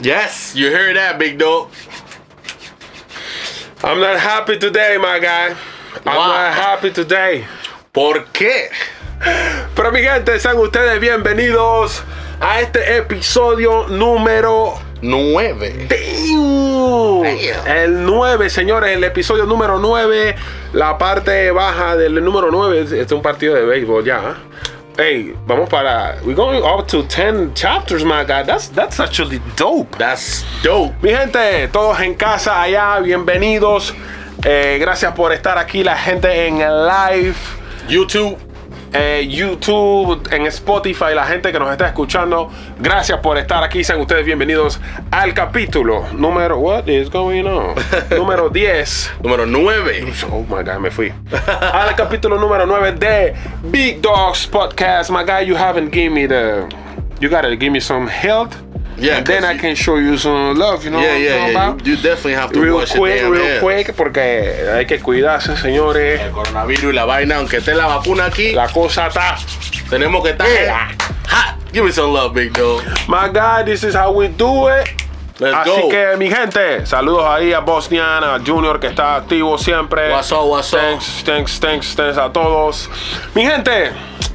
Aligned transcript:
Yes, 0.00 0.54
you 0.54 0.70
heard 0.70 0.96
that, 0.96 1.18
big 1.18 1.38
dog. 1.38 1.70
I'm 3.82 4.00
not 4.00 4.18
happy 4.18 4.58
today, 4.58 4.96
my 5.00 5.18
guy. 5.20 5.54
I'm 6.04 6.16
Wow. 6.16 6.28
not 6.28 6.54
happy 6.54 6.90
today. 6.90 7.44
¿Por 7.92 8.24
qué? 8.32 8.70
Pero 9.74 9.92
mi 9.92 10.02
gente, 10.02 10.38
sean 10.40 10.58
ustedes 10.58 10.98
bienvenidos 11.00 12.02
a 12.40 12.60
este 12.60 12.96
episodio 12.96 13.86
número 13.88 14.74
Nueve. 15.00 15.86
Damn. 15.88 17.22
Damn. 17.22 17.66
El 17.66 18.04
9, 18.04 18.50
señores, 18.50 18.96
el 18.96 19.04
episodio 19.04 19.44
número 19.46 19.78
9, 19.78 20.34
la 20.72 20.98
parte 20.98 21.50
baja 21.52 21.96
del 21.96 22.22
número 22.24 22.50
9, 22.50 22.80
este 22.82 23.00
es 23.00 23.12
un 23.12 23.22
partido 23.22 23.54
de 23.54 23.64
béisbol 23.64 24.04
ya. 24.04 24.18
¿eh? 24.18 24.53
Hey, 24.96 25.34
vamos 25.44 25.68
para 25.68 26.20
we're 26.24 26.36
going 26.36 26.62
up 26.62 26.86
to 26.86 27.02
10 27.02 27.52
chapters, 27.54 28.04
my 28.04 28.22
guy. 28.22 28.44
That's 28.44 28.68
that's 28.68 29.00
actually 29.00 29.40
dope. 29.56 29.98
That's 29.98 30.44
dope. 30.62 30.94
Mi 31.02 31.10
gente, 31.10 31.66
todos 31.72 31.98
en 31.98 32.14
casa 32.14 32.62
allá, 32.62 33.00
bienvenidos. 33.00 33.92
Eh, 34.44 34.78
gracias 34.80 35.12
por 35.14 35.32
estar 35.32 35.58
aquí, 35.58 35.82
la 35.82 35.96
gente 35.96 36.46
en 36.46 36.60
el 36.60 36.86
live, 36.86 37.34
YouTube. 37.88 38.38
Eh, 38.94 39.26
YouTube, 39.28 40.28
en 40.30 40.46
Spotify, 40.46 41.14
la 41.14 41.26
gente 41.26 41.50
que 41.52 41.58
nos 41.58 41.70
está 41.70 41.88
escuchando. 41.88 42.50
Gracias 42.78 43.18
por 43.18 43.36
estar 43.36 43.62
aquí, 43.62 43.82
sean 43.82 44.00
ustedes 44.00 44.24
bienvenidos 44.24 44.80
al 45.10 45.34
capítulo 45.34 46.06
número, 46.12 46.58
what 46.58 46.88
is 46.88 47.10
going 47.10 47.44
on? 47.44 47.74
número 48.16 48.48
10. 48.48 49.14
Número 49.22 49.46
nueve. 49.46 50.04
Oh 50.30 50.44
my 50.48 50.62
god, 50.62 50.78
me 50.78 50.90
fui. 50.90 51.12
Al 51.72 51.94
capítulo 51.96 52.38
número 52.38 52.66
9 52.66 52.92
de 52.92 53.34
Big 53.64 54.00
Dogs 54.00 54.46
Podcast. 54.46 55.10
My 55.10 55.24
guy, 55.24 55.44
you 55.44 55.56
haven't 55.56 55.92
given 55.92 56.14
me 56.14 56.26
the. 56.26 56.68
You 57.20 57.28
gotta 57.28 57.56
give 57.56 57.70
me 57.70 57.80
some 57.80 58.08
health. 58.08 58.54
Yeah, 58.96 59.18
And 59.18 59.26
then 59.26 59.44
I 59.44 59.56
can 59.58 59.74
show 59.74 59.96
you 59.98 60.16
some 60.16 60.56
love, 60.56 60.84
you 60.84 60.90
know 60.90 61.00
Yeah, 61.00 61.16
yeah, 61.16 61.48
yeah. 61.48 61.76
You, 61.84 61.92
you 61.92 61.96
definitely 61.96 62.34
have 62.34 62.52
to 62.52 62.60
Real 62.60 62.76
wash 62.76 62.92
quick, 62.92 63.20
your 63.20 63.34
damn 63.34 63.42
real 63.42 63.60
quick, 63.60 63.96
porque 63.96 64.20
hay 64.72 64.86
que 64.86 65.00
cuidarse, 65.00 65.56
señores. 65.56 66.20
El 66.20 66.30
coronavirus 66.30 66.84
y 66.84 66.92
la 66.92 67.04
vaina, 67.04 67.36
aunque 67.36 67.56
esté 67.58 67.74
la 67.74 67.86
vacuna 67.86 68.26
aquí, 68.26 68.52
La 68.52 68.68
cosa 68.68 69.08
está. 69.08 69.36
tenemos 69.90 70.22
que 70.22 70.30
estar 70.30 70.46
Yeah. 70.48 70.88
hot. 71.28 71.56
Give 71.72 71.84
me 71.84 71.90
some 71.92 72.12
love, 72.12 72.32
big 72.34 72.52
dog. 72.52 72.82
My 73.08 73.28
God, 73.28 73.66
this 73.66 73.82
is 73.82 73.94
how 73.96 74.12
we 74.12 74.28
do 74.28 74.68
it. 74.68 74.88
Let's 75.40 75.56
Así 75.56 75.80
go. 75.80 75.88
que, 75.88 76.16
mi 76.16 76.30
gente, 76.30 76.86
saludos 76.86 77.24
ahí 77.26 77.52
a 77.52 77.58
Bosnian, 77.58 78.22
a 78.22 78.38
Junior 78.38 78.78
que 78.78 78.86
está 78.86 79.16
activo 79.16 79.58
siempre. 79.58 80.12
What's 80.12 80.30
up, 80.30 80.44
what's 80.48 80.72
up? 80.72 80.78
Thanks, 80.78 81.24
thanks, 81.24 81.58
thanks, 81.58 81.96
thanks 81.96 82.16
a 82.16 82.30
todos. 82.32 82.88
Mi 83.34 83.42
gente, 83.44 83.90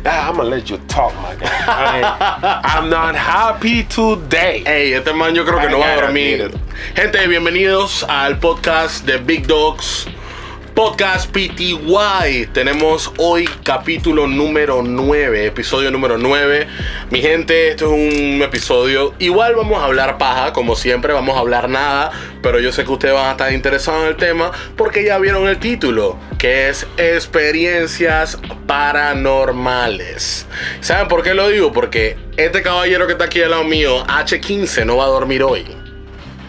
ah, 0.06 0.28
I'm 0.30 0.36
gonna 0.36 0.50
let 0.50 0.66
you 0.70 0.78
talk, 0.90 1.14
my 1.22 1.36
guy. 1.36 1.48
I- 1.48 2.62
I'm 2.76 2.90
not 2.90 3.16
happy 3.16 3.84
today. 3.86 4.62
Ey, 4.66 4.94
este 4.94 5.14
man 5.14 5.34
yo 5.34 5.46
creo 5.46 5.60
que 5.62 5.68
I 5.68 5.72
no 5.72 5.80
va 5.80 5.86
a 5.94 6.02
dormir. 6.02 6.52
Gente, 6.96 7.26
bienvenidos 7.28 8.04
al 8.10 8.38
podcast 8.38 9.06
de 9.06 9.20
Big 9.20 9.48
Dogs. 9.48 10.06
Podcast 10.80 11.30
PTY. 11.32 12.48
Tenemos 12.54 13.12
hoy 13.18 13.50
capítulo 13.66 14.28
número 14.28 14.82
9, 14.82 15.48
episodio 15.48 15.92
número 15.92 16.18
9. 16.18 16.68
Mi 17.12 17.22
gente, 17.22 17.68
esto 17.68 17.88
es 17.88 17.92
un 17.92 18.42
episodio. 18.42 19.14
Igual 19.20 19.56
vamos 19.58 19.78
a 19.82 19.84
hablar 19.84 20.18
paja, 20.18 20.54
como 20.54 20.78
siempre, 20.78 21.12
vamos 21.12 21.36
a 21.36 21.42
hablar 21.42 21.68
nada. 21.68 22.12
Pero 22.42 22.62
yo 22.62 22.72
sé 22.72 22.86
que 22.86 22.92
ustedes 22.94 23.14
van 23.14 23.26
a 23.26 23.32
estar 23.32 23.52
interesados 23.52 24.04
en 24.04 24.08
el 24.08 24.16
tema 24.16 24.54
porque 24.78 25.04
ya 25.04 25.18
vieron 25.18 25.50
el 25.50 25.60
título, 25.60 26.18
que 26.38 26.70
es 26.70 26.88
Experiencias 26.96 28.40
Paranormales. 28.66 30.48
¿Saben 30.80 31.10
por 31.10 31.24
qué 31.24 31.34
lo 31.34 31.50
digo? 31.50 31.74
Porque 31.74 32.16
este 32.38 32.62
caballero 32.62 33.06
que 33.06 33.12
está 33.12 33.26
aquí 33.26 33.42
al 33.42 33.52
lado 33.52 33.66
mío, 33.66 34.06
H15, 34.08 34.86
no 34.86 34.96
va 34.96 35.04
a 35.04 35.10
dormir 35.10 35.44
hoy. 35.44 35.66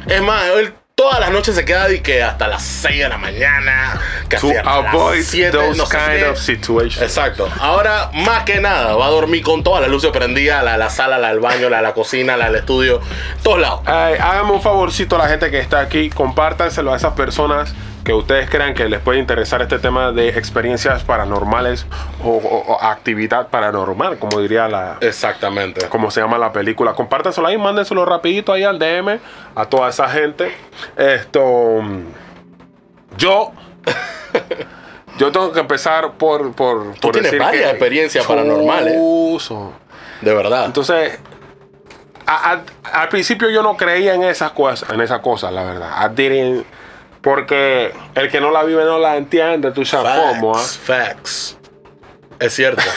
Es 0.07 0.23
más, 0.23 0.45
él 0.57 0.73
todas 1.01 1.19
las 1.19 1.31
noches 1.31 1.55
se 1.55 1.65
queda 1.65 1.89
de 1.89 2.03
que 2.03 2.23
hasta 2.23 2.47
las 2.47 2.63
6 2.63 2.99
de 2.99 3.09
la 3.09 3.17
mañana. 3.17 3.99
Que 4.29 4.37
To 4.37 4.51
hasta 4.51 4.63
las 4.63 4.95
avoid 4.95 5.23
7, 5.23 5.51
those 5.51 5.79
no 5.79 5.87
sé 5.87 5.97
kind 5.97 6.19
qué. 6.19 6.25
of 6.27 6.39
situations. 6.39 7.01
Exacto. 7.01 7.49
Ahora, 7.59 8.11
más 8.13 8.45
que 8.45 8.61
nada, 8.61 8.95
va 8.97 9.07
a 9.07 9.09
dormir 9.09 9.43
con 9.43 9.63
todas 9.65 9.81
las 9.81 9.91
luces 9.91 10.11
prendidas: 10.11 10.63
la 10.63 10.73
de 10.73 10.79
la 10.79 10.91
sala, 10.91 11.19
la 11.19 11.29
del 11.29 11.41
baño, 11.41 11.71
la 11.71 11.79
de 11.79 11.85
la 11.85 11.95
cocina, 11.95 12.37
la 12.37 12.47
del 12.51 12.57
estudio, 12.57 13.01
todos 13.43 13.61
lados. 13.61 13.81
Ay, 13.87 14.17
háganme 14.21 14.53
un 14.53 14.61
favorcito 14.61 15.17
a 15.17 15.21
la 15.21 15.29
gente 15.29 15.51
que 15.51 15.59
está 15.59 15.81
aquí, 15.81 16.11
compártanselo 16.11 16.93
a 16.93 16.97
esas 16.99 17.15
personas 17.15 17.73
que 18.05 18.13
ustedes 18.15 18.49
crean 18.49 18.73
que 18.75 18.89
les 18.89 19.01
puede 19.01 19.19
interesar 19.19 19.61
este 19.63 19.79
tema 19.79 20.11
de 20.13 20.29
experiencias 20.31 21.05
paranormales 21.05 21.87
o, 22.25 22.31
o- 22.31 22.73
o 22.73 22.83
actividad 22.83 23.49
paranormal, 23.49 24.19
como 24.19 24.41
diría 24.41 24.69
la, 24.69 24.97
Exactamente. 25.01 25.87
como 25.89 26.11
se 26.11 26.21
llama 26.21 26.39
la 26.39 26.53
película. 26.53 26.95
Compártanselo 26.95 27.47
ahí, 27.47 27.59
mándenselo 27.59 28.05
rapidito 28.07 28.53
ahí 28.53 28.65
al 28.65 28.79
DM 28.79 29.19
a 29.55 29.67
toda 29.67 29.91
esa 29.91 30.09
gente. 30.09 30.51
Esto, 30.97 31.81
yo, 33.19 33.53
yo 35.19 35.31
tengo 35.33 35.53
que 35.53 35.61
empezar 35.61 36.13
por, 36.13 36.53
por, 36.53 36.95
por 37.01 37.13
tienes 37.13 37.25
decir 37.31 37.39
varias 37.41 37.65
que- 37.65 37.71
experiencias 37.71 38.27
paranormales. 38.27 38.95
De 40.23 40.35
verdad. 40.35 40.65
Entonces, 40.67 41.19
a- 42.27 42.53
a- 42.53 43.01
al 43.03 43.09
principio 43.09 43.51
yo 43.51 43.63
no 43.63 43.77
creía 43.77 44.15
en 44.15 44.23
esas 44.23 44.53
cosas, 44.53 44.89
en 44.91 45.01
esas 45.01 45.21
cosas, 45.21 45.53
la 45.53 45.65
verdad. 45.65 45.91
I 46.01 46.15
didn't- 46.15 46.65
porque 47.23 47.93
el 48.15 48.31
que 48.31 48.41
no 48.41 48.51
la 48.51 48.63
vive 48.65 48.85
no 48.85 48.99
la 48.99 49.17
entiende, 49.17 49.73
tú 49.73 49.85
sabes 49.85 50.13
cómo. 50.13 50.55
¿ah? 50.55 50.59
Facts, 50.59 50.79
facts. 50.79 51.59
Es 52.39 52.55
cierto. 52.55 52.83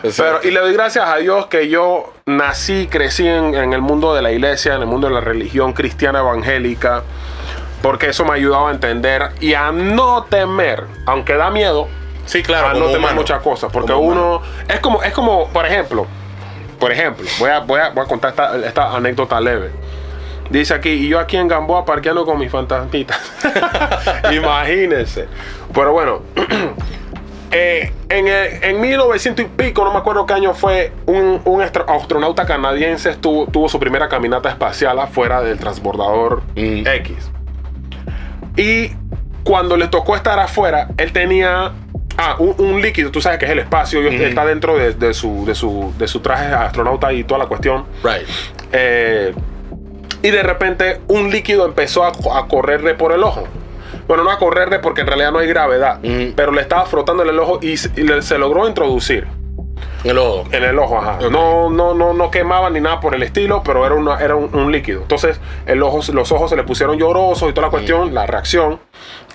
Es 0.00 0.16
Pero, 0.16 0.38
cierto. 0.40 0.46
y 0.48 0.50
le 0.52 0.60
doy 0.60 0.72
gracias 0.74 1.08
a 1.08 1.16
Dios 1.16 1.46
que 1.46 1.68
yo 1.68 2.12
nací, 2.24 2.86
crecí 2.88 3.26
en, 3.26 3.52
en 3.56 3.72
el 3.72 3.80
mundo 3.80 4.14
de 4.14 4.22
la 4.22 4.30
iglesia, 4.30 4.74
en 4.76 4.82
el 4.82 4.86
mundo 4.86 5.08
de 5.08 5.14
la 5.14 5.20
religión 5.20 5.72
cristiana 5.72 6.20
evangélica, 6.20 7.02
porque 7.82 8.10
eso 8.10 8.24
me 8.24 8.30
ha 8.30 8.34
ayudado 8.34 8.68
a 8.68 8.70
entender 8.70 9.30
y 9.40 9.54
a 9.54 9.72
no 9.72 10.22
temer, 10.30 10.84
aunque 11.04 11.34
da 11.34 11.50
miedo, 11.50 11.88
sí, 12.26 12.44
claro. 12.44 12.68
a 12.68 12.72
como 12.74 12.84
no 12.84 12.90
temer 12.92 13.00
humano. 13.06 13.20
muchas 13.22 13.42
cosas, 13.42 13.72
porque 13.72 13.92
Como 13.92 14.06
uno 14.06 14.42
es 14.68 14.78
como, 14.78 15.02
es 15.02 15.12
como, 15.12 15.48
por 15.48 15.66
ejemplo, 15.66 16.06
por 16.78 16.92
ejemplo, 16.92 17.26
voy 17.40 17.50
a, 17.50 17.58
voy 17.58 17.80
a, 17.80 17.88
voy 17.90 18.04
a 18.04 18.06
contar 18.06 18.30
esta, 18.30 18.56
esta 18.56 18.94
anécdota 18.94 19.40
leve. 19.40 19.72
Dice 20.50 20.74
aquí, 20.74 20.88
y 20.90 21.08
yo 21.08 21.18
aquí 21.18 21.36
en 21.36 21.46
Gamboa 21.48 21.84
parqueando 21.84 22.24
con 22.24 22.38
mis 22.38 22.50
fantasmitas. 22.50 23.18
Imagínense. 24.32 25.26
Pero 25.74 25.92
bueno, 25.92 26.22
eh, 27.50 27.92
en, 28.08 28.28
el- 28.28 28.62
en 28.64 28.80
1900 28.80 29.44
y 29.44 29.48
pico, 29.48 29.84
no 29.84 29.92
me 29.92 29.98
acuerdo 29.98 30.24
qué 30.26 30.34
año 30.34 30.54
fue, 30.54 30.92
un, 31.06 31.40
un 31.44 31.60
astro- 31.62 31.86
astronauta 31.88 32.46
canadiense 32.46 33.10
estuvo, 33.10 33.46
tuvo 33.46 33.68
su 33.68 33.78
primera 33.78 34.08
caminata 34.08 34.48
espacial 34.48 34.98
afuera 34.98 35.42
del 35.42 35.58
transbordador 35.58 36.42
Mm. 36.56 36.86
X. 36.86 37.30
Y 38.56 38.92
cuando 39.44 39.76
le 39.76 39.88
tocó 39.88 40.16
estar 40.16 40.38
afuera, 40.38 40.88
él 40.96 41.12
tenía 41.12 41.72
ah, 42.16 42.36
un, 42.38 42.54
un 42.58 42.80
líquido, 42.82 43.10
tú 43.10 43.20
sabes 43.20 43.38
que 43.38 43.44
es 43.46 43.50
el 43.52 43.60
espacio, 43.60 44.02
y 44.10 44.14
está 44.22 44.44
dentro 44.44 44.76
de, 44.76 44.94
de 44.94 45.14
su, 45.14 45.44
de, 45.46 45.54
su, 45.54 45.92
de 45.98 46.08
su 46.08 46.20
traje 46.20 46.48
de 46.48 46.54
astronauta 46.54 47.12
y 47.12 47.24
toda 47.24 47.38
la 47.38 47.46
cuestión. 47.46 47.84
Right. 48.02 48.26
Eh, 48.72 49.34
y 50.22 50.30
de 50.30 50.42
repente 50.42 51.00
un 51.08 51.30
líquido 51.30 51.64
empezó 51.64 52.04
a, 52.04 52.08
a 52.08 52.46
correrle 52.48 52.94
por 52.94 53.12
el 53.12 53.22
ojo. 53.22 53.44
Bueno, 54.06 54.24
no 54.24 54.30
a 54.30 54.38
correrle 54.38 54.78
porque 54.78 55.02
en 55.02 55.06
realidad 55.06 55.32
no 55.32 55.38
hay 55.38 55.48
gravedad, 55.48 56.00
pero 56.34 56.52
le 56.52 56.62
estaba 56.62 56.86
frotando 56.86 57.22
en 57.22 57.28
el 57.30 57.38
ojo 57.38 57.58
y, 57.62 57.76
le- 58.02 58.22
se 58.22 58.38
logró 58.38 58.66
introducir 58.66 59.26
El 60.02 60.16
ojo. 60.18 60.44
en 60.50 60.64
el 60.64 60.78
ojo. 60.78 60.96
Ajá. 60.98 61.18
No, 61.30 61.68
no, 61.68 61.92
no, 61.94 62.14
no 62.14 62.30
quemaba 62.30 62.70
ni 62.70 62.80
nada 62.80 63.00
por 63.00 63.14
el 63.14 63.22
estilo, 63.22 63.62
pero 63.62 63.84
era, 63.84 63.94
una, 63.94 64.18
era 64.18 64.34
un, 64.34 64.54
un 64.54 64.72
líquido. 64.72 65.02
Entonces 65.02 65.38
el 65.66 65.82
ojo, 65.82 66.00
los 66.12 66.32
ojos 66.32 66.48
se 66.50 66.56
le 66.56 66.62
pusieron 66.64 66.96
llorosos 66.98 67.50
y 67.50 67.52
toda 67.52 67.66
la 67.66 67.70
cuestión, 67.70 68.14
la 68.14 68.26
reacción. 68.26 68.80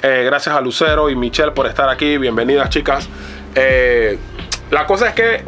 Eh, 0.01 0.23
gracias 0.25 0.55
a 0.55 0.61
Lucero 0.61 1.09
y 1.09 1.15
Michelle 1.15 1.51
por 1.51 1.67
estar 1.67 1.87
aquí. 1.89 2.17
Bienvenidas, 2.17 2.69
chicas. 2.71 3.07
Eh, 3.55 4.17
la 4.71 4.87
cosa 4.87 5.09
es 5.09 5.13
que 5.13 5.43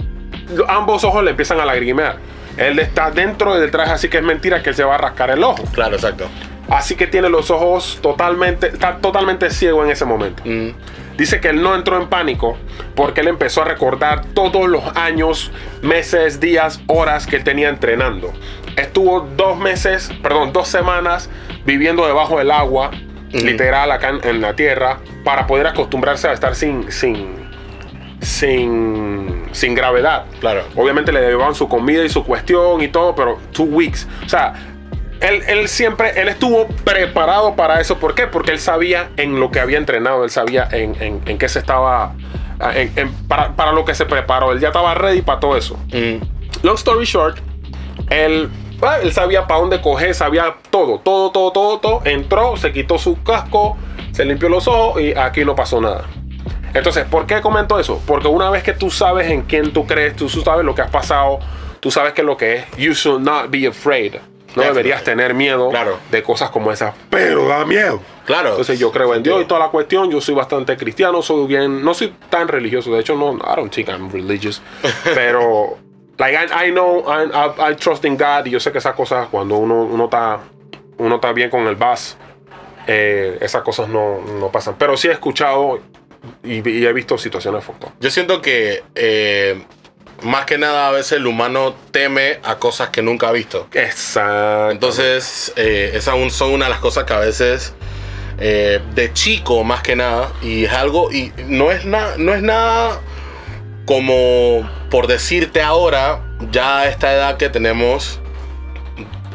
ambos 0.67 1.03
ojos 1.03 1.23
le 1.23 1.31
empiezan 1.31 1.59
a 1.59 1.65
lagrimear. 1.65 2.17
Él 2.57 2.79
está 2.79 3.11
dentro 3.11 3.59
del 3.59 3.71
traje, 3.71 3.91
así 3.91 4.09
que 4.09 4.17
es 4.17 4.23
mentira 4.23 4.63
que 4.63 4.69
él 4.69 4.75
se 4.75 4.83
va 4.83 4.95
a 4.95 4.97
rascar 4.97 5.29
el 5.31 5.43
ojo. 5.43 5.63
Claro, 5.73 5.95
exacto. 5.95 6.27
Así 6.69 6.95
que 6.95 7.07
tiene 7.07 7.29
los 7.29 7.51
ojos 7.51 7.99
totalmente, 8.01 8.67
está 8.67 8.97
totalmente 8.97 9.49
ciego 9.49 9.83
en 9.83 9.91
ese 9.91 10.05
momento. 10.05 10.41
Mm. 10.45 10.69
Dice 11.17 11.39
que 11.39 11.49
él 11.49 11.61
no 11.61 11.75
entró 11.75 12.01
en 12.01 12.09
pánico 12.09 12.57
porque 12.95 13.21
él 13.21 13.27
empezó 13.27 13.61
a 13.61 13.65
recordar 13.65 14.25
todos 14.33 14.67
los 14.67 14.83
años, 14.95 15.51
meses, 15.81 16.39
días, 16.39 16.81
horas 16.87 17.27
que 17.27 17.37
él 17.37 17.43
tenía 17.43 17.69
entrenando. 17.69 18.33
Estuvo 18.75 19.21
dos 19.21 19.57
meses, 19.57 20.11
perdón, 20.21 20.51
dos 20.51 20.67
semanas 20.67 21.29
viviendo 21.65 22.05
debajo 22.05 22.37
del 22.39 22.51
agua, 22.51 22.91
literal 23.31 23.91
acá 23.91 24.09
en, 24.09 24.27
en 24.27 24.41
la 24.41 24.55
tierra, 24.55 24.99
para 25.23 25.47
poder 25.47 25.67
acostumbrarse 25.67 26.27
a 26.27 26.33
estar 26.33 26.55
sin, 26.55 26.91
sin, 26.91 27.49
sin, 28.21 29.34
sin 29.55 29.73
gravedad. 29.73 30.25
Claro. 30.39 30.63
Obviamente 30.75 31.11
le 31.11 31.21
llevaban 31.21 31.55
su 31.55 31.67
comida 31.67 32.03
y 32.03 32.09
su 32.09 32.23
cuestión 32.23 32.81
y 32.81 32.87
todo, 32.89 33.15
pero 33.15 33.37
two 33.53 33.63
weeks. 33.63 34.07
O 34.25 34.29
sea, 34.29 34.53
él, 35.21 35.41
él 35.47 35.67
siempre, 35.69 36.19
él 36.21 36.27
estuvo 36.27 36.67
preparado 36.67 37.55
para 37.55 37.79
eso. 37.79 37.97
¿Por 37.97 38.13
qué? 38.15 38.27
Porque 38.27 38.51
él 38.51 38.59
sabía 38.59 39.09
en 39.17 39.39
lo 39.39 39.49
que 39.51 39.59
había 39.59 39.77
entrenado, 39.77 40.23
él 40.23 40.29
sabía 40.29 40.67
en, 40.71 41.01
en, 41.01 41.21
en 41.25 41.37
qué 41.37 41.47
se 41.49 41.59
estaba, 41.59 42.13
en- 42.75 42.91
en- 42.95 43.13
para, 43.27 43.55
para 43.55 43.71
lo 43.71 43.85
que 43.85 43.95
se 43.95 44.05
preparó. 44.05 44.51
Él 44.51 44.59
ya 44.59 44.67
estaba 44.67 44.93
ready 44.93 45.21
para 45.21 45.39
todo 45.39 45.55
eso. 45.55 45.75
Mm. 45.93 46.65
Long 46.65 46.75
story 46.75 47.05
short, 47.05 47.37
él 48.09 48.49
Ah, 48.81 48.97
Él 49.01 49.13
sabía 49.13 49.47
para 49.47 49.61
dónde 49.61 49.79
coger, 49.81 50.13
sabía 50.13 50.57
todo, 50.69 50.99
todo, 50.99 51.31
todo, 51.31 51.51
todo, 51.53 51.79
todo. 51.79 52.01
Entró, 52.03 52.57
se 52.57 52.73
quitó 52.73 52.97
su 52.99 53.23
casco, 53.23 53.77
se 54.11 54.25
limpió 54.25 54.49
los 54.49 54.67
ojos 54.67 55.01
y 55.01 55.13
aquí 55.17 55.45
no 55.45 55.55
pasó 55.55 55.79
nada. 55.79 56.03
Entonces, 56.75 57.05
¿por 57.05 57.25
qué 57.25 57.41
comento 57.41 57.79
eso? 57.79 58.01
Porque 58.05 58.27
una 58.27 58.49
vez 58.51 58.61
que 58.61 58.73
tú 58.73 58.91
sabes 58.91 59.31
en 59.31 59.41
quién 59.43 59.73
tú 59.73 59.87
crees, 59.87 60.15
tú 60.15 60.29
sabes 60.29 60.63
lo 60.65 60.75
que 60.75 60.81
has 60.83 60.91
pasado, 60.91 61.39
tú 61.79 61.89
sabes 61.89 62.13
qué 62.13 62.21
es 62.21 62.27
lo 62.27 62.37
que 62.37 62.55
es, 62.57 62.65
you 62.77 62.93
should 62.93 63.21
not 63.21 63.49
be 63.49 63.65
afraid. 63.67 64.15
No 64.55 64.61
deberías 64.63 65.03
tener 65.03 65.33
miedo 65.33 65.69
Claro. 65.69 65.97
de 66.11 66.23
cosas 66.23 66.49
como 66.49 66.71
esas, 66.71 66.93
pero 67.09 67.45
da 67.49 67.65
miedo. 67.65 67.99
Claro. 68.25 68.51
Entonces 68.51 68.79
yo 68.79 68.89
creo 68.91 69.13
en 69.13 69.21
Dios 69.21 69.41
y 69.41 69.45
toda 69.45 69.59
la 69.59 69.67
cuestión. 69.67 70.09
Yo 70.09 70.21
soy 70.21 70.33
bastante 70.33 70.77
cristiano, 70.77 71.21
soy 71.21 71.45
bien, 71.45 71.83
no 71.83 71.93
soy 71.93 72.13
tan 72.29 72.47
religioso. 72.47 72.93
De 72.93 73.01
hecho, 73.01 73.15
no, 73.17 73.33
I 73.33 73.55
don't 73.57 73.69
think 73.73 73.89
I'm 73.89 74.09
religious. 74.09 74.61
Pero, 75.13 75.77
like, 76.17 76.37
I, 76.37 76.67
I 76.67 76.71
know, 76.71 77.03
I, 77.05 77.25
I- 77.33 77.71
I 77.71 77.75
trust 77.75 78.05
in 78.05 78.15
God. 78.17 78.45
Y 78.45 78.51
yo 78.51 78.59
sé 78.61 78.71
que 78.71 78.77
esas 78.77 78.95
cosas, 78.95 79.27
cuando 79.29 79.57
uno, 79.57 79.83
uno 79.83 80.05
está, 80.05 80.39
uno 80.99 81.15
está 81.15 81.33
bien 81.33 81.49
con 81.49 81.67
el 81.67 81.75
bus, 81.75 82.15
eh, 82.87 83.37
esas 83.41 83.61
cosas 83.61 83.89
no, 83.89 84.21
no 84.39 84.49
pasan. 84.53 84.75
Pero 84.77 84.95
sí 84.95 85.09
he 85.09 85.11
escuchado 85.11 85.79
y, 86.43 86.67
y 86.69 86.85
he 86.85 86.93
visto 86.93 87.17
situaciones 87.17 87.63
fucked 87.63 87.87
up. 87.87 87.93
Yo 87.99 88.09
siento 88.11 88.41
que 88.41 88.83
eh, 88.95 89.63
más 90.23 90.45
que 90.45 90.57
nada 90.57 90.87
a 90.87 90.91
veces 90.91 91.13
el 91.13 91.27
humano 91.27 91.75
teme 91.91 92.39
a 92.43 92.55
cosas 92.57 92.89
que 92.89 93.01
nunca 93.01 93.27
ha 93.29 93.31
visto. 93.31 93.67
Exacto. 93.73 94.71
Entonces, 94.71 95.53
eh, 95.55 95.91
esas 95.93 96.15
un- 96.15 96.31
son 96.31 96.51
una 96.51 96.65
de 96.65 96.71
las 96.71 96.79
cosas 96.79 97.03
que 97.03 97.13
a 97.13 97.19
veces 97.19 97.73
eh, 98.39 98.81
de 98.93 99.13
chico 99.13 99.63
más 99.63 99.81
que 99.81 99.95
nada 99.95 100.31
y 100.41 100.65
es 100.65 100.73
algo 100.73 101.11
y 101.11 101.31
no 101.47 101.71
es 101.71 101.85
nada 101.85 102.15
no 102.17 102.33
es 102.33 102.41
nada 102.41 102.99
como 103.85 104.69
por 104.89 105.07
decirte 105.07 105.61
ahora 105.61 106.21
ya 106.51 106.79
a 106.79 106.89
esta 106.89 107.13
edad 107.13 107.37
que 107.37 107.49
tenemos 107.49 108.19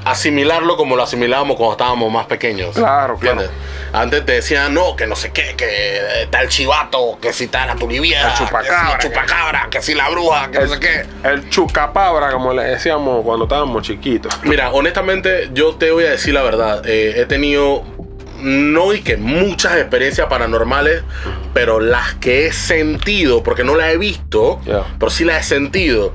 asimilarlo 0.04 0.76
como 0.76 0.96
lo 0.96 1.02
asimilábamos 1.02 1.56
cuando 1.56 1.72
estábamos 1.72 2.12
más 2.12 2.26
pequeños. 2.26 2.74
Claro, 2.74 3.16
claro. 3.16 3.40
¿Entiendes? 3.42 3.50
Antes 3.92 4.24
te 4.24 4.32
decían, 4.32 4.72
no, 4.72 4.94
que 4.94 5.06
no 5.06 5.16
sé 5.16 5.32
qué, 5.32 5.54
que 5.56 6.28
tal 6.30 6.48
chivato, 6.48 7.18
que 7.20 7.32
si 7.32 7.48
tal 7.48 7.66
la 7.68 7.74
tuliviera, 7.74 8.28
El 8.28 8.34
chupacabra, 8.34 8.96
que 8.96 9.02
si 9.02 9.08
chupacabra, 9.08 9.68
que 9.70 9.82
si 9.82 9.94
la 9.94 10.08
bruja, 10.08 10.50
que 10.50 10.58
no 10.60 10.68
sé 10.68 10.80
qué. 10.80 11.06
El 11.24 11.50
chucapabra, 11.50 12.30
como 12.30 12.52
le 12.52 12.62
decíamos 12.64 13.24
cuando 13.24 13.44
estábamos 13.46 13.82
chiquitos. 13.82 14.32
Mira, 14.44 14.70
honestamente, 14.70 15.50
yo 15.52 15.74
te 15.74 15.90
voy 15.90 16.04
a 16.04 16.10
decir 16.10 16.34
la 16.34 16.42
verdad. 16.42 16.82
Eh, 16.86 17.14
he 17.20 17.26
tenido, 17.26 17.82
no 18.42 18.92
y 18.94 19.00
que 19.02 19.16
muchas 19.16 19.76
experiencias 19.76 20.26
paranormales, 20.28 21.02
pero 21.54 21.80
las 21.80 22.14
que 22.14 22.46
he 22.46 22.52
sentido, 22.52 23.42
porque 23.42 23.64
no 23.64 23.74
las 23.76 23.92
he 23.92 23.98
visto, 23.98 24.60
Yeah. 24.66 24.84
pero 24.98 25.10
sí 25.10 25.24
las 25.24 25.46
he 25.46 25.48
sentido. 25.54 26.12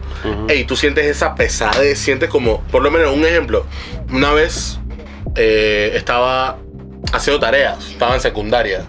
Ey, 0.48 0.64
tú 0.66 0.76
sientes 0.76 1.06
esa 1.06 1.36
pesadez, 1.36 1.98
sientes 2.00 2.30
como, 2.30 2.62
por 2.72 2.82
lo 2.84 2.92
menos 2.92 3.14
un 3.16 3.26
ejemplo. 3.26 3.66
Una 4.12 4.32
vez 4.34 4.80
eh, 5.36 5.92
estaba 5.96 6.58
haciendo 7.12 7.40
tareas, 7.40 7.78
estaba 7.92 8.16
en 8.16 8.22
secundaria. 8.22 8.86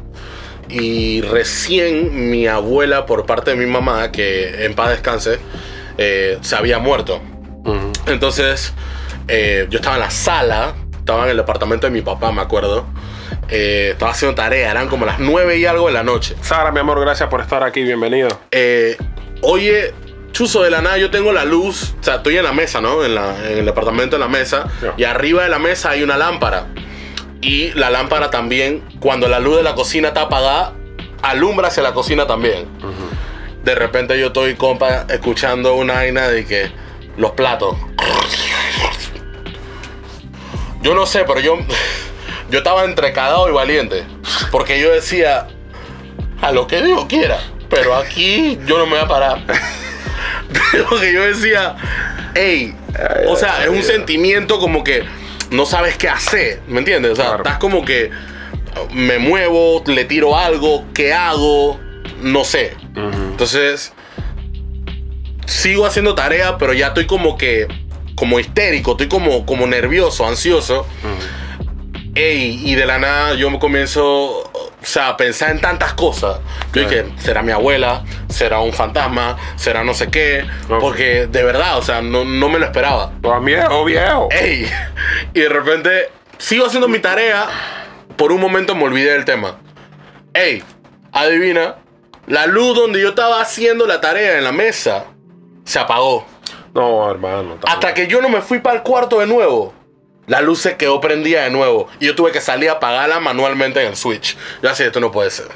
Y 0.69 1.21
recién 1.23 2.31
mi 2.31 2.47
abuela, 2.49 3.06
por 3.06 3.25
parte 3.27 3.53
de 3.53 3.56
mi 3.56 3.67
mamá, 3.67 4.11
que 4.11 4.65
en 4.65 4.75
paz 4.75 4.91
descanse, 4.91 5.38
eh, 5.99 6.38
se 6.41 6.56
había 6.56 6.79
muerto. 6.79 7.21
Entonces, 8.06 8.73
eh, 9.29 9.67
yo 9.71 9.79
estaba 9.79 9.97
en 9.97 10.03
la 10.03 10.11
sala, 10.11 10.75
estaba 11.06 11.23
en 11.23 11.31
el 11.31 11.37
departamento 11.37 11.87
de 11.87 11.93
mi 11.93 12.00
papá, 12.03 12.32
me 12.32 12.43
acuerdo. 12.43 12.85
Eh, 13.49 13.91
estaba 13.93 14.11
haciendo 14.11 14.35
tarea, 14.35 14.73
eran 14.73 14.88
como 14.88 15.06
las 15.06 15.20
nueve 15.20 15.56
y 15.56 15.64
algo 15.64 15.87
de 15.87 15.93
la 15.93 16.03
noche. 16.03 16.35
Sara, 16.41 16.73
mi 16.73 16.81
amor, 16.81 16.99
gracias 17.00 17.29
por 17.29 17.41
estar 17.41 17.62
aquí. 17.62 17.85
Bienvenido. 17.85 18.26
Eh, 18.50 18.97
oye, 19.43 19.94
chuzo 20.32 20.64
de 20.64 20.70
la 20.70 20.82
nada, 20.82 20.99
yo 20.99 21.08
tengo 21.12 21.32
la 21.32 21.44
luz, 21.44 21.94
o 22.00 22.03
sea, 22.03 22.17
estoy 22.17 22.37
en 22.38 22.43
la 22.43 22.53
mesa, 22.53 22.81
¿no? 22.81 23.05
En, 23.05 23.14
la- 23.14 23.37
en 23.49 23.58
el 23.58 23.64
departamento, 23.64 24.17
en 24.17 24.20
la 24.20 24.26
mesa, 24.26 24.67
y 24.97 25.05
arriba 25.05 25.44
de 25.44 25.49
la 25.49 25.61
mesa 25.61 25.91
hay 25.91 26.03
una 26.03 26.17
lámpara. 26.17 26.67
Y 27.41 27.70
la 27.75 27.88
lámpara 27.91 28.31
también, 28.32 28.82
cuando 28.99 29.29
la 29.29 29.38
luz 29.38 29.59
de 29.59 29.62
la 29.62 29.76
cocina 29.76 30.09
está 30.09 30.23
apagada, 30.23 30.73
alumbra 31.23 31.69
hacia 31.69 31.85
la 31.85 31.94
cocina 31.94 32.26
también. 32.26 32.67
De 33.62 33.76
repente 33.76 34.19
yo 34.19 34.26
estoy, 34.29 34.55
compa, 34.56 35.06
escuchando 35.09 35.76
una 35.76 35.94
vaina 35.94 36.26
de 36.26 36.44
que 36.47 36.73
los 37.17 37.31
platos. 37.32 37.76
Yo 40.87 40.94
no 40.94 41.05
sé, 41.05 41.25
pero 41.27 41.41
yo, 41.41 41.59
yo 42.49 42.59
estaba 42.59 42.85
entre 42.85 43.12
cagado 43.12 43.49
y 43.49 43.53
valiente. 43.53 44.05
Porque 44.53 44.81
yo 44.81 44.93
decía, 44.93 45.49
a 46.41 46.53
lo 46.53 46.69
que 46.69 46.81
Dios 46.81 47.06
quiera. 47.06 47.41
Pero 47.69 47.97
aquí 47.97 48.56
yo 48.67 48.79
no 48.79 48.87
me 48.87 48.93
voy 48.93 49.00
a 49.05 49.09
parar. 49.09 49.41
Porque 50.88 51.12
yo 51.12 51.23
decía, 51.25 51.75
hey, 52.37 52.73
o 53.27 53.35
sea, 53.35 53.65
es 53.65 53.69
un 53.69 53.83
sentimiento 53.83 54.61
como 54.61 54.85
que 54.85 55.03
no 55.50 55.67
sabes 55.67 55.97
qué 55.97 56.09
hacer, 56.09 56.61
¿me 56.69 56.79
entiendes? 56.79 57.11
O 57.12 57.17
sea, 57.17 57.25
Claro. 57.25 57.38
estás 57.43 57.59
como 57.59 57.85
que 57.85 58.12
me 58.93 59.19
muevo, 59.19 59.83
le 59.88 60.05
tiro 60.05 60.37
algo, 60.38 60.85
¿qué 60.94 61.12
hago? 61.12 61.81
No 62.21 62.44
sé. 62.44 62.77
Entonces, 62.94 63.93
sigo 65.47 65.85
haciendo 65.85 66.15
tarea, 66.15 66.59
pero 66.59 66.73
ya 66.75 66.88
estoy 66.88 67.06
como 67.06 67.37
que, 67.37 67.67
como 68.17 68.41
histérico, 68.41 68.93
estoy 68.93 69.09
como, 69.09 69.47
como 69.47 69.67
nervioso, 69.67 70.27
ansioso. 70.27 70.87
Ey, 72.15 72.63
y 72.65 72.75
de 72.75 72.87
la 72.87 72.99
nada 72.99 73.35
yo 73.35 73.51
me 73.51 73.59
comienzo, 73.59 74.05
o 74.05 74.73
sea, 74.81 75.09
a 75.11 75.17
pensar 75.19 75.51
en 75.51 75.61
tantas 75.61 75.93
cosas. 75.93 76.39
Yo 76.73 76.87
Claro. 76.87 76.89
dije, 76.89 77.05
será 77.19 77.43
mi 77.43 77.53
abuela, 77.53 78.05
será 78.31 78.61
un 78.61 78.73
fantasma, 78.73 79.37
será 79.57 79.85
no 79.85 79.93
sé 79.93 80.09
qué. 80.09 80.47
Porque 80.67 81.27
de 81.27 81.43
verdad, 81.45 81.77
o 81.77 81.83
sea, 81.83 82.01
no, 82.01 82.25
no 82.25 82.49
me 82.49 82.59
lo 82.59 82.65
esperaba. 82.65 83.13
Viejo, 83.43 83.85
viejo. 83.85 84.29
Ey, 84.31 84.67
y 85.35 85.41
de 85.41 85.49
repente 85.51 86.09
sigo 86.39 86.65
haciendo 86.67 86.89
mi 86.89 87.01
tarea. 87.01 87.47
Por 88.17 88.33
un 88.33 88.41
momento 88.41 88.75
me 88.75 88.85
olvidé 88.85 89.12
del 89.12 89.27
tema. 89.27 89.59
Ey, 90.33 90.62
adivina, 91.12 91.77
la 92.27 92.47
luz 92.47 92.75
donde 92.75 92.99
yo 93.03 93.11
estaba 93.11 93.43
haciendo 93.43 93.87
la 93.87 94.01
tarea 94.01 94.39
en 94.39 94.45
la 94.45 94.53
mesa 94.53 95.05
se 95.67 95.79
apagó. 95.79 96.27
No, 96.76 97.11
hermano. 97.11 97.56
Hasta 97.67 97.94
que 97.94 98.06
yo 98.06 98.20
no 98.20 98.28
me 98.28 98.43
fui 98.43 98.58
para 98.58 98.76
el 98.76 98.82
cuarto 98.82 99.20
de 99.20 99.26
nuevo. 99.26 99.73
La 100.26 100.43
luz 100.43 100.61
se 100.61 100.76
quedó 100.76 101.00
prendida 101.00 101.44
de 101.44 101.50
nuevo. 101.50 101.88
Y 102.00 102.06
yo 102.06 102.14
tuve 102.14 102.32
que 102.32 102.40
salir 102.43 102.69
a 102.69 102.75
apagarla 102.75 103.19
manualmente 103.19 103.81
en 103.81 103.88
el 103.88 103.96
switch. 103.96 104.37
Yo 104.62 104.69
así, 104.69 104.82
esto 104.82 105.00
no 105.00 105.11
puede 105.11 105.31
ser. 105.31 105.46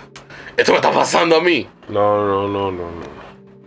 Esto 0.56 0.72
me 0.72 0.76
está 0.76 0.90
pasando 0.90 1.36
a 1.36 1.42
mí. 1.42 1.68
No, 1.88 2.26
no, 2.26 2.48
no, 2.48 2.72
no, 2.72 2.90
no. 2.90 3.20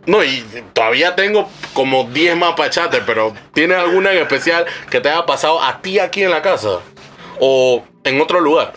No, 0.06 0.24
y 0.24 0.44
todavía 0.74 1.16
tengo 1.16 1.48
como 1.74 2.06
10 2.06 2.36
más 2.36 2.56
para 2.56 2.68
echarte, 2.68 3.02
pero 3.06 3.34
¿tienes 3.54 3.78
alguna 3.78 4.12
en 4.12 4.18
especial 4.18 4.66
que 4.90 5.00
te 5.00 5.10
haya 5.10 5.26
pasado 5.26 5.62
a 5.62 5.80
ti 5.80 6.00
aquí 6.00 6.24
en 6.24 6.32
la 6.32 6.42
casa? 6.42 6.80
O 7.40 7.84
en 8.04 8.20
otro 8.20 8.40
lugar. 8.40 8.74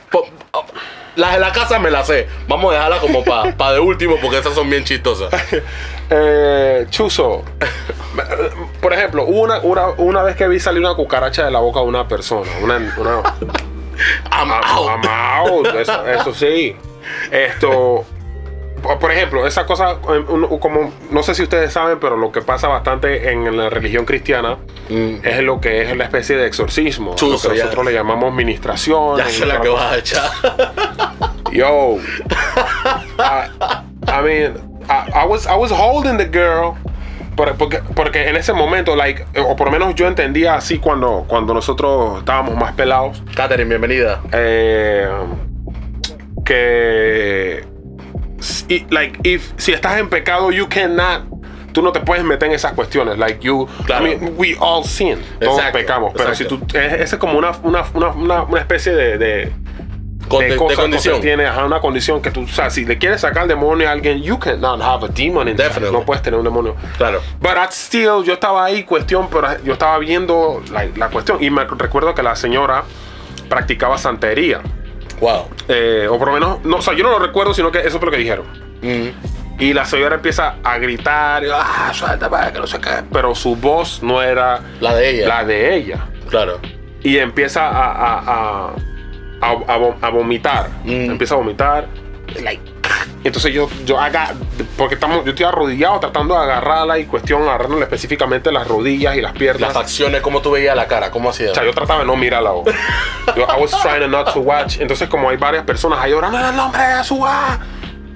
Las 1.16 1.32
de 1.32 1.40
la 1.40 1.50
casa 1.52 1.78
me 1.78 1.90
las 1.90 2.08
sé. 2.08 2.28
Vamos 2.46 2.72
a 2.72 2.74
dejarlas 2.74 3.00
como 3.00 3.24
para 3.24 3.72
de 3.72 3.80
último 3.80 4.18
porque 4.20 4.38
esas 4.38 4.54
son 4.54 4.68
bien 4.68 4.84
chistosas. 4.84 5.32
Eh, 6.10 6.86
Chuzo. 6.90 7.42
Por 8.80 8.92
ejemplo, 8.92 9.24
una, 9.24 9.58
una, 9.60 9.88
una 9.98 10.22
vez 10.22 10.36
que 10.36 10.46
vi 10.48 10.60
salir 10.60 10.80
una 10.80 10.94
cucaracha 10.94 11.44
de 11.44 11.50
la 11.50 11.58
boca 11.60 11.80
de 11.80 11.86
una 11.86 12.06
persona. 12.08 12.50
Una. 12.62 12.76
una 12.96 13.22
I'm 14.30 14.50
out. 14.50 14.88
I'm 14.88 15.08
out, 15.08 15.66
Eso, 15.74 16.06
eso 16.06 16.34
sí. 16.34 16.76
Esto. 17.30 18.04
por- 19.00 19.10
ejemplo, 19.10 19.46
esa 19.46 19.64
cosa, 19.66 19.96
uno- 20.28 20.48
como 20.60 20.92
no 21.10 21.22
sé 21.22 21.34
si 21.34 21.42
ustedes 21.42 21.72
saben, 21.72 21.98
pero 21.98 22.16
lo 22.16 22.30
que 22.30 22.40
pasa 22.42 22.68
bastante 22.68 23.30
en 23.32 23.56
la 23.56 23.68
religión 23.70 24.04
cristiana 24.04 24.58
Mm, 24.88 25.16
es 25.24 25.40
lo 25.42 25.60
que 25.60 25.82
es 25.82 25.96
la 25.96 26.04
especie 26.04 26.36
de 26.36 26.46
exorcismo. 26.46 27.10
lo 27.10 27.16
Chuzo, 27.16 27.50
que 27.50 27.56
ya. 27.56 27.64
nosotros 27.64 27.86
le 27.86 27.92
llamamos 27.92 28.32
ministración. 28.32 29.16
ya 29.18 29.28
sé 29.28 29.44
la 29.44 29.60
que 29.60 29.68
vas 29.68 29.92
a 29.92 29.96
echar. 29.98 30.30
Yo, 31.50 31.96
I, 33.18 33.50
I 34.08 34.22
mean, 34.22 34.65
I, 34.88 35.10
I 35.22 35.26
was 35.26 35.46
I 35.46 35.56
was 35.56 35.70
holding 35.72 36.16
the 36.18 36.26
girl, 36.26 36.74
por- 37.36 37.54
porque, 37.56 37.80
porque 37.94 38.28
en 38.28 38.36
ese 38.36 38.52
momento, 38.52 38.94
like, 38.96 39.24
o 39.38 39.56
por 39.56 39.66
lo 39.66 39.72
menos 39.72 39.94
yo 39.94 40.06
entendía 40.06 40.54
así 40.54 40.78
cuando, 40.78 41.24
cuando 41.28 41.52
nosotros 41.54 42.18
estábamos 42.20 42.54
más 42.56 42.72
pelados, 42.74 43.22
Katherine, 43.34 43.68
bienvenida. 43.68 44.20
eh, 44.32 45.08
que, 46.44 47.64
si, 48.40 48.86
like, 48.90 49.18
if, 49.28 49.52
si 49.56 49.72
estás 49.72 49.98
en 49.98 50.08
pecado, 50.08 50.50
you 50.50 50.68
cannot. 50.68 51.24
Tú 51.72 51.82
no 51.82 51.92
te 51.92 52.00
puedes 52.00 52.24
meter 52.24 52.48
en 52.48 52.54
esas 52.54 52.72
cuestiones. 52.72 53.18
Like 53.18 53.40
you, 53.44 53.68
Claro. 53.84 54.06
I 54.06 54.16
mean, 54.16 54.34
we 54.38 54.56
all 54.58 54.82
sin. 54.82 55.18
Todos 55.40 55.58
Exacto, 55.58 55.78
pecamos. 55.78 56.12
Pero 56.16 56.34
si 56.34 56.44
exacto. 56.44 56.66
tú, 56.66 56.78
es, 56.78 57.12
es 57.12 57.18
como 57.18 57.36
una, 57.36 57.50
una, 57.62 57.82
una, 58.14 58.42
una 58.44 58.60
especie 58.60 58.92
de- 58.92 59.18
de, 59.18 59.52
Con- 60.28 60.40
de 60.40 60.46
de, 60.46 60.52
de 60.52 60.56
cosas 60.58 60.78
condición. 60.78 61.20
tiene 61.20 61.46
ajá, 61.46 61.64
una 61.64 61.80
condición 61.80 62.20
que 62.22 62.30
tú, 62.30 62.42
o 62.44 62.48
sea, 62.48 62.70
si 62.70 62.84
le 62.84 62.98
quieres 62.98 63.20
sacar 63.20 63.44
el 63.44 63.48
demonio 63.48 63.88
a 63.88 63.92
alguien, 63.92 64.22
you 64.22 64.38
cannot 64.38 64.80
have 64.82 65.04
a 65.06 65.08
demon 65.08 65.48
in. 65.48 65.56
No 65.92 66.02
puedes 66.04 66.22
tener 66.22 66.38
un 66.38 66.44
demonio. 66.44 66.74
Claro. 66.96 67.20
But 67.40 67.52
I 67.56 67.66
still, 67.70 68.24
yo 68.24 68.32
estaba 68.34 68.64
ahí, 68.64 68.82
cuestión, 68.84 69.28
pero 69.30 69.48
yo 69.64 69.72
estaba 69.74 69.98
viendo 69.98 70.62
la, 70.72 70.86
la 70.96 71.08
cuestión. 71.08 71.42
Y 71.42 71.50
me 71.50 71.64
recuerdo 71.64 72.14
que 72.14 72.22
la 72.22 72.34
señora 72.36 72.84
practicaba 73.48 73.98
santería. 73.98 74.60
Wow. 75.20 75.48
Eh, 75.68 76.08
o 76.10 76.18
por 76.18 76.28
lo 76.28 76.34
menos, 76.34 76.64
no, 76.64 76.76
o 76.76 76.82
sea, 76.82 76.94
yo 76.94 77.04
no 77.04 77.10
lo 77.10 77.18
recuerdo, 77.18 77.54
sino 77.54 77.70
que 77.70 77.78
eso 77.80 77.98
fue 77.98 78.06
lo 78.06 78.12
que 78.12 78.18
dijeron. 78.18 78.46
Mm, 78.82 79.60
Y 79.62 79.72
la 79.72 79.84
señora 79.86 80.16
empieza 80.16 80.56
a 80.62 80.76
gritar, 80.78 81.42
ah, 81.54 81.90
suelta 81.94 82.28
para 82.28 82.52
que 82.52 82.58
no 82.58 82.66
sé 82.66 82.78
qué. 82.80 82.90
Pero 83.10 83.34
su 83.34 83.56
voz 83.56 84.02
no 84.02 84.22
era 84.22 84.60
La 84.80 84.94
de 84.94 85.10
ella. 85.10 85.28
la 85.28 85.44
de 85.44 85.74
ella. 85.76 86.06
Claro. 86.28 86.58
Claro. 86.58 86.76
y 87.02 87.18
empieza 87.18 87.66
a, 87.68 87.92
a, 87.92 88.18
a, 88.26 88.70
a, 89.46 89.72
a 89.72 90.06
a 90.06 90.10
vomitar. 90.10 90.68
Mm. 90.84 91.10
Empieza 91.10 91.34
a 91.34 91.38
vomitar. 91.38 91.88
like, 92.42 92.60
entonces 93.24 93.52
yo, 93.52 93.68
yo 93.84 93.98
haga, 93.98 94.34
porque 94.76 94.94
estamos, 94.94 95.24
yo 95.24 95.30
estoy 95.30 95.46
arrodillado 95.46 95.98
tratando 95.98 96.34
de 96.34 96.42
agarrarla 96.42 96.98
y 96.98 97.06
cuestión, 97.06 97.42
agarrándole 97.42 97.82
específicamente 97.82 98.52
las 98.52 98.68
rodillas 98.68 99.16
y 99.16 99.20
las 99.20 99.32
piernas. 99.32 99.62
Las 99.62 99.72
facciones, 99.72 100.20
¿cómo 100.20 100.40
tú 100.42 100.52
veías 100.52 100.76
la 100.76 100.86
cara? 100.86 101.10
¿Cómo 101.10 101.30
hacía? 101.30 101.50
O 101.50 101.54
sea, 101.54 101.64
yo 101.64 101.72
trataba 101.72 102.00
de 102.00 102.06
no 102.06 102.16
mirarla. 102.16 102.50
Yo, 103.36 103.42
I 103.42 103.60
was 103.60 103.72
trying 103.82 104.00
to 104.00 104.08
not 104.08 104.32
to 104.32 104.40
watch. 104.40 104.78
Entonces, 104.78 105.08
como 105.08 105.28
hay 105.28 105.36
varias 105.36 105.64
personas 105.64 105.98
ahí 106.00 106.12
orando 106.12 106.38
el 106.38 106.54
nombre 106.56 106.80
de 106.80 107.02
ah", 107.24 107.58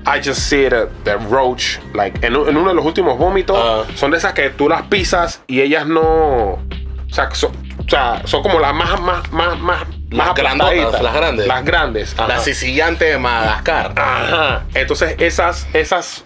I 0.07 0.19
just 0.25 0.41
see 0.41 0.69
the, 0.69 0.87
the 1.05 1.17
roach, 1.29 1.79
like, 1.93 2.25
en, 2.25 2.35
en 2.35 2.57
uno 2.57 2.69
de 2.69 2.75
los 2.75 2.85
últimos 2.85 3.19
vómitos, 3.19 3.59
Ah. 3.61 3.85
son 3.97 4.13
de 4.13 4.19
esas 4.19 4.33
que 4.33 4.51
tú 4.51 4.69
las 4.69 4.83
pisas 4.83 5.43
y 5.47 5.61
ellas 5.61 5.87
no. 5.87 6.01
O 6.01 7.13
sea, 7.13 7.29
son, 7.35 7.51
o 7.85 7.89
sea, 7.89 8.23
son 8.25 8.43
como 8.43 8.61
las 8.61 8.73
más, 8.73 9.01
más, 9.01 9.33
más, 9.33 9.59
más, 9.59 9.83
Las 10.11 10.35
grandotas, 10.35 11.00
las 11.02 11.14
grandes. 11.14 11.47
Las 11.47 11.64
grandes. 11.64 12.14
ajá. 12.19 12.29
La 12.29 12.38
sicillante 12.40 13.05
de 13.05 13.19
Madagascar. 13.19 13.93
Ajá. 13.97 14.64
Entonces, 14.75 15.14
esas, 15.19 15.67
esas. 15.73 16.25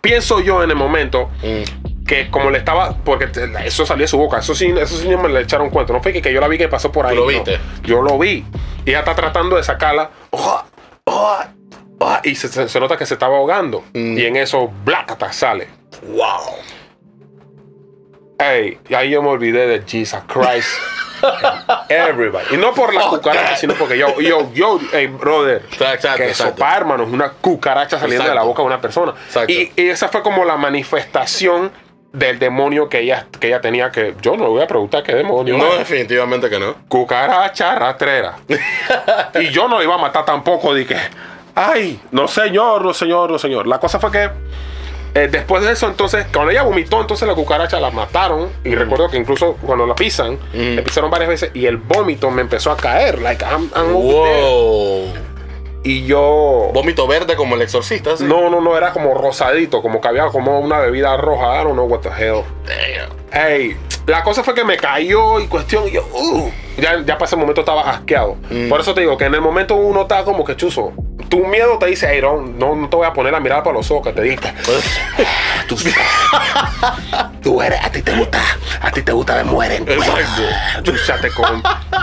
Pienso 0.00 0.40
yo 0.40 0.62
en 0.62 0.70
el 0.70 0.76
momento 0.76 1.30
Mm. 1.42 2.04
que 2.06 2.30
como 2.30 2.50
le 2.50 2.58
estaba, 2.58 2.96
porque 3.04 3.28
eso 3.64 3.84
salió 3.84 4.04
de 4.04 4.08
su 4.08 4.16
boca, 4.18 4.38
eso 4.38 4.54
sí, 4.54 4.72
eso 4.80 4.96
sí 4.96 5.08
me 5.08 5.28
le 5.28 5.40
echaron 5.42 5.68
cuento, 5.70 5.92
no 5.92 6.02
fue 6.02 6.12
que, 6.12 6.22
que 6.22 6.32
yo 6.32 6.40
la 6.40 6.48
vi 6.48 6.56
que 6.58 6.68
pasó 6.68 6.90
por 6.90 7.06
ahí. 7.06 7.14
lo 7.14 7.22
no. 7.22 7.26
viste? 7.28 7.58
Yo 7.82 8.00
lo 8.02 8.18
vi. 8.18 8.44
Y 8.84 8.90
ella 8.90 9.00
está 9.00 9.14
tratando 9.14 9.56
de 9.56 9.62
sacarla. 9.64 10.10
oh, 10.30 10.62
oh, 11.04 11.38
oh, 11.98 12.16
y 12.24 12.34
se, 12.36 12.48
se- 12.48 12.68
se 12.68 12.80
nota 12.80 12.96
que 12.96 13.04
se 13.04 13.14
estaba 13.14 13.36
ahogando. 13.36 13.84
Mm. 13.92 14.16
Y 14.18 14.24
en 14.24 14.36
eso, 14.36 14.72
blacata 14.84 15.32
sale. 15.32 15.68
Wow. 16.08 16.56
Ey, 18.38 18.78
ahí 18.94 19.10
yo 19.10 19.22
me 19.22 19.28
olvidé 19.28 19.66
de 19.66 19.82
Jesus 19.86 20.20
Christ. 20.26 20.68
Everybody. 21.88 22.54
Y 22.54 22.56
no 22.56 22.72
por 22.74 22.92
la 22.94 23.06
Oh, 23.06 23.10
cucaracha, 23.10 23.50
God. 23.50 23.56
sino 23.56 23.74
porque 23.74 23.96
yo, 23.98 24.20
yo, 24.20 24.52
yo, 24.52 24.78
hey, 24.92 25.06
brother. 25.06 25.62
Exacto, 25.70 26.08
que 26.16 26.28
exacto. 26.28 26.54
sopa, 26.54 26.76
hermano, 26.76 27.04
es 27.04 27.10
una 27.10 27.30
cucaracha 27.32 27.98
saliendo 27.98 28.28
de 28.28 28.34
la 28.34 28.42
boca 28.42 28.62
de 28.62 28.66
una 28.66 28.80
persona. 28.80 29.14
Y, 29.46 29.70
y 29.76 29.88
esa 29.88 30.08
fue 30.08 30.22
como 30.22 30.44
la 30.44 30.56
manifestación 30.56 31.70
del 32.12 32.38
demonio 32.38 32.88
que 32.88 33.00
ella, 33.00 33.26
que 33.38 33.48
ella 33.48 33.60
tenía 33.60 33.90
que. 33.90 34.14
Yo 34.22 34.36
no 34.36 34.44
le 34.44 34.50
voy 34.50 34.62
a 34.62 34.66
preguntar 34.66 35.02
qué 35.02 35.14
demonio. 35.14 35.58
No, 35.58 35.76
definitivamente 35.76 36.48
que 36.48 36.58
no. 36.58 36.74
Cucaracha 36.88 37.74
rastrera. 37.74 38.36
y 39.40 39.48
yo 39.50 39.68
no 39.68 39.78
le 39.78 39.84
iba 39.84 39.94
a 39.94 39.98
matar 39.98 40.24
tampoco. 40.24 40.72
Dije, 40.74 40.96
ay, 41.54 42.00
no 42.12 42.26
señor, 42.26 42.82
no 42.84 42.94
señor, 42.94 43.30
no 43.30 43.38
señor. 43.38 43.66
La 43.66 43.78
cosa 43.78 44.00
fue 44.00 44.10
que 44.10 44.30
eh, 45.16 45.28
después 45.28 45.64
de 45.64 45.72
eso, 45.72 45.88
entonces, 45.88 46.26
cuando 46.30 46.50
ella 46.50 46.62
vomitó, 46.62 47.00
entonces 47.00 47.26
la 47.26 47.34
cucaracha 47.34 47.80
la 47.80 47.90
mataron. 47.90 48.50
Y 48.64 48.74
recuerdo 48.74 49.08
que 49.08 49.16
incluso 49.16 49.56
cuando 49.62 49.86
la 49.86 49.94
pisan, 49.94 50.38
le 50.52 50.82
pisaron 50.82 51.10
varias 51.10 51.30
veces 51.30 51.50
y 51.54 51.64
el 51.64 51.78
vómito 51.78 52.30
me 52.30 52.42
empezó 52.42 52.70
a 52.70 52.76
caer. 52.76 53.22
Like, 53.22 53.42
I'm, 53.42 53.70
I'm. 53.74 53.94
Wow. 53.94 55.14
Y 55.84 56.04
yo. 56.04 56.70
Vómito 56.74 57.06
verde 57.06 57.34
como 57.34 57.54
el 57.54 57.62
exorcista, 57.62 58.14
¿sí? 58.18 58.24
No, 58.24 58.50
no, 58.50 58.60
no, 58.60 58.76
era 58.76 58.92
como 58.92 59.14
rosadito, 59.14 59.80
como 59.80 60.02
que 60.02 60.08
había 60.08 60.26
como 60.26 60.60
una 60.60 60.80
bebida 60.80 61.16
roja. 61.16 61.62
I 61.62 61.64
don't 61.64 61.72
know 61.72 61.86
what 61.86 62.00
the 62.00 62.10
hell. 62.10 62.42
Damn. 62.66 63.16
Ey, 63.32 63.74
la 64.06 64.22
cosa 64.22 64.44
fue 64.44 64.52
que 64.52 64.64
me 64.64 64.76
cayó 64.76 65.40
y 65.40 65.46
cuestión, 65.46 65.88
y 65.88 65.92
yo, 65.92 66.06
uh, 66.12 66.50
ya, 66.76 67.00
ya 67.06 67.14
para 67.14 67.24
ese 67.24 67.36
momento 67.36 67.62
estaba 67.62 67.88
asqueado. 67.88 68.36
Mm. 68.50 68.68
Por 68.68 68.80
eso 68.80 68.92
te 68.92 69.00
digo 69.00 69.16
que 69.16 69.24
en 69.24 69.34
el 69.34 69.40
momento 69.40 69.76
uno 69.76 70.02
está 70.02 70.24
como 70.24 70.44
que 70.44 70.56
chuzo. 70.56 70.92
Tu 71.28 71.44
miedo 71.46 71.78
te 71.78 71.86
dice, 71.86 72.08
hey, 72.10 72.20
no, 72.22 72.40
no, 72.40 72.74
no 72.76 72.88
te 72.88 72.96
voy 72.96 73.06
a 73.06 73.12
poner 73.12 73.34
a 73.34 73.40
mirar 73.40 73.62
para 73.62 73.76
los 73.76 73.90
ojos, 73.90 74.06
que 74.06 74.12
te 74.12 74.22
diste. 74.22 74.52
tú, 75.68 75.76
tú 77.42 77.62
eres, 77.62 77.84
a 77.84 77.90
ti 77.90 78.02
te 78.02 78.16
gusta, 78.16 78.40
a 78.80 78.90
ti 78.90 79.02
te 79.02 79.12
gusta 79.12 79.36
de 79.36 79.44
mueren. 79.44 79.86
Chúchate 80.82 81.30
con. 81.30 81.62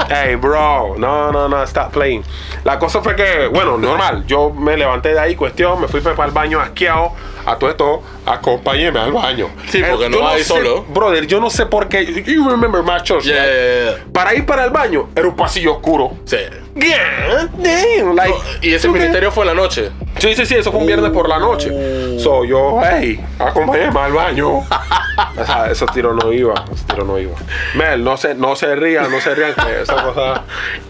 Hey, 0.10 0.36
bro, 0.36 0.96
no, 0.98 1.32
no, 1.32 1.48
no, 1.48 1.64
stop 1.64 1.92
playing. 1.92 2.24
La 2.64 2.78
cosa 2.80 3.02
fue 3.02 3.16
que, 3.16 3.48
bueno, 3.48 3.78
normal. 3.78 4.26
Yo 4.28 4.50
me 4.50 4.76
levanté 4.78 5.10
de 5.14 5.20
ahí, 5.20 5.36
cuestión, 5.36 5.80
me 5.82 5.88
fui 5.88 6.02
para 6.02 6.26
el 6.26 6.32
baño 6.32 6.60
asqueado. 6.60 7.12
A 7.46 7.58
todo 7.58 7.70
esto, 7.70 8.02
acompáñeme 8.26 9.02
al 9.02 9.12
baño. 9.12 9.50
Sí, 9.68 9.84
porque 9.90 10.08
no 10.08 10.18
yo 10.20 10.24
vas 10.24 10.38
sé- 10.38 10.44
solo. 10.46 10.84
Brother, 10.84 11.28
yo 11.28 11.42
no 11.42 11.50
sé 11.50 11.66
por 11.66 11.90
qué. 11.90 12.06
You 12.26 12.50
remember 12.50 12.82
my 12.82 13.02
church, 13.04 13.26
Yeah, 13.26 13.44
yeah, 13.46 13.92
yeah. 13.98 14.04
Para 14.14 14.34
ir 14.34 14.46
para 14.46 14.64
el 14.64 14.70
baño, 14.70 15.10
era 15.14 15.28
un 15.28 15.36
pasillo 15.36 15.74
oscuro. 15.74 16.14
Sí. 16.24 16.38
Yeah, 16.76 17.50
damn, 17.58 18.16
like, 18.16 18.34
Y 18.62 18.74
ese 18.74 18.88
ministerio 18.88 19.30
fue 19.30 19.44
en 19.44 19.48
la 19.50 19.54
noche. 19.62 19.92
Sí, 20.24 20.36
sí, 20.36 20.46
sí, 20.46 20.56
eso 20.56 20.72
fue 20.72 20.80
un 20.80 20.88
viernes 20.88 21.12
por 21.12 21.28
la 21.28 21.38
noche. 21.38 21.70
Uh. 21.70 22.18
So 22.20 22.46
yo, 22.46 22.80
hey, 22.82 23.20
acompáñame 23.40 24.00
al 24.00 24.14
baño. 24.14 24.50
o 25.38 25.46
sea, 25.46 25.68
esos 25.70 25.92
tiros 25.92 26.16
no 26.16 26.32
iban, 26.32 26.64
esos 26.72 26.86
tiros 26.88 27.06
no 27.06 27.20
iban. 27.20 27.36
Mel, 27.76 28.02
no 28.04 28.16
se, 28.16 28.34
no 28.34 28.56
se 28.56 28.74
rían, 28.76 29.12
no 29.12 29.20
se 29.20 29.36
rían 29.36 29.54
que 29.54 29.82
esa 29.82 30.02
cosa. 30.02 30.44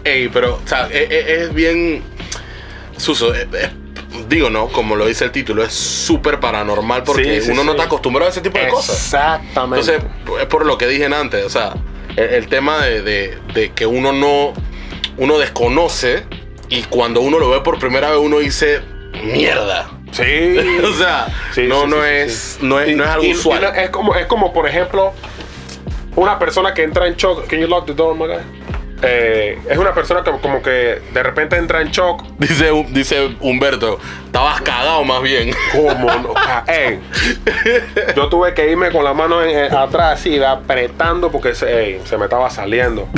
Ey, 0.04 0.28
pero, 0.28 0.60
o 0.64 0.68
sea, 0.68 0.86
es, 0.86 1.10
es- 1.10 1.26
es 1.28 1.54
bien. 1.54 2.04
Suso, 2.96 3.34
es- 3.34 3.48
es- 3.52 3.70
digo, 4.28 4.50
¿no? 4.50 4.68
Como 4.68 4.94
lo 4.94 5.06
dice 5.06 5.24
el 5.24 5.32
título, 5.32 5.64
es 5.64 5.72
súper 5.72 6.38
paranormal 6.38 7.02
porque 7.02 7.40
Sí, 7.40 7.46
sí, 7.46 7.50
uno 7.50 7.64
no 7.64 7.72
está 7.72 7.84
acostumbrado 7.84 8.28
a 8.28 8.30
ese 8.30 8.40
tipo 8.40 8.56
de 8.56 8.68
cosas. 8.68 8.96
Exactamente. 8.96 9.92
Entonces, 9.92 10.10
es 10.40 10.46
por 10.46 10.64
lo 10.64 10.78
que 10.78 10.86
dije 10.86 11.06
antes, 11.06 11.44
o 11.44 11.50
sea, 11.50 11.74
el, 12.16 12.24
el 12.34 12.46
tema 12.48 12.84
de, 12.84 13.02
de- 13.02 13.38
de 13.52 13.72
que 13.72 13.84
uno 13.86 14.12
no, 14.12 14.52
uno 15.16 15.38
desconoce 15.38 16.22
y 16.68 16.82
cuando 16.84 17.20
uno 17.20 17.40
lo 17.40 17.50
ve 17.50 17.60
por 17.62 17.80
primera 17.80 18.10
vez 18.10 18.20
uno 18.20 18.38
dice, 18.38 18.80
mierda. 19.22 19.88
sí. 20.12 20.56
o 20.84 20.92
sea, 20.94 21.26
Sí, 21.52 21.62
no, 21.68 21.82
sí, 21.82 21.86
no, 21.88 21.96
sí, 21.96 22.08
es. 22.08 22.58
No, 22.62 22.80
es, 22.80 22.88
Y- 22.90 22.94
no 22.94 23.04
es 23.04 23.10
algo 23.10 23.24
y- 23.24 23.28
y 23.28 23.34
usual. 23.34 23.60
no- 23.62 23.68
es, 23.68 23.90
como, 23.90 24.14
es 24.16 24.26
como, 24.26 24.52
por 24.52 24.68
ejemplo, 24.68 25.12
una 26.16 26.38
persona 26.38 26.74
que 26.74 26.82
entra 26.82 27.06
en 27.06 27.14
shock. 27.16 27.46
Can 27.46 27.60
you 27.60 27.66
lock 27.68 27.86
the 27.86 27.94
door, 27.94 28.14
my 28.16 28.26
guy? 28.26 28.38
Eh, 29.06 29.58
es 29.68 29.76
una 29.76 29.92
persona 29.92 30.22
que 30.24 30.30
como 30.30 30.62
que 30.62 30.70
de 31.12 31.22
repente 31.22 31.56
entra 31.56 31.82
en 31.82 31.90
shock. 31.90 32.22
Dice, 32.38 32.70
dice 32.90 33.36
Humberto, 33.40 33.98
estabas 34.26 34.60
cagado 34.62 35.04
más 35.04 35.20
bien. 35.22 35.50
¿Cómo 35.72 36.10
no? 36.14 36.34
Ey. 36.66 37.00
Yo 38.16 38.28
tuve 38.28 38.54
que 38.54 38.70
irme 38.70 38.90
con 38.90 39.04
la 39.04 39.12
mano 39.12 39.42
en- 39.42 39.58
en- 39.58 39.74
atrás 39.74 40.20
así, 40.20 40.42
apretando 40.42 41.30
porque 41.30 41.54
se, 41.54 41.82
ey, 41.96 42.00
se 42.04 42.16
me 42.16 42.24
estaba 42.24 42.48
saliendo. 42.50 43.08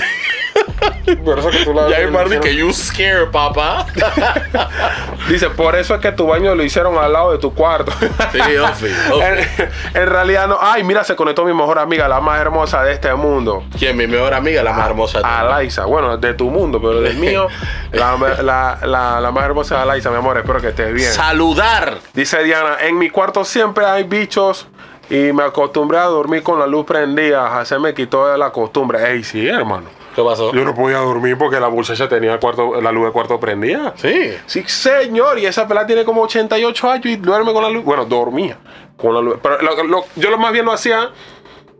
Por 1.24 1.38
eso 1.38 1.50
que 1.50 1.64
tú 1.64 1.72
la 1.72 1.88
Ya 1.88 2.00
hicieron- 2.02 2.40
que 2.40 2.54
you 2.54 2.72
scare, 2.72 3.26
papá. 3.26 3.86
Dice, 5.28 5.50
por 5.50 5.74
eso 5.74 5.94
es 5.94 6.00
que 6.00 6.12
tu 6.12 6.26
baño 6.26 6.54
lo 6.54 6.62
hicieron 6.62 6.96
al 6.98 7.12
lado 7.12 7.32
de 7.32 7.38
tu 7.38 7.52
cuarto. 7.54 7.92
Sí, 8.32 8.38
Ofi, 8.58 8.86
Ofi. 9.12 9.22
en, 9.24 9.70
en 10.02 10.06
realidad 10.08 10.46
no. 10.46 10.58
Ay, 10.60 10.84
mira, 10.84 11.02
se 11.04 11.16
conectó 11.16 11.44
mi 11.44 11.52
mejor 11.52 11.78
amiga, 11.78 12.06
la 12.08 12.20
más 12.20 12.40
hermosa 12.40 12.82
de 12.84 12.92
este 12.92 13.12
mundo. 13.14 13.64
¿Quién? 13.78 13.96
Mi 13.96 14.06
mejor 14.06 14.34
amiga, 14.34 14.62
la 14.62 14.72
más 14.72 14.86
hermosa. 14.86 15.18
de. 15.18 15.24
Alaisa. 15.24 15.84
Bueno, 15.86 16.16
de 16.16 16.34
tu 16.34 16.50
mundo, 16.50 16.80
pero 16.80 17.00
del 17.00 17.16
mío, 17.16 17.48
la, 17.92 18.16
la- 18.42 18.78
la- 18.86 19.20
la 19.20 19.30
más 19.32 19.44
hermosa 19.44 19.76
es 19.76 19.80
Alaisa, 19.82 20.10
mi 20.10 20.16
amor. 20.16 20.36
Espero 20.38 20.60
que 20.60 20.68
estés 20.68 20.92
bien. 20.92 21.10
Saludar. 21.12 21.98
Dice 22.14 22.42
Diana, 22.44 22.76
en 22.82 22.98
mi 22.98 23.10
cuarto 23.10 23.44
siempre 23.44 23.84
hay 23.86 24.04
bichos 24.04 24.68
y 25.10 25.32
me 25.32 25.42
acostumbré 25.44 25.98
a 25.98 26.04
dormir 26.04 26.42
con 26.42 26.58
la 26.58 26.66
luz 26.66 26.84
prendida. 26.86 27.64
Se 27.64 27.78
me 27.78 27.94
quitó 27.94 28.36
la 28.36 28.50
costumbre. 28.50 29.12
Ey, 29.12 29.24
sí, 29.24 29.46
hermano. 29.48 29.86
¿Qué 30.16 30.22
pasó? 30.22 30.52
Yo 30.54 30.64
no 30.64 30.74
podía 30.74 30.96
dormir 30.98 31.36
porque 31.38 31.60
la 31.60 31.68
muchacha 31.68 32.08
tenía 32.08 32.40
cuarto, 32.40 32.80
la 32.80 32.90
luz 32.90 33.04
de 33.06 33.12
cuarto 33.12 33.38
prendida. 33.38 33.92
Sí. 33.96 34.32
Sí, 34.46 34.64
señor. 34.66 35.38
Y 35.38 35.44
esa 35.46 35.68
pelada 35.68 35.86
tiene 35.86 36.04
como 36.06 36.22
88 36.22 36.90
años 36.90 37.06
y 37.06 37.16
duerme 37.16 37.52
con 37.52 37.62
la 37.62 37.68
luz. 37.70 37.84
Bueno, 37.84 38.06
dormía 38.06 38.56
con 38.96 39.14
la 39.14 39.20
luz. 39.20 39.36
Pero 39.42 39.60
lo- 39.60 39.84
lo- 39.84 40.04
yo 40.16 40.30
lo 40.30 40.38
más 40.38 40.52
bien 40.52 40.64
lo 40.64 40.72
hacía 40.72 41.10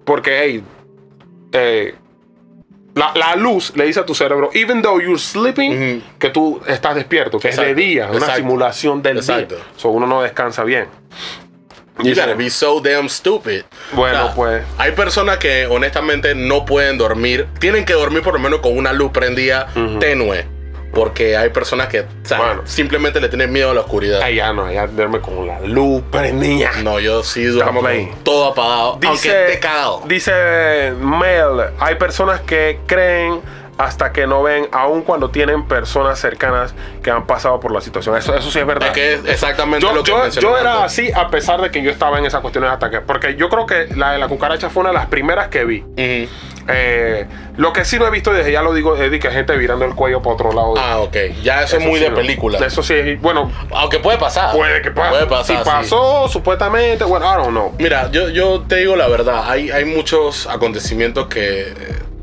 porque, 0.04 0.38
hey, 0.42 0.62
eh, 1.52 1.94
la, 2.94 3.12
la 3.14 3.36
luz 3.36 3.72
le 3.74 3.84
dice 3.86 4.00
a 4.00 4.06
tu 4.06 4.14
cerebro, 4.14 4.50
even 4.54 4.82
though 4.82 5.00
you're 5.00 5.18
sleeping, 5.18 6.02
que 6.18 6.28
tú 6.30 6.60
estás 6.66 6.94
despierto, 6.94 7.38
que 7.38 7.48
es 7.48 7.54
Exacto, 7.54 7.74
de 7.74 7.82
día, 7.82 8.06
una 8.06 8.16
exacto, 8.16 8.36
simulación 8.36 9.02
del 9.02 9.16
exacto. 9.18 9.54
día. 9.56 9.64
So 9.76 9.88
uno 9.90 10.06
no 10.06 10.20
descansa 10.22 10.62
bien. 10.64 10.88
You 11.98 12.04
Dice- 12.10 12.20
gotta 12.20 12.34
be 12.34 12.50
so 12.50 12.80
damn 12.80 13.08
stupid. 13.08 13.62
Bueno, 13.92 14.32
pues. 14.36 14.62
Hay 14.78 14.92
personas 14.92 15.38
que 15.38 15.66
honestamente 15.66 16.34
no 16.34 16.64
pueden 16.66 16.98
dormir. 16.98 17.46
Tienen 17.58 17.84
que 17.86 17.94
dormir 17.94 18.22
por 18.22 18.34
lo 18.34 18.38
menos 18.40 18.60
con 18.60 18.76
una 18.76 18.92
luz 18.92 19.12
prendida 19.12 19.68
tenue. 19.98 20.44
Porque 20.92 21.36
hay 21.36 21.50
personas 21.50 21.88
que 21.88 22.00
o 22.00 22.04
sea, 22.22 22.38
Bueno. 22.38 22.62
simplemente 22.64 23.20
le 23.20 23.28
tienen 23.28 23.52
miedo 23.52 23.70
a 23.70 23.74
la 23.74 23.80
oscuridad. 23.80 24.26
Ya 24.28 24.52
no, 24.54 24.70
ya 24.72 24.86
duerme 24.86 25.20
con 25.20 25.46
la 25.46 25.60
luz 25.60 26.02
prendida. 26.10 26.70
No, 26.82 26.98
yo 27.00 27.22
sí 27.22 27.44
duermo 27.44 27.80
con 27.82 28.10
todo 28.22 28.46
apagado. 28.52 28.98
aunque 29.06 29.44
esté 29.46 29.58
cagado. 29.60 30.02
dice 30.06 30.92
Mel, 30.98 31.66
hay 31.80 31.96
personas 31.96 32.40
que 32.40 32.78
creen 32.86 33.40
hasta 33.78 34.12
que 34.12 34.26
no 34.26 34.42
ven, 34.42 34.68
aun 34.72 35.02
cuando 35.02 35.30
tienen 35.30 35.66
personas 35.68 36.18
cercanas 36.18 36.74
que 37.02 37.10
han 37.10 37.26
pasado 37.26 37.60
por 37.60 37.72
la 37.72 37.80
situación. 37.80 38.16
Eso, 38.16 38.34
eso 38.34 38.50
sí 38.50 38.58
es 38.58 38.66
verdad. 38.66 38.88
Es 38.88 38.94
que 38.94 39.14
es 39.14 39.24
exactamente 39.26 39.86
yo, 39.86 39.92
lo 39.92 40.02
que 40.02 40.10
yo- 40.10 40.28
yo 40.40 40.56
era 40.58 40.84
así 40.84 41.10
a 41.14 41.28
pesar 41.30 41.60
de 41.60 41.70
que 41.70 41.82
yo 41.82 41.90
estaba 41.90 42.18
en 42.18 42.24
esas 42.26 42.40
cuestiones 42.40 42.70
de 42.70 42.76
ataque. 42.76 43.00
Porque 43.00 43.36
yo 43.36 43.48
creo 43.48 43.66
que 43.66 43.88
la 43.94 44.12
de 44.12 44.18
la 44.18 44.28
cucaracha 44.28 44.70
fue 44.70 44.80
una 44.82 44.90
de 44.90 44.94
las 44.96 45.06
primeras 45.06 45.48
que 45.48 45.64
vi. 45.64 45.84
Eh, 46.68 47.26
lo 47.58 47.72
que 47.72 47.84
sí 47.84 47.98
no 47.98 48.06
he 48.06 48.10
visto 48.10 48.32
desde 48.32 48.50
ya 48.52 48.60
lo 48.62 48.74
digo, 48.74 48.96
es 48.96 49.10
que 49.20 49.30
gente 49.30 49.56
virando 49.56 49.84
el 49.84 49.94
cuello 49.94 50.20
para 50.20 50.34
otro 50.34 50.52
lado. 50.52 50.74
Ah, 50.76 50.98
ok. 50.98 51.16
Ya 51.42 51.62
eso, 51.62 51.76
es 51.76 51.84
muy 51.84 51.98
sí 51.98 52.04
de 52.04 52.10
no. 52.10 52.16
película. 52.16 52.58
Eso 52.58 52.82
sí, 52.82 53.14
bueno, 53.16 53.52
Aunque 53.72 53.98
puede 53.98 54.18
pasar. 54.18 54.54
puede 54.54 54.82
que 54.82 54.90
pase. 54.90 55.10
Puede 55.10 55.26
pasar. 55.26 55.44
si 55.46 55.52
sí. 55.56 55.60
pasó, 55.64 56.28
supuestamente, 56.28 57.04
bueno, 57.04 57.26
I 57.32 57.36
don't 57.36 57.50
know. 57.50 57.74
Mira, 57.78 58.10
yo, 58.10 58.28
yo 58.30 58.62
te 58.66 58.76
digo 58.76 58.96
la 58.96 59.06
verdad, 59.06 59.48
hay, 59.48 59.70
hay 59.70 59.84
muchos 59.84 60.46
acontecimientos 60.48 61.26
que 61.28 61.60
eh, 61.68 61.74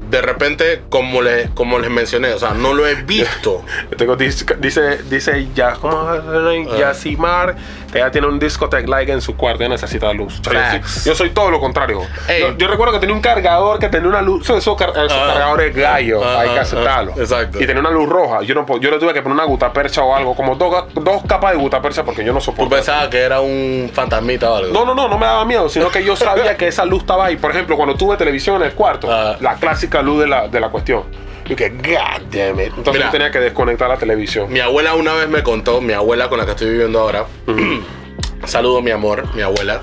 de 0.10 0.22
repente, 0.22 0.84
como, 0.90 1.22
le, 1.22 1.50
como 1.54 1.80
les 1.80 1.90
mencioné, 1.90 2.34
o 2.34 2.40
sea, 2.40 2.54
no 2.54 2.74
lo 2.74 2.88
he 2.88 2.96
visto. 2.96 3.64
Tengo, 3.98 4.16
dice, 4.16 4.46
dice, 4.60 5.04
dice 5.04 5.48
ya, 5.56 5.74
¿cómo 5.74 6.12
se 6.12 6.22
llama? 6.22 6.78
Yasimar, 6.78 7.56
ella 7.94 8.12
tiene 8.12 8.28
un 8.28 8.40
discotech 8.40 8.88
like 8.88 9.12
en 9.12 9.22
su 9.22 9.36
cuarto 9.36 9.64
y 9.64 9.70
necesita 9.70 10.12
luz. 10.14 10.40
O 10.46 10.50
sea, 10.50 10.80
yo, 10.82 10.88
soy, 10.88 11.04
yo 11.12 11.16
soy 11.16 11.30
todo 11.32 11.52
lo 11.52 11.60
contrario. 11.60 12.02
Yo, 12.40 12.58
yo 12.58 12.68
recuerdo 12.68 12.94
que 12.94 13.00
tenía 13.00 13.16
un 13.16 13.22
cargador 13.22 13.80
que 13.80 13.90
tenía 13.90 14.08
una 14.10 14.22
luz, 14.22 14.44
esos, 14.44 14.58
esos 14.60 14.78
Ah. 14.82 15.26
cargadores 15.28 15.76
gallo, 15.76 16.22
Ah, 16.24 16.42
hay 16.42 16.50
que 16.50 16.60
aceptarlo. 16.60 17.14
ah, 17.16 17.20
exacto. 17.22 17.62
Y 17.62 17.66
tenía 17.66 17.80
una 17.82 17.92
luz 17.92 18.08
roja. 18.10 18.42
Yo 18.44 18.56
no 18.56 18.66
yo 18.80 18.90
le 18.92 18.98
tuve 19.00 19.14
que 19.14 19.22
poner 19.22 19.36
una 19.36 19.46
gutapercha 19.46 20.04
o 20.04 20.16
algo, 20.16 20.36
como 20.36 20.56
dos, 20.56 20.86
dos 20.94 21.24
capas 21.28 21.52
de 21.52 21.58
gutapercha 21.58 22.04
porque 22.04 22.24
yo 22.24 22.34
no 22.34 22.40
Tú 22.40 22.46
soporto. 22.46 22.76
pensabas 22.76 23.08
que 23.10 23.20
era 23.20 23.40
un 23.42 23.90
fantasmita 23.94 24.52
o 24.52 24.56
algo. 24.56 24.74
No, 24.74 24.86
no, 24.86 24.94
no, 24.96 25.08
no 25.08 25.18
me 25.18 25.26
daba 25.26 25.46
miedo, 25.46 25.70
sino 25.70 25.90
que 25.90 26.04
yo 26.04 26.16
sabía 26.16 26.58
que 26.58 26.68
esa 26.68 26.86
luz 26.86 27.02
estaba 27.02 27.26
ahí. 27.26 27.38
Por 27.38 27.52
ejemplo, 27.52 27.76
cuando 27.78 27.96
tuve 27.96 28.18
televisión 28.18 28.58
en 28.58 28.64
el 28.64 28.74
cuarto, 28.74 29.08
la 29.40 29.56
clásica 29.60 30.02
luz 30.02 30.22
de 30.22 30.28
la, 30.28 30.48
de 30.48 30.60
la 30.60 30.70
cuestión. 30.70 31.04
Yo 31.46 31.56
que, 31.56 31.70
God 31.70 32.22
damn 32.32 32.60
it. 32.60 32.68
Entonces 32.68 32.94
Mira. 32.94 33.06
yo 33.06 33.12
tenía 33.12 33.32
que 33.32 33.40
desconectar 33.40 33.90
la 33.90 33.98
televisión. 33.98 34.52
Mi 34.52 34.60
abuela 34.60 34.96
una 34.96 35.14
vez 35.14 35.28
me 35.28 35.44
contó, 35.44 35.82
mi 35.82 35.94
abuela 35.94 36.30
con 36.30 36.38
la 36.40 36.46
que 36.46 36.52
estoy 36.52 36.70
viviendo 36.70 37.00
ahora. 37.00 37.26
Saludo, 38.46 38.82
mi 38.82 38.92
amor, 38.92 39.34
mi 39.36 39.42
abuela. 39.42 39.82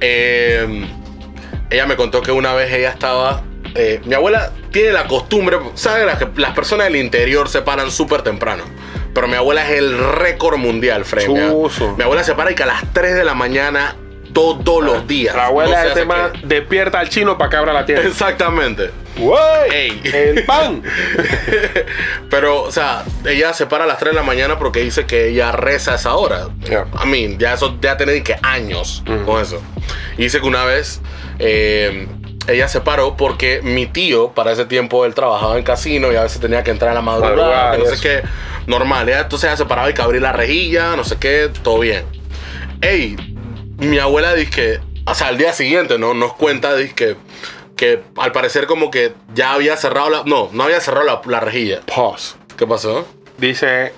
Eh, 0.00 0.86
ella 1.70 1.86
me 1.86 1.96
contó 1.96 2.22
que 2.22 2.32
una 2.32 2.54
vez 2.54 2.72
ella 2.72 2.90
estaba. 2.90 3.42
eh, 3.74 4.00
mi 4.04 4.14
abuela 4.14 4.52
tiene 4.72 4.92
la 4.92 5.06
costumbre, 5.06 5.58
¿sabes? 5.74 6.06
Las, 6.06 6.18
las 6.36 6.52
personas 6.54 6.86
del 6.86 6.96
interior 6.96 7.48
se 7.48 7.62
paran 7.62 7.90
súper 7.90 8.22
temprano. 8.22 8.64
Pero 9.12 9.26
mi 9.26 9.34
abuela 9.34 9.64
es 9.68 9.76
el 9.78 9.98
récord 9.98 10.56
mundial, 10.56 11.04
Frey. 11.04 11.28
Mi, 11.28 11.34
mi 11.34 12.02
abuela 12.02 12.22
se 12.22 12.34
para 12.34 12.52
y 12.52 12.54
que 12.54 12.62
a 12.62 12.66
las 12.66 12.92
3 12.92 13.16
de 13.16 13.24
la 13.24 13.34
mañana 13.34 13.96
todos 14.32 14.82
los 14.84 15.06
días. 15.06 15.34
La 15.34 15.46
abuela 15.46 15.84
No 15.84 15.90
hace 15.90 16.04
man 16.04 16.32
qué. 16.32 16.40
despierta 16.46 17.00
al 17.00 17.08
chino 17.08 17.36
para 17.38 17.50
que 17.50 17.56
abra 17.56 17.72
la 17.72 17.84
tienda. 17.86 18.06
Exactamente. 18.06 18.90
¡Wey! 19.18 19.70
Ey. 19.72 20.00
¡El 20.04 20.44
pan! 20.44 20.82
Pero, 22.30 22.62
o 22.62 22.72
sea, 22.72 23.04
ella 23.26 23.52
se 23.52 23.66
para 23.66 23.84
a 23.84 23.86
las 23.86 23.98
3 23.98 24.12
de 24.12 24.16
la 24.16 24.22
mañana 24.22 24.58
porque 24.58 24.80
dice 24.80 25.04
que 25.06 25.28
ella 25.28 25.52
reza 25.52 25.92
a 25.92 25.94
esa 25.96 26.14
hora. 26.14 26.48
Yeah. 26.68 26.86
I 27.04 27.06
mean, 27.08 27.38
ya 27.38 27.54
eso 27.54 27.76
ya 27.80 27.96
tiene 27.96 28.22
que 28.22 28.36
años 28.42 29.02
con 29.26 29.40
eso. 29.42 29.60
Y 30.16 30.22
dice 30.24 30.40
que 30.40 30.46
una 30.46 30.64
vez 30.64 31.00
eh, 31.38 32.06
ella 32.46 32.68
se 32.68 32.80
paró 32.80 33.16
porque 33.16 33.60
mi 33.62 33.86
tío, 33.86 34.30
para 34.32 34.52
ese 34.52 34.64
tiempo, 34.64 35.04
él 35.04 35.14
trabajaba 35.14 35.58
en 35.58 35.64
casino 35.64 36.12
y 36.12 36.16
a 36.16 36.22
veces 36.22 36.40
tenía 36.40 36.62
que 36.62 36.70
entrar 36.70 36.92
a 36.92 36.94
la 36.94 37.02
madrugada, 37.02 37.36
Madrugada, 37.36 37.72
que 37.72 37.78
no 37.78 37.86
sé 37.86 38.00
qué. 38.00 38.22
Normal, 38.66 39.08
ella, 39.08 39.20
entonces 39.20 39.48
ella 39.48 39.56
se 39.56 39.64
paraba 39.66 39.90
y 39.90 39.94
que 39.94 40.02
abrir 40.02 40.22
la 40.22 40.32
rejilla, 40.32 40.94
no 40.96 41.04
sé 41.04 41.16
qué, 41.18 41.50
todo 41.62 41.80
bien. 41.80 42.04
Ey, 42.82 43.16
mi 43.80 43.98
abuela 43.98 44.34
dice 44.34 44.50
que, 44.50 44.80
o 45.06 45.14
sea, 45.14 45.28
al 45.28 45.38
día 45.38 45.52
siguiente, 45.52 45.98
¿no? 45.98 46.14
Nos 46.14 46.34
cuenta, 46.34 46.74
dice 46.76 46.94
que, 46.94 47.16
que 47.76 48.02
al 48.16 48.32
parecer 48.32 48.66
como 48.66 48.90
que 48.90 49.14
ya 49.34 49.52
había 49.52 49.76
cerrado 49.76 50.10
la... 50.10 50.22
No, 50.24 50.48
no 50.52 50.64
había 50.64 50.80
cerrado 50.80 51.06
la, 51.06 51.20
la 51.26 51.40
rejilla. 51.40 51.80
Pause. 51.86 52.36
¿Qué 52.56 52.66
pasó? 52.66 53.06
Dice, 53.38 53.92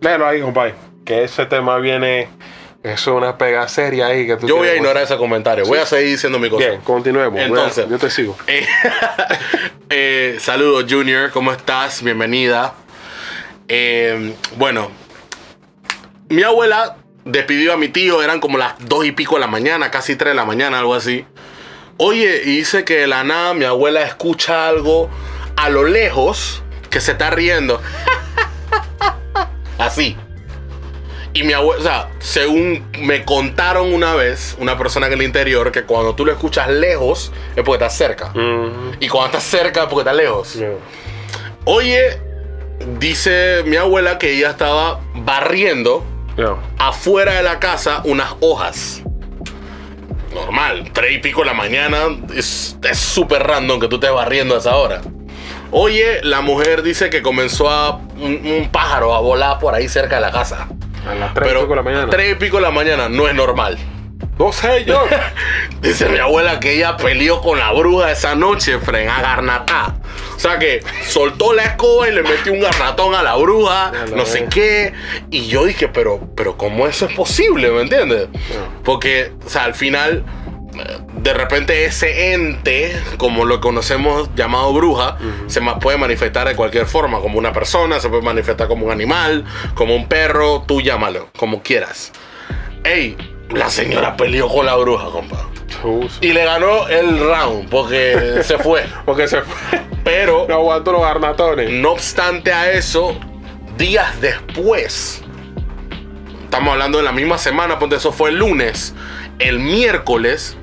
léelo 0.00 0.26
ahí, 0.26 0.40
compadre. 0.40 0.74
Que 1.04 1.24
ese 1.24 1.46
tema 1.46 1.78
viene. 1.78 2.28
Eso 2.82 3.10
es 3.12 3.16
una 3.16 3.36
pega 3.36 3.66
seria 3.68 4.06
ahí. 4.06 4.26
Que 4.26 4.36
tú 4.36 4.46
Yo 4.48 4.56
voy 4.56 4.68
a 4.68 4.76
ignorar 4.76 5.02
ese 5.02 5.16
comentario. 5.16 5.64
Voy 5.66 5.78
a 5.78 5.86
seguir 5.86 6.08
diciendo 6.08 6.38
mi 6.38 6.48
cosa. 6.48 6.68
Bien, 6.68 6.80
continuemos. 6.80 7.40
Entonces- 7.40 7.84
Bueno, 7.86 7.90
yo 7.90 7.98
te 7.98 8.10
sigo. 8.10 8.36
Eh, 8.46 8.66
eh, 9.90 10.36
saludos, 10.40 10.86
Junior. 10.88 11.30
¿Cómo 11.30 11.52
estás? 11.52 12.02
Bienvenida. 12.02 12.74
Eh, 13.68 14.34
bueno, 14.56 14.90
mi 16.28 16.42
abuela 16.42 16.96
despidió 17.26 17.74
a 17.74 17.76
mi 17.76 17.88
tío. 17.88 18.22
Eran 18.22 18.40
como 18.40 18.56
las 18.56 18.74
dos 18.80 19.04
y 19.04 19.12
pico 19.12 19.34
de 19.34 19.40
la 19.42 19.46
mañana, 19.46 19.90
casi 19.90 20.16
tres 20.16 20.30
de 20.32 20.36
la 20.36 20.44
mañana, 20.46 20.78
algo 20.78 20.94
así. 20.94 21.26
Oye, 21.98 22.42
y 22.44 22.56
dice 22.58 22.84
que 22.84 22.94
de 23.00 23.06
la 23.06 23.22
nada 23.24 23.52
mi 23.54 23.64
abuela 23.66 24.02
escucha 24.02 24.66
algo 24.68 25.10
a 25.56 25.68
lo 25.68 25.84
lejos 25.84 26.62
que 26.90 27.00
se 27.00 27.12
está 27.12 27.30
riendo. 27.30 27.80
Así. 29.78 30.16
Y 31.32 31.42
mi 31.42 31.52
abuela, 31.52 31.80
o 31.80 31.82
sea, 31.84 32.08
según 32.18 32.90
me 33.00 33.24
contaron 33.24 33.92
una 33.92 34.14
vez, 34.14 34.56
una 34.58 34.78
persona 34.78 35.06
en 35.06 35.12
el 35.14 35.22
interior, 35.22 35.70
que 35.70 35.82
cuando 35.84 36.14
tú 36.14 36.24
lo 36.24 36.32
escuchas 36.32 36.68
lejos 36.70 37.30
es 37.54 37.62
porque 37.62 37.84
estás 37.84 37.96
cerca. 37.96 38.30
Mm, 38.34 38.94
Y 39.00 39.08
cuando 39.08 39.26
estás 39.26 39.42
cerca 39.44 39.82
es 39.82 39.86
porque 39.88 40.00
estás 40.00 40.16
lejos. 40.16 40.54
yeah. 40.54 40.70
Oye, 41.66 42.18
dice 42.98 43.62
mi 43.66 43.76
abuela 43.76 44.16
que 44.18 44.32
ella 44.32 44.50
estaba 44.50 45.00
barriendo 45.14 46.04
Yeah. 46.36 46.56
afuera 46.78 47.32
de 47.34 47.42
la 47.42 47.58
casa 47.58 48.02
unas 48.04 48.34
hojas. 48.40 49.02
Normal, 50.34 50.90
tres 50.92 51.12
y 51.12 51.18
pico 51.18 51.40
de 51.40 51.46
la 51.46 51.54
mañana. 51.54 51.98
Es 52.34 52.76
súper 52.92 53.42
random 53.42 53.80
que 53.80 53.88
tú 53.88 53.96
estés 53.96 54.12
barriendo 54.12 54.54
a 54.54 54.58
esa 54.58 54.76
hora. 54.76 55.00
Oye, 55.70 56.20
la 56.22 56.42
mujer 56.42 56.82
dice 56.82 57.10
que 57.10 57.22
comenzó 57.22 57.70
a 57.70 57.96
un, 57.96 58.40
un 58.46 58.68
pájaro 58.70 59.14
a 59.14 59.20
volar 59.20 59.58
por 59.58 59.74
ahí 59.74 59.88
cerca 59.88 60.16
de 60.16 60.20
la 60.22 60.30
casa. 60.30 60.68
A 61.08 61.14
las 61.14 61.34
3 61.34 61.48
Pero 61.48 61.66
de 61.66 61.76
la 61.76 61.82
mañana. 61.82 62.10
tres 62.10 62.32
y 62.32 62.34
pico 62.34 62.56
de 62.56 62.62
la 62.64 62.70
mañana 62.70 63.08
no 63.08 63.28
es 63.28 63.34
normal. 63.34 63.78
No 64.38 64.52
sé 64.52 64.84
yo. 64.84 65.04
Dice 65.80 66.08
mi 66.08 66.18
abuela 66.18 66.60
que 66.60 66.74
ella 66.74 66.96
peleó 66.96 67.40
con 67.40 67.58
la 67.58 67.72
bruja 67.72 68.12
esa 68.12 68.34
noche, 68.34 68.78
fren, 68.78 69.08
a 69.08 69.22
garnatá. 69.22 69.96
O 70.34 70.38
sea 70.38 70.58
que 70.58 70.82
soltó 71.06 71.54
la 71.54 71.64
escoba 71.64 72.08
y 72.08 72.12
le 72.12 72.22
metió 72.22 72.52
un 72.52 72.60
garnatón 72.60 73.14
a 73.14 73.22
la 73.22 73.36
bruja, 73.36 73.92
Ya 73.92 74.16
no 74.16 74.26
sé 74.26 74.46
qué. 74.46 74.92
Y 75.30 75.46
yo 75.46 75.64
dije, 75.64 75.88
pero, 75.88 76.20
pero 76.36 76.56
¿cómo 76.56 76.86
eso 76.86 77.06
es 77.06 77.14
posible? 77.14 77.70
¿Me 77.70 77.82
entiendes? 77.82 78.28
Porque, 78.84 79.32
o 79.44 79.48
sea, 79.48 79.64
al 79.64 79.74
final, 79.74 80.24
de 81.22 81.32
repente 81.32 81.86
ese 81.86 82.34
ente, 82.34 82.94
como 83.16 83.46
lo 83.46 83.60
conocemos 83.62 84.28
llamado 84.34 84.72
bruja, 84.74 85.16
se 85.46 85.62
puede 85.80 85.96
manifestar 85.96 86.46
de 86.46 86.54
cualquier 86.54 86.86
forma, 86.86 87.20
como 87.20 87.38
una 87.38 87.52
persona, 87.52 88.00
se 88.00 88.10
puede 88.10 88.22
manifestar 88.22 88.68
como 88.68 88.86
un 88.86 88.92
animal, 88.92 89.44
como 89.74 89.96
un 89.96 90.06
perro, 90.06 90.64
tú 90.66 90.82
llámalo, 90.82 91.30
como 91.38 91.62
quieras. 91.62 92.12
Ey, 92.84 93.16
la 93.50 93.70
señora 93.70 94.16
peleó 94.16 94.48
con 94.48 94.66
la 94.66 94.74
bruja, 94.76 95.06
compa. 95.10 95.48
Y 96.20 96.32
le 96.32 96.44
ganó 96.44 96.88
el 96.88 97.18
round 97.18 97.68
porque 97.68 98.40
se 98.42 98.58
fue. 98.58 98.84
Porque 99.04 99.28
se 99.28 99.42
fue. 99.42 99.80
Pero, 100.04 100.46
No 100.48 100.54
aguanto 100.54 100.92
los 100.92 101.02
garnatones. 101.02 101.70
no 101.70 101.92
obstante 101.92 102.52
a 102.52 102.72
eso, 102.72 103.14
días 103.76 104.20
después, 104.20 105.22
estamos 106.44 106.72
hablando 106.72 106.98
de 106.98 107.04
la 107.04 107.12
misma 107.12 107.38
semana, 107.38 107.78
ponte 107.78 107.96
eso 107.96 108.12
fue 108.12 108.30
el 108.30 108.38
lunes, 108.38 108.94
el 109.38 109.58
miércoles, 109.58 110.56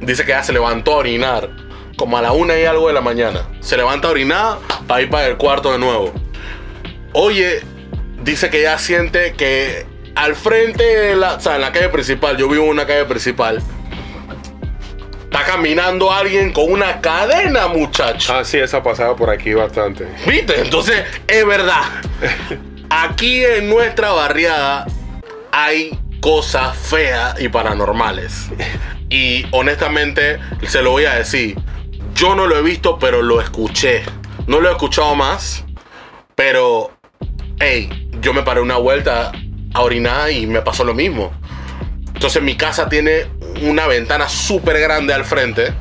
dice 0.00 0.24
que 0.24 0.30
ya 0.30 0.42
se 0.42 0.52
levantó 0.52 0.92
a 0.94 0.96
orinar, 0.98 1.50
como 1.96 2.16
a 2.16 2.22
la 2.22 2.32
una 2.32 2.58
y 2.58 2.64
algo 2.64 2.86
de 2.88 2.94
la 2.94 3.00
mañana. 3.00 3.42
Se 3.60 3.76
levanta 3.76 4.08
a 4.08 4.12
orinar 4.12 4.58
para 4.86 5.02
ir 5.02 5.10
para 5.10 5.26
el 5.26 5.36
cuarto 5.36 5.72
de 5.72 5.78
nuevo. 5.78 6.12
Oye, 7.12 7.60
dice 8.22 8.48
que 8.48 8.62
ya 8.62 8.78
siente 8.78 9.34
que 9.34 9.86
al 10.14 10.34
frente 10.34 10.82
de 10.82 11.16
la, 11.16 11.34
o 11.34 11.40
sea, 11.40 11.56
en 11.56 11.62
la 11.62 11.72
calle 11.72 11.88
principal, 11.88 12.36
yo 12.36 12.48
vivo 12.48 12.64
en 12.64 12.70
una 12.70 12.86
calle 12.86 13.04
principal, 13.04 13.62
está 15.24 15.44
caminando 15.44 16.12
alguien 16.12 16.52
con 16.52 16.70
una 16.72 17.00
cadena, 17.00 17.68
muchacho. 17.68 18.34
Ah, 18.34 18.44
sí, 18.44 18.58
esa 18.58 18.78
ha 18.78 18.82
pasado 18.82 19.14
por 19.16 19.30
aquí 19.30 19.54
bastante. 19.54 20.06
¿Viste? 20.26 20.60
Entonces, 20.60 21.04
es 21.26 21.46
verdad. 21.46 21.82
Aquí 22.90 23.44
en 23.44 23.70
nuestra 23.70 24.10
barriada 24.10 24.86
hay 25.52 25.98
cosas 26.20 26.76
feas 26.76 27.40
y 27.40 27.48
paranormales. 27.48 28.48
Y 29.08 29.46
honestamente, 29.52 30.38
se 30.66 30.82
lo 30.82 30.90
voy 30.90 31.04
a 31.04 31.14
decir. 31.14 31.56
Yo 32.14 32.34
no 32.34 32.46
lo 32.46 32.56
he 32.56 32.62
visto, 32.62 32.98
pero 32.98 33.22
lo 33.22 33.40
escuché. 33.40 34.02
No 34.46 34.60
lo 34.60 34.68
he 34.68 34.72
escuchado 34.72 35.14
más. 35.14 35.64
Pero, 36.34 36.90
hey, 37.60 38.08
yo 38.20 38.32
me 38.32 38.42
paré 38.42 38.60
una 38.60 38.76
vuelta 38.76 39.32
a 39.74 39.80
orinar 39.82 40.30
y 40.30 40.46
me 40.46 40.62
pasó 40.62 40.84
lo 40.84 40.94
mismo. 40.94 41.32
Entonces 42.14 42.42
mi 42.42 42.56
casa 42.56 42.88
tiene 42.88 43.26
una 43.62 43.86
ventana 43.86 44.28
súper 44.28 44.78
grande 44.80 45.14
al 45.14 45.24
frente. 45.24 45.72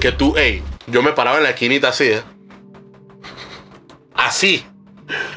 Que 0.00 0.12
tú, 0.12 0.34
hey, 0.36 0.62
yo 0.86 1.02
me 1.02 1.12
paraba 1.12 1.38
en 1.38 1.42
la 1.44 1.50
esquinita 1.50 1.88
así, 1.88 2.04
¿eh? 2.04 2.22
Así. 4.14 4.64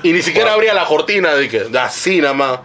Y 0.03 0.11
ni 0.11 0.21
siquiera 0.21 0.53
abría 0.53 0.73
la 0.73 0.85
cortina, 0.85 1.35
dije, 1.35 1.63
así 1.79 2.21
nada 2.21 2.33
más. 2.33 2.59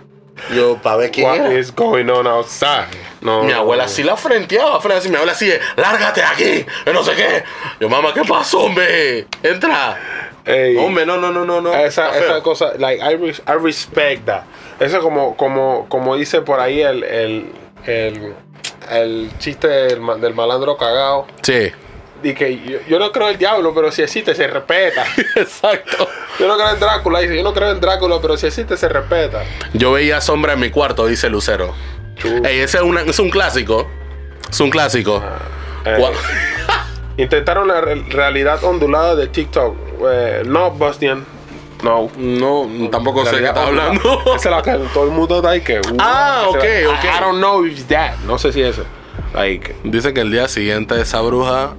Yo, 0.54 0.76
para 0.82 0.96
ver 0.96 1.10
quién 1.10 1.26
What 1.26 1.36
era. 1.36 1.58
is 1.58 1.74
going 1.74 2.08
on 2.10 2.26
outside? 2.26 2.88
No, 3.22 3.42
Mi 3.44 3.52
abuela 3.52 3.84
no. 3.84 3.88
sí 3.88 4.02
la 4.02 4.16
frenteaba, 4.16 4.78
frente 4.80 4.98
así, 4.98 5.08
mi 5.08 5.14
abuela 5.16 5.32
así 5.32 5.50
lárgate 5.76 6.20
de 6.20 6.26
aquí, 6.26 6.66
no 6.92 7.02
sé 7.02 7.14
qué. 7.14 7.42
Yo, 7.80 7.88
mamá, 7.88 8.12
¿qué 8.12 8.22
pasó, 8.22 8.60
hombre? 8.64 9.26
Entra. 9.42 9.98
Ey, 10.46 10.76
Hombre, 10.76 11.04
no, 11.04 11.16
no, 11.18 11.32
no, 11.32 11.44
no, 11.44 11.60
no. 11.60 11.74
esa, 11.74 12.16
esa 12.16 12.40
cosa, 12.40 12.72
like, 12.78 13.02
I, 13.02 13.16
res- 13.16 13.42
I 13.48 13.52
respect 13.62 14.26
that. 14.26 14.42
Eso 14.78 15.00
como, 15.00 15.36
como, 15.36 15.86
como 15.88 16.14
dice 16.16 16.40
por 16.42 16.60
ahí 16.60 16.80
el, 16.82 17.02
el, 17.02 17.52
el, 17.84 18.34
el 18.90 19.30
chiste 19.38 19.66
del, 19.66 20.00
ma- 20.00 20.14
del 20.16 20.34
malandro 20.34 20.76
cagado. 20.76 21.26
Sí. 21.42 21.72
Y 22.22 22.32
que 22.34 22.58
yo, 22.58 22.78
yo 22.88 22.98
no 22.98 23.10
creo 23.12 23.26
en 23.26 23.32
el 23.34 23.38
diablo, 23.38 23.74
pero 23.74 23.90
si 23.90 24.02
existe, 24.02 24.34
se 24.34 24.46
respeta. 24.46 25.04
Exacto. 25.34 26.08
Yo 26.38 26.46
no 26.46 26.54
creo 26.56 26.70
en 26.70 26.80
Drácula, 26.80 27.20
dice, 27.20 27.36
yo 27.36 27.42
no 27.42 27.52
creo 27.52 27.70
en 27.72 27.80
Drácula, 27.80 28.18
pero 28.22 28.36
si 28.36 28.46
existe, 28.46 28.76
se 28.76 28.88
respeta. 28.88 29.42
Yo 29.74 29.92
veía 29.92 30.20
sombra 30.20 30.52
en 30.52 30.60
mi 30.60 30.70
cuarto, 30.70 31.06
dice 31.06 31.28
Lucero. 31.28 31.74
Ey, 32.44 32.60
ese 32.60 32.78
es, 32.78 32.82
una- 32.84 33.02
es 33.02 33.18
un 33.18 33.30
clásico. 33.30 33.86
Es 34.48 34.60
un 34.60 34.70
clásico. 34.70 35.22
Eh, 35.84 35.96
Cua- 35.98 36.12
Intentaron 37.18 37.68
la 37.68 37.80
re- 37.80 38.04
realidad 38.10 38.62
ondulada 38.64 39.14
de 39.16 39.26
TikTok. 39.28 39.76
Eh, 40.10 40.42
no, 40.46 40.70
Bastian. 40.72 41.24
No. 41.84 42.10
No, 42.16 42.66
tampoco 42.90 43.24
sé 43.24 43.32
qué 43.32 43.36
Realidad 43.42 43.54
está 43.56 43.68
ondulada. 43.68 43.90
hablando. 43.90 44.22
Esa 44.36 44.48
es 44.48 44.56
la 44.56 44.62
que 44.62 44.84
todo 44.94 45.04
el 45.04 45.10
mundo 45.10 45.36
está 45.36 45.50
ahí 45.50 45.60
que. 45.60 45.78
uh, 45.80 45.96
Ah, 45.98 46.44
ok, 46.48 46.56
I- 46.64 46.86
ok. 46.86 47.04
I 47.04 47.20
don't 47.20 47.38
know 47.38 47.64
if 47.66 47.72
it's 47.78 47.86
that. 47.88 48.16
No 48.26 48.38
sé 48.38 48.52
si 48.52 48.62
ese. 48.62 48.82
Like. 49.34 49.74
Dice 49.84 50.14
que 50.14 50.20
el 50.22 50.30
día 50.30 50.48
siguiente 50.48 50.98
esa 51.00 51.20
bruja 51.20 51.74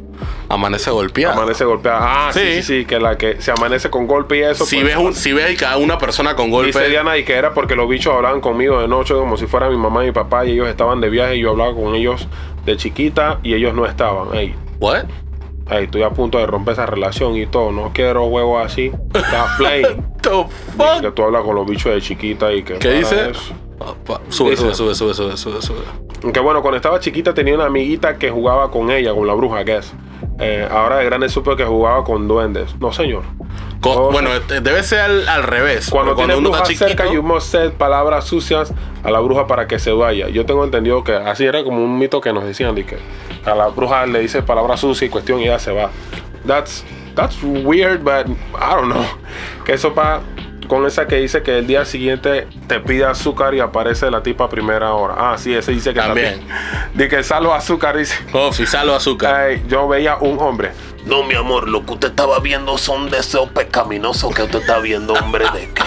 amanece 0.49 0.91
golpeada. 0.91 1.34
Amanece 1.34 1.65
golpeada. 1.65 1.99
Ah, 2.27 2.32
sí. 2.32 2.39
Sí. 2.39 2.53
sí, 2.53 2.63
sí, 2.82 2.86
que 2.86 2.99
la 2.99 3.17
que 3.17 3.41
se 3.41 3.51
amanece 3.51 3.89
con 3.89 4.06
golpe 4.06 4.38
y 4.38 4.41
eso. 4.43 4.65
si, 4.65 4.75
pues, 4.77 4.88
ves 4.88 4.97
un, 4.97 5.13
si 5.15 5.34
ves 5.34 5.62
a 5.63 5.77
una 5.77 5.97
persona 5.97 6.36
con 6.36 6.51
golpe, 6.51 6.67
Dice 6.67 6.89
Diana 6.89 7.17
y 7.17 7.23
que 7.23 7.34
era 7.34 7.53
porque 7.56 7.75
los 7.75 7.89
bichos 7.89 8.13
hablaban 8.13 8.39
conmigo 8.41 8.80
de 8.80 8.88
noche 8.88 9.13
como 9.15 9.36
si 9.38 9.47
fuera 9.47 9.69
mi 9.69 9.77
mamá 9.77 10.03
y 10.03 10.08
mi 10.08 10.12
papá 10.13 10.45
y 10.45 10.51
ellos 10.51 10.67
estaban 10.67 11.01
de 11.01 11.10
viaje 11.10 11.38
y 11.38 11.41
yo 11.41 11.51
hablaba 11.51 11.73
con 11.73 11.95
ellos 11.95 12.27
de 12.65 12.77
chiquita 12.77 13.39
y 13.43 13.56
ellos 13.56 13.73
no 13.73 13.86
estaban. 13.88 14.36
Ey, 14.36 14.53
¿what? 14.80 15.06
Estoy 15.69 16.03
a 16.03 16.10
punto 16.12 16.38
de 16.38 16.45
romper 16.47 16.73
esa 16.73 16.86
relación 16.86 17.36
y 17.36 17.45
todo. 17.45 17.71
No 17.71 17.91
quiero 17.93 18.25
huevos 18.25 18.65
así. 18.65 18.91
Está 19.13 19.47
play. 19.58 19.84
The 20.21 20.30
que 20.30 21.03
fuck? 21.10 21.13
tú 21.15 21.23
hablas 21.23 21.43
con 21.43 21.56
los 21.56 21.65
bichos 21.67 21.93
de 21.93 22.01
chiquita 22.01 22.51
y 22.53 22.63
que. 22.63 22.75
¿Qué 22.75 22.91
dice? 22.93 23.32
pa- 24.06 24.21
Sube, 24.30 24.51
Dice- 24.51 24.73
sube, 24.73 24.93
sube, 24.95 25.13
sube, 25.13 25.13
sube, 25.13 25.38
sube, 25.38 25.62
sube. 25.62 25.77
Aunque 26.23 26.39
bueno, 26.39 26.62
cuando 26.62 26.77
estaba 26.77 26.99
chiquita 26.99 27.34
tenía 27.34 27.53
una 27.56 27.65
amiguita 27.65 28.17
que 28.17 28.30
jugaba 28.32 28.71
con 28.71 28.89
ella, 28.89 29.13
con 29.13 29.27
la 29.27 29.34
bruja, 29.36 29.63
guess. 29.63 29.93
Eh, 30.39 30.67
ahora 30.69 30.97
de 30.97 31.06
grande 31.06 31.30
supe 31.30 31.56
que 31.56 31.63
jugaba 31.65 32.03
con 32.03 32.27
duendes. 32.27 32.75
No, 32.80 32.91
señor. 32.91 33.23
Bueno, 34.12 34.34
este, 34.34 34.60
debe 34.60 34.84
ser 34.84 34.99
al, 35.01 35.30
al 35.30 35.43
revés. 35.43 35.89
Cuando, 35.89 36.12
porque 36.15 36.25
tiene 36.25 36.39
uno 36.39 36.49
está 36.49 36.60
bruja 36.63 36.67
chiquito. 36.73 36.88
cerca, 36.88 37.13
you 37.13 37.23
must 37.23 37.47
say 37.51 37.69
palabras 37.69 38.25
sucias 38.25 38.73
a 39.03 39.12
la 39.12 39.19
bruja 39.19 39.47
para 39.47 39.67
que 39.67 39.80
se 39.80 39.91
vaya. 39.91 40.27
Yo 40.30 40.45
tengo 40.45 40.63
entendido 40.65 41.03
que 41.03 41.13
así 41.13 41.45
era 41.45 41.63
como 41.63 41.84
un 41.84 41.97
mito 41.97 42.19
que 42.19 42.34
nos 42.34 42.43
decían 42.43 42.75
de 42.75 42.86
que 42.86 42.97
a 43.47 43.55
la 43.55 43.67
bruja 43.67 44.05
le 44.05 44.19
dice 44.19 44.41
palabras 44.41 44.81
sucias 44.81 45.07
y 45.07 45.10
cuestión 45.10 45.39
y 45.39 45.45
ella 45.45 45.60
se 45.60 45.71
va. 45.71 45.89
That's 46.45 46.83
that's 47.15 47.41
weird, 47.41 48.03
but 48.03 48.27
I 48.55 48.75
don't 48.75 48.91
know. 48.91 49.05
Que 49.65 49.73
eso 49.73 49.93
pa 49.93 50.21
con 50.67 50.86
esa 50.86 51.07
que 51.07 51.15
dice 51.15 51.41
que 51.43 51.60
el 51.60 51.67
día 51.67 51.86
siguiente 51.86 52.47
te 52.67 52.79
pide 52.81 53.05
azúcar 53.05 53.55
y 53.55 53.62
aparece 53.62 54.12
la 54.12 54.21
tipa 54.21 54.45
a 54.45 54.49
primera 54.49 54.93
hora. 54.93 55.15
Ah, 55.17 55.38
sí, 55.38 55.53
ese 55.53 55.71
dice 55.71 55.93
que 55.93 55.99
También. 55.99 56.45
De 56.93 57.07
que 57.07 57.23
salvo 57.23 57.53
azúcar 57.53 57.97
dice. 57.97 58.15
Oh, 58.33 58.51
fisalo 58.51 58.93
azúcar. 58.93 59.33
Ay, 59.33 59.63
yo 59.67 59.88
veía 59.88 60.17
un 60.17 60.39
hombre. 60.39 60.71
No, 61.05 61.23
mi 61.23 61.36
amor, 61.36 61.69
lo 61.69 61.86
que 61.86 61.93
usted 61.93 62.10
estaba 62.10 62.39
viendo 62.39 62.77
son 62.77 63.10
deseos 63.10 63.49
pecaminosos 63.49 64.36
que 64.36 64.43
usted 64.43 64.60
está 64.60 64.79
viendo, 64.79 65.13
hombre, 65.13 65.45
de 65.53 65.69
qué. 65.73 65.83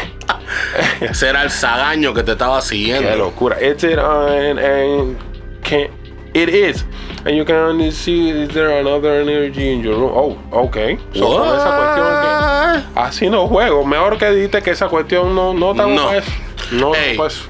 Ese 1.04 1.28
era 1.28 1.42
el 1.42 1.50
zagaño 1.50 2.14
que 2.14 2.22
te 2.22 2.32
estaba 2.32 2.62
siguiendo. 2.62 3.08
Qué 3.08 3.16
locura. 3.16 3.56
It's 3.62 3.84
it 3.84 3.98
and 3.98 4.58
and 4.58 5.18
can 5.62 5.99
it 6.34 6.48
is. 6.48 6.84
And 7.24 7.36
you 7.36 7.44
can 7.44 7.56
only 7.56 7.90
see 7.90 8.30
is 8.30 8.48
there 8.50 8.80
another 8.80 9.20
energy 9.20 9.72
in 9.72 9.80
your 9.82 9.96
room. 9.98 10.12
Oh, 10.52 10.64
okay. 10.66 10.98
So, 11.14 11.26
con 11.26 11.48
esa 11.48 11.76
cuestión 11.76 12.06
que 12.22 13.00
así 13.00 13.30
no 13.30 13.46
juego. 13.48 13.84
Mejor 13.84 14.16
que 14.18 14.30
dijiste 14.30 14.62
que 14.62 14.70
esa 14.70 14.88
cuestión 14.88 15.34
no 15.34 15.52
no 15.52 15.72
estamos 15.72 15.94
No. 15.94 16.12
eso. 16.12 16.30
No 16.72 16.92
Hey. 16.94 17.14
pues. 17.16 17.42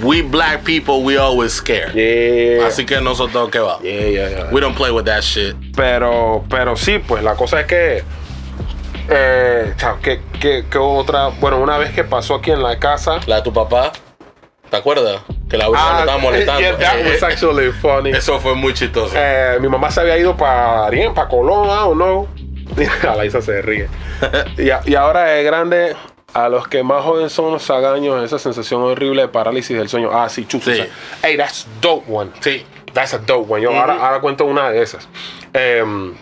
We 0.00 0.22
black 0.22 0.62
people, 0.62 1.02
we 1.02 1.18
always 1.18 1.52
scared. 1.54 1.92
Yeah. 1.94 2.68
Así 2.68 2.86
que 2.86 3.00
nosotros, 3.00 3.50
¿qué 3.50 3.58
va? 3.58 3.80
Yeah, 3.82 4.06
yeah, 4.08 4.28
yeah. 4.28 4.48
We 4.52 4.60
don't 4.60 4.76
play 4.76 4.92
with 4.92 5.06
that 5.06 5.22
shit. 5.22 5.56
Pero, 5.74 6.44
pero 6.48 6.76
sí, 6.76 7.00
pues 7.00 7.24
la 7.24 7.34
cosa 7.34 7.60
es 7.62 7.66
que. 7.66 8.04
Eh, 9.10 9.74
que, 10.02 10.20
que, 10.38 10.64
que 10.70 10.78
otra. 10.78 11.28
Bueno, 11.40 11.58
una 11.58 11.78
vez 11.78 11.90
que 11.92 12.04
pasó 12.04 12.36
aquí 12.36 12.52
en 12.52 12.62
la 12.62 12.78
casa. 12.78 13.18
La 13.26 13.36
de 13.36 13.42
tu 13.42 13.52
papá, 13.52 13.92
¿te 14.70 14.76
acuerdas? 14.76 15.22
Que 15.48 15.56
la 15.56 15.68
bruja 15.68 15.92
lo 15.94 15.98
estaba 16.00 16.18
molestando. 16.18 16.60
yeah, 16.60 16.76
that 16.78 17.04
was 17.06 17.22
actually 17.22 17.72
funny. 17.72 18.10
Eso 18.10 18.38
fue 18.38 18.54
muy 18.54 18.74
chistoso. 18.74 19.14
Eh, 19.16 19.58
mi 19.60 19.68
mamá 19.68 19.90
se 19.90 20.00
había 20.00 20.18
ido 20.18 20.36
para 20.36 20.86
Arien, 20.86 21.14
para 21.14 21.28
Colón, 21.28 21.68
¿ah, 21.70 21.86
o 21.86 21.94
no. 21.94 22.26
A 23.08 23.14
la 23.16 23.24
Isa 23.24 23.40
se 23.40 23.62
ríe. 23.62 23.88
y, 24.58 24.70
a- 24.70 24.82
y 24.84 24.94
ahora 24.94 25.24
de 25.24 25.42
grande, 25.42 25.96
a 26.34 26.48
los 26.50 26.68
que 26.68 26.82
más 26.82 27.02
joden 27.02 27.30
son 27.30 27.52
los 27.52 27.62
sagaños, 27.62 28.22
esa 28.22 28.38
sensación 28.38 28.82
horrible 28.82 29.22
de 29.22 29.28
parálisis 29.28 29.76
del 29.76 29.88
sueño. 29.88 30.10
Ah, 30.12 30.28
sí, 30.28 30.46
chuzo. 30.46 30.70
Sí. 30.72 30.82
Hey, 31.22 31.36
that's 31.36 31.66
dope 31.80 32.04
one. 32.12 32.30
Sí. 32.40 32.64
That's 32.92 33.14
a 33.14 33.18
dope 33.18 33.50
one. 33.52 33.62
Yo 33.62 33.70
ahora, 33.72 33.94
ahora 34.06 34.20
cuento 34.20 34.44
una 34.44 34.70
de 34.70 34.82
esas. 34.82 35.08
Em, 35.54 36.14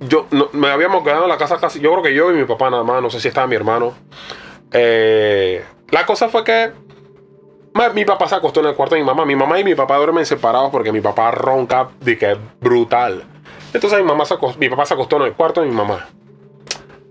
yo 0.00 0.26
no- 0.32 0.48
me 0.52 0.68
habíamos 0.70 1.02
quedado 1.04 1.22
en 1.22 1.28
la 1.28 1.38
casa 1.38 1.56
casi. 1.58 1.78
Yo 1.80 1.90
creo 1.92 2.02
que 2.02 2.14
yo 2.14 2.30
y 2.32 2.34
mi 2.34 2.44
papá 2.44 2.68
nada 2.70 2.82
más. 2.82 3.00
No 3.00 3.08
sé 3.10 3.20
si 3.20 3.28
estaba 3.28 3.46
mi 3.46 3.54
hermano. 3.56 3.94
Eh, 4.72 5.64
la 5.90 6.04
cosa 6.04 6.28
fue 6.28 6.44
que 6.44 6.72
mi 7.94 8.04
papá 8.04 8.28
se 8.28 8.34
acostó 8.34 8.60
en 8.60 8.66
el 8.66 8.74
cuarto 8.74 8.94
de 8.94 9.00
mi 9.00 9.06
mamá. 9.06 9.24
Mi 9.24 9.36
mamá 9.36 9.58
y 9.60 9.64
mi 9.64 9.74
papá 9.74 9.96
duermen 9.96 10.26
separados 10.26 10.70
porque 10.70 10.92
mi 10.92 11.00
papá 11.00 11.30
ronca 11.30 11.88
de 12.00 12.18
que 12.18 12.32
es 12.32 12.38
brutal. 12.60 13.24
Entonces 13.72 13.98
mi, 13.98 14.04
mamá 14.04 14.24
se 14.24 14.34
acostó, 14.34 14.58
mi 14.58 14.68
papá 14.68 14.86
se 14.86 14.94
acostó 14.94 15.16
en 15.16 15.22
el 15.22 15.32
cuarto 15.34 15.60
de 15.60 15.68
mi 15.68 15.74
mamá. 15.74 16.08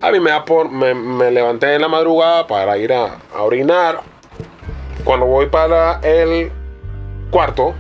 A 0.02 0.12
mí 0.12 0.20
me, 0.20 0.30
da 0.30 0.46
por, 0.46 0.70
me, 0.70 0.94
me 0.94 1.32
levanté 1.32 1.74
en 1.74 1.82
la 1.82 1.88
madrugada 1.88 2.48
para 2.48 2.78
ir 2.78 2.94
a, 2.94 3.18
orinar. 3.40 4.02
Cuando 5.04 5.26
voy 5.26 5.48
para 5.48 6.00
el 6.02 6.52
cuarto, 7.32 7.74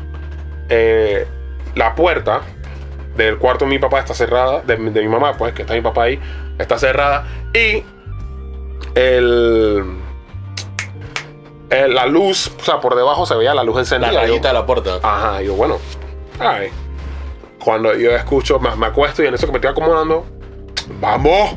eh, 0.69 1.27
la 1.75 1.93
puerta 1.93 2.41
del 3.15 3.37
cuarto 3.37 3.65
de 3.65 3.71
mi 3.71 3.79
papá 3.79 3.99
está 3.99 4.13
cerrada, 4.13 4.61
de, 4.61 4.77
de 4.77 5.01
mi 5.01 5.07
mamá, 5.07 5.33
pues, 5.33 5.53
que 5.53 5.63
está 5.63 5.73
mi 5.73 5.81
papá 5.81 6.03
ahí, 6.03 6.19
está 6.57 6.77
cerrada. 6.77 7.25
Y 7.53 7.83
el, 8.95 9.83
el- 11.69 11.93
la 11.95 12.05
luz, 12.05 12.51
o 12.59 12.63
sea, 12.63 12.79
por 12.79 12.95
debajo 12.95 13.25
se 13.25 13.35
veía 13.35 13.53
la 13.53 13.63
luz 13.63 13.75
La 13.75 13.81
encendida. 13.81 14.11
Yo- 14.13 14.19
rayita 14.19 14.47
de 14.49 14.53
la 14.53 14.65
puerta. 14.65 14.99
Ajá, 15.03 15.41
yo, 15.41 15.53
bueno, 15.55 15.77
ay. 16.39 16.69
Cuando 17.63 17.93
yo 17.95 18.11
escucho, 18.11 18.59
me, 18.59 18.73
me 18.75 18.85
acuesto 18.87 19.23
y 19.23 19.27
en 19.27 19.33
eso 19.33 19.45
que 19.45 19.51
me 19.51 19.57
estoy 19.57 19.71
acomodando, 19.71 20.25
¡vamos! 21.01 21.55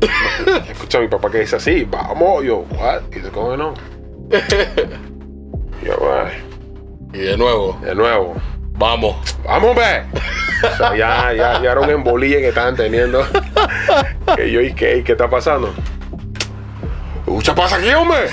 Escucho 0.70 0.98
a 0.98 1.00
mi 1.00 1.08
papá 1.08 1.30
que 1.30 1.38
dice 1.40 1.56
así, 1.56 1.84
¡vamos! 1.84 2.44
Yo, 2.44 2.58
¿what? 2.78 3.00
Is 3.12 3.24
it 3.24 3.32
going 3.32 3.60
on? 3.60 3.74
Yo, 5.82 5.92
ay, 6.12 6.32
Y 7.12 7.18
de 7.18 7.36
nuevo, 7.36 7.78
de 7.82 7.94
nuevo, 7.94 8.34
vamos. 8.78 9.16
¡vamos, 9.44 9.74
ve! 9.76 10.02
O 10.72 10.76
sea, 10.76 10.96
ya, 10.96 11.32
ya, 11.32 11.60
ya 11.62 11.72
era 11.72 11.80
un 11.80 11.90
embolille 11.90 12.40
que 12.40 12.48
estaban 12.48 12.74
teniendo. 12.76 13.22
que 14.36 14.50
yo, 14.50 14.60
¿y 14.60 14.72
qué? 14.74 14.98
¿Y 14.98 15.02
qué 15.02 15.12
está 15.12 15.28
pasando? 15.28 15.74
¿Qué 17.44 17.52
pasa 17.52 17.76
aquí, 17.76 17.88
hombre? 17.92 18.26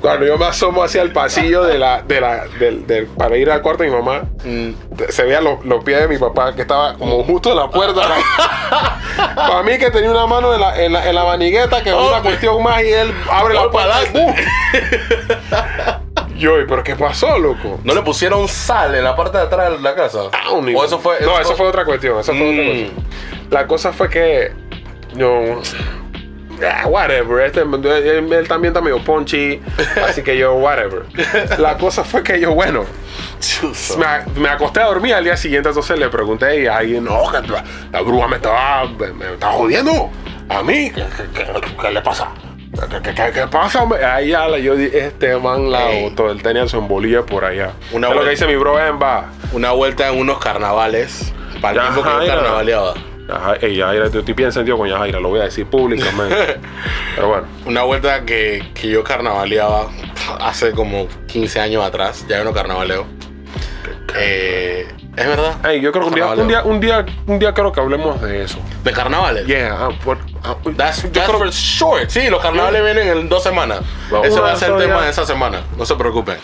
Cuando 0.00 0.26
yo 0.26 0.36
me 0.38 0.46
asomo 0.46 0.82
hacia 0.84 1.02
el 1.02 1.12
pasillo 1.12 1.64
de 1.64 1.78
la, 1.78 2.02
de 2.02 2.20
la, 2.20 2.44
del, 2.58 2.86
del- 2.86 3.06
para 3.06 3.36
ir 3.36 3.50
al 3.50 3.60
cuarto 3.62 3.82
de 3.82 3.90
mi 3.90 3.96
mamá, 3.96 4.22
Mm. 4.44 4.70
se 5.08 5.24
veían 5.24 5.42
los, 5.44 5.64
los 5.64 5.82
pies 5.82 6.00
de 6.00 6.08
mi 6.08 6.18
papá 6.18 6.54
que 6.54 6.62
estaba 6.62 6.94
como 6.94 7.24
justo 7.24 7.50
en 7.50 7.56
la 7.56 7.68
puerta. 7.70 8.02
para 9.34 9.62
mí 9.62 9.78
que 9.78 9.90
tenía 9.90 10.10
una 10.10 10.26
mano 10.26 10.54
en 10.54 10.60
la, 10.60 10.82
en 10.84 10.92
la, 10.92 11.08
en 11.08 11.14
la 11.14 11.24
manigueta 11.24 11.82
que 11.82 11.88
es 11.90 11.94
una 11.94 12.18
Oh. 12.18 12.22
cuestión 12.22 12.62
más 12.62 12.82
y 12.82 12.88
él 12.92 13.12
abre 13.30 13.54
la 13.54 13.62
Oh, 13.66 13.70
puerta. 13.70 13.98
yo, 16.36 16.60
¿y 16.60 16.66
pero 16.66 16.82
qué 16.84 16.94
pasó, 16.96 17.38
loco? 17.38 17.80
¿No 17.82 17.94
le 17.94 18.02
pusieron 18.02 18.46
sal 18.48 18.94
en 18.94 19.04
la 19.04 19.16
parte 19.16 19.38
de 19.38 19.44
atrás 19.44 19.70
de 19.72 19.78
la 19.80 19.94
casa? 19.94 20.24
I 20.32 20.48
don't 20.50 20.68
¿O 20.76 20.84
eso 20.84 20.98
fue? 20.98 21.16
no, 21.22 21.38
eso 21.40 21.56
fue 21.56 21.66
otra 21.66 21.84
cuestión. 21.84 22.18
Eso 22.20 22.32
fue 22.32 22.42
otra 22.50 22.62
Mm. 22.62 22.66
cuestión. 22.66 23.04
La 23.50 23.66
cosa 23.66 23.92
fue 23.92 24.08
que 24.10 24.52
yo. 25.14 25.60
Ah, 26.64 26.86
whatever. 26.86 27.44
Este, 27.46 27.60
él, 27.62 28.32
él 28.32 28.48
también 28.48 28.72
está 28.72 28.80
medio 28.80 28.98
punchy. 29.02 29.60
así 30.08 30.22
que 30.22 30.36
yo, 30.36 30.54
whatever. 30.54 31.02
La 31.58 31.76
cosa 31.76 32.04
fue 32.04 32.22
que 32.22 32.40
yo, 32.40 32.54
bueno. 32.54 32.84
Me, 33.98 34.40
me 34.40 34.48
acosté 34.48 34.80
a 34.80 34.86
dormir 34.86 35.14
al 35.14 35.24
día 35.24 35.36
siguiente, 35.36 35.68
entonces 35.68 35.98
le 35.98 36.08
pregunté 36.08 36.62
y 36.62 36.66
alguien, 36.66 37.04
no, 37.04 37.22
la, 37.92 38.00
bruja 38.02 38.28
me 38.28 38.36
estaba, 38.36 38.84
me, 38.86 39.32
estaba 39.32 39.52
jodiendo. 39.52 40.10
A 40.48 40.62
mí, 40.62 40.90
¿qué, 40.94 41.04
qué- 41.34 41.44
qué- 41.44 41.76
qué 41.80 41.90
le 41.90 42.00
pasa? 42.00 42.28
¿Qué, 43.02 43.14
qué- 43.14 43.32
qué- 43.32 43.46
pasa? 43.46 43.82
hombre? 43.82 44.00
La- 44.00 44.20
yo 44.58 44.74
este 44.74 45.36
man 45.38 45.70
la 45.72 45.86
botó. 46.02 46.30
Él 46.30 46.42
tenía 46.42 46.68
su 46.68 46.76
embolilla 46.76 47.22
por 47.22 47.44
allá. 47.44 47.70
Una 47.92 48.08
es 48.08 48.14
lo 48.14 48.22
que 48.24 48.30
dice 48.30 48.46
mi 48.46 48.56
bro 48.56 48.78
en 48.84 49.00
va. 49.00 49.30
Una 49.52 49.72
vuelta 49.72 50.08
en 50.08 50.18
unos 50.20 50.38
carnavales. 50.38 51.32
Para 51.60 51.74
el 51.86 51.92
tiempo 51.94 52.02
que 52.02 52.26
yo 52.26 52.32
carnavaleaba. 52.32 52.94
Ey, 53.60 53.76
Yajaira, 53.76 54.06
estoy 54.06 54.22
bien 54.34 54.52
sentido 54.52 54.78
con 54.78 54.88
Yajaira, 54.88 55.18
lo 55.20 55.30
voy 55.30 55.40
a 55.40 55.44
decir 55.44 55.66
públicamente. 55.66 56.58
Pero 57.16 57.28
bueno, 57.28 57.46
Una 57.64 57.82
vuelta 57.82 58.24
que, 58.24 58.70
que 58.74 58.88
yo 58.88 59.02
carnavaleaba 59.02 59.88
hace 60.40 60.72
como 60.72 61.08
15 61.26 61.60
años 61.60 61.84
atrás. 61.84 62.24
Ya 62.28 62.38
yo 62.38 62.44
no 62.44 62.52
carnavaleo. 62.52 63.04
Eh, 64.18 64.86
es 65.16 65.26
verdad. 65.26 65.66
Ey, 65.66 65.80
yo 65.80 65.92
creo 65.92 66.04
que 66.04 66.08
un 66.10 66.14
día, 66.14 66.26
un 66.26 66.48
día, 66.48 66.62
un 66.64 66.80
día, 66.80 67.06
un 67.26 67.38
día 67.38 67.52
creo 67.54 67.72
que 67.72 67.80
hablemos 67.80 68.20
de 68.22 68.44
eso. 68.44 68.58
¿De 68.84 68.92
carnavales? 68.92 69.46
Yeah, 69.46 69.76
ah, 69.78 69.88
por- 70.04 70.18
ah, 70.44 70.56
That's, 70.76 71.02
yo 71.02 71.10
that's 71.10 71.26
creo- 71.26 71.38
for 71.38 71.50
short. 71.50 72.08
Sí, 72.08 72.28
los 72.30 72.40
carnavales 72.42 72.82
vienen 72.84 73.08
en 73.08 73.28
dos 73.28 73.42
semanas. 73.42 73.80
Ese 74.24 74.40
va 74.40 74.52
a 74.52 74.56
ser 74.56 74.70
el 74.72 74.78
tema 74.78 75.02
de 75.02 75.10
esa 75.10 75.26
semana. 75.26 75.62
No 75.76 75.84
se 75.84 75.94
preocupen. 75.96 76.36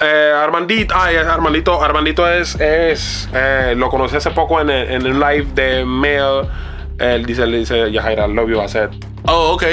Eh, 0.00 0.32
Armandito, 0.34 0.94
ay, 0.96 1.16
Armandito, 1.16 1.82
Armandito 1.82 2.28
es, 2.28 2.54
es 2.60 3.28
eh, 3.32 3.74
lo 3.76 3.88
conocí 3.88 4.16
hace 4.16 4.30
poco 4.30 4.60
en 4.60 4.68
el, 4.70 4.90
en 4.90 5.06
el 5.06 5.18
live 5.18 5.46
de 5.54 5.84
Mail. 5.84 6.48
Él 6.98 7.24
dice, 7.24 7.46
le 7.46 7.58
dice, 7.58 7.90
Yajaira, 7.90 8.26
love 8.26 8.48
you, 8.50 8.68
said, 8.68 8.90
Oh, 9.26 9.52
ok. 9.54 9.64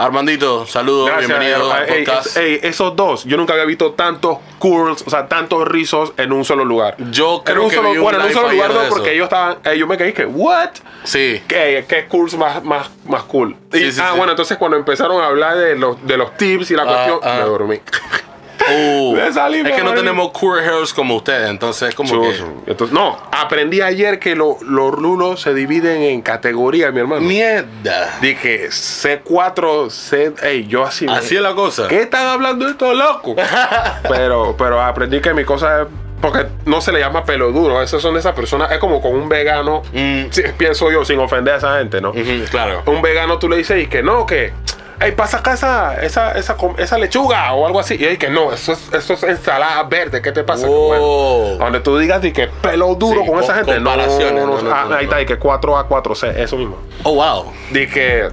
Armandito, 0.00 0.64
saludos, 0.64 1.10
bienvenido 1.18 1.72
al 1.72 1.88
Ey, 1.88 2.04
podcast. 2.04 2.26
es- 2.28 2.36
ey, 2.36 2.60
esos 2.62 2.94
dos, 2.94 3.24
yo 3.24 3.36
nunca 3.36 3.54
había 3.54 3.64
visto 3.64 3.94
tantos 3.94 4.38
curls, 4.60 5.02
o 5.04 5.10
sea, 5.10 5.26
tantos 5.26 5.66
rizos 5.66 6.12
en 6.16 6.32
un 6.32 6.44
solo 6.44 6.64
lugar. 6.64 6.94
Yo 7.10 7.42
creo 7.44 7.56
en 7.56 7.62
un 7.64 7.70
que 7.70 7.76
solo, 7.76 7.90
vi 7.90 7.96
un 7.98 8.04
bueno, 8.04 8.20
en 8.20 8.26
un 8.26 8.32
solo 8.32 8.48
lugar 8.52 8.70
no, 8.72 8.80
porque 8.88 9.12
ellos 9.14 9.24
estaban, 9.24 9.56
eh, 9.64 9.76
yo 9.76 9.88
me 9.88 9.96
quedé 9.96 10.12
que, 10.12 10.24
what? 10.24 10.70
Sí. 11.02 11.42
¿Qué, 11.48 11.84
qué 11.88 12.06
curls 12.06 12.36
más, 12.38 12.62
más, 12.62 12.88
más 13.06 13.24
cool? 13.24 13.56
Y- 13.72 13.78
Sí, 13.78 13.92
sí, 13.92 14.00
ah, 14.00 14.10
sí. 14.12 14.16
bueno, 14.18 14.30
entonces 14.34 14.56
cuando 14.56 14.76
empezaron 14.76 15.20
a 15.20 15.26
hablar 15.26 15.56
de 15.56 15.74
los, 15.74 16.00
de 16.06 16.16
los 16.16 16.36
tips 16.36 16.70
y 16.70 16.74
la 16.76 16.82
Ah, 16.82 16.86
cuestión, 16.86 17.18
ah. 17.24 17.38
me 17.42 17.44
dormí. 17.48 17.80
Uh, 18.70 19.16
es 19.18 19.72
que 19.76 19.82
no 19.82 19.94
tenemos 19.94 20.30
cool 20.32 20.58
hairs 20.60 20.92
como 20.92 21.16
ustedes, 21.16 21.48
entonces 21.50 21.94
como 21.94 22.20
que... 22.22 22.30
Chuzo. 22.32 22.52
Entonces, 22.66 22.94
no, 22.94 23.16
aprendí 23.32 23.80
ayer 23.80 24.18
que 24.18 24.34
lo- 24.34 24.58
los 24.62 24.92
rulos 24.92 25.40
se 25.42 25.54
dividen 25.54 26.02
en 26.02 26.22
categorías, 26.22 26.92
mi 26.92 27.00
hermano. 27.00 27.20
Mierda. 27.22 28.18
Dije 28.20 28.68
C4, 28.68 29.90
C. 29.90 30.32
Ey, 30.42 30.66
yo 30.66 30.84
así. 30.84 31.06
me- 31.06 31.12
Así 31.12 31.36
es 31.36 31.42
la 31.42 31.54
cosa. 31.54 31.88
¿Qué 31.88 32.02
están 32.02 32.26
hablando 32.26 32.68
estos 32.68 32.94
locos? 32.96 33.34
pero, 34.08 34.54
pero 34.56 34.80
aprendí 34.82 35.20
que 35.20 35.34
mi 35.34 35.44
cosa 35.44 35.82
es. 35.82 35.88
Porque 36.20 36.46
no 36.64 36.80
se 36.80 36.90
le 36.90 36.98
llama 36.98 37.24
pelo 37.24 37.52
duro. 37.52 37.80
Esas 37.80 38.02
son 38.02 38.16
esas 38.16 38.34
personas. 38.34 38.72
Es 38.72 38.78
como 38.78 39.00
con 39.00 39.14
un 39.14 39.28
vegano. 39.28 39.82
Mm. 39.92 40.24
pienso 40.56 40.90
yo, 40.90 41.04
sin 41.04 41.20
ofender 41.20 41.54
a 41.54 41.56
esa 41.58 41.78
gente, 41.78 42.00
¿no? 42.00 42.12
Claro. 42.50 42.82
Un 42.86 43.00
vegano 43.02 43.38
tú 43.38 43.48
le 43.48 43.56
dices 43.58 43.80
y 43.82 43.86
que 43.86 44.02
no, 44.02 44.26
que. 44.26 44.52
Ey, 45.00 45.12
pasa 45.12 45.38
acá 45.38 45.52
esa, 45.54 45.94
esa, 46.02 46.32
esa, 46.32 46.56
esa 46.76 46.98
lechuga 46.98 47.52
o 47.52 47.66
algo 47.66 47.78
así. 47.78 47.96
Y 47.98 48.04
ey, 48.04 48.16
que 48.16 48.30
no, 48.30 48.52
eso 48.52 48.72
es, 48.72 48.92
eso 48.92 49.14
es 49.14 49.22
ensalada 49.22 49.82
verde. 49.84 50.20
¿Qué 50.20 50.32
te 50.32 50.42
pasa? 50.42 50.66
Bueno, 50.66 51.56
donde 51.58 51.80
tú 51.80 51.96
digas 51.98 52.24
y 52.24 52.32
que 52.32 52.48
pelo 52.48 52.94
duro 52.96 53.22
Sí, 53.22 53.28
con 53.30 53.42
esa 53.42 53.54
gente. 53.54 53.78
No, 53.78 53.96
no, 53.96 54.60
no, 54.60 54.70
ah, 54.74 54.88
ahí 54.96 55.04
está, 55.04 55.20
y 55.22 55.26
que 55.26 55.38
4A, 55.38 55.86
4C, 55.88 56.36
eso 56.38 56.56
mismo. 56.56 56.78
Oh, 57.04 57.14
wow. 57.14 57.52
Di 57.70 57.86
que, 57.86 58.28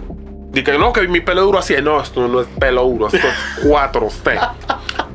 di 0.49 0.63
que 0.63 0.77
no, 0.79 0.91
que 0.91 1.07
mi 1.07 1.21
pelo 1.21 1.41
duro 1.43 1.59
así. 1.59 1.75
No, 1.83 2.01
esto 2.01 2.27
no 2.27 2.41
es 2.41 2.47
pelo 2.59 2.83
duro, 2.83 3.07
esto 3.07 3.27
es 3.27 3.63
4C. 3.65 4.51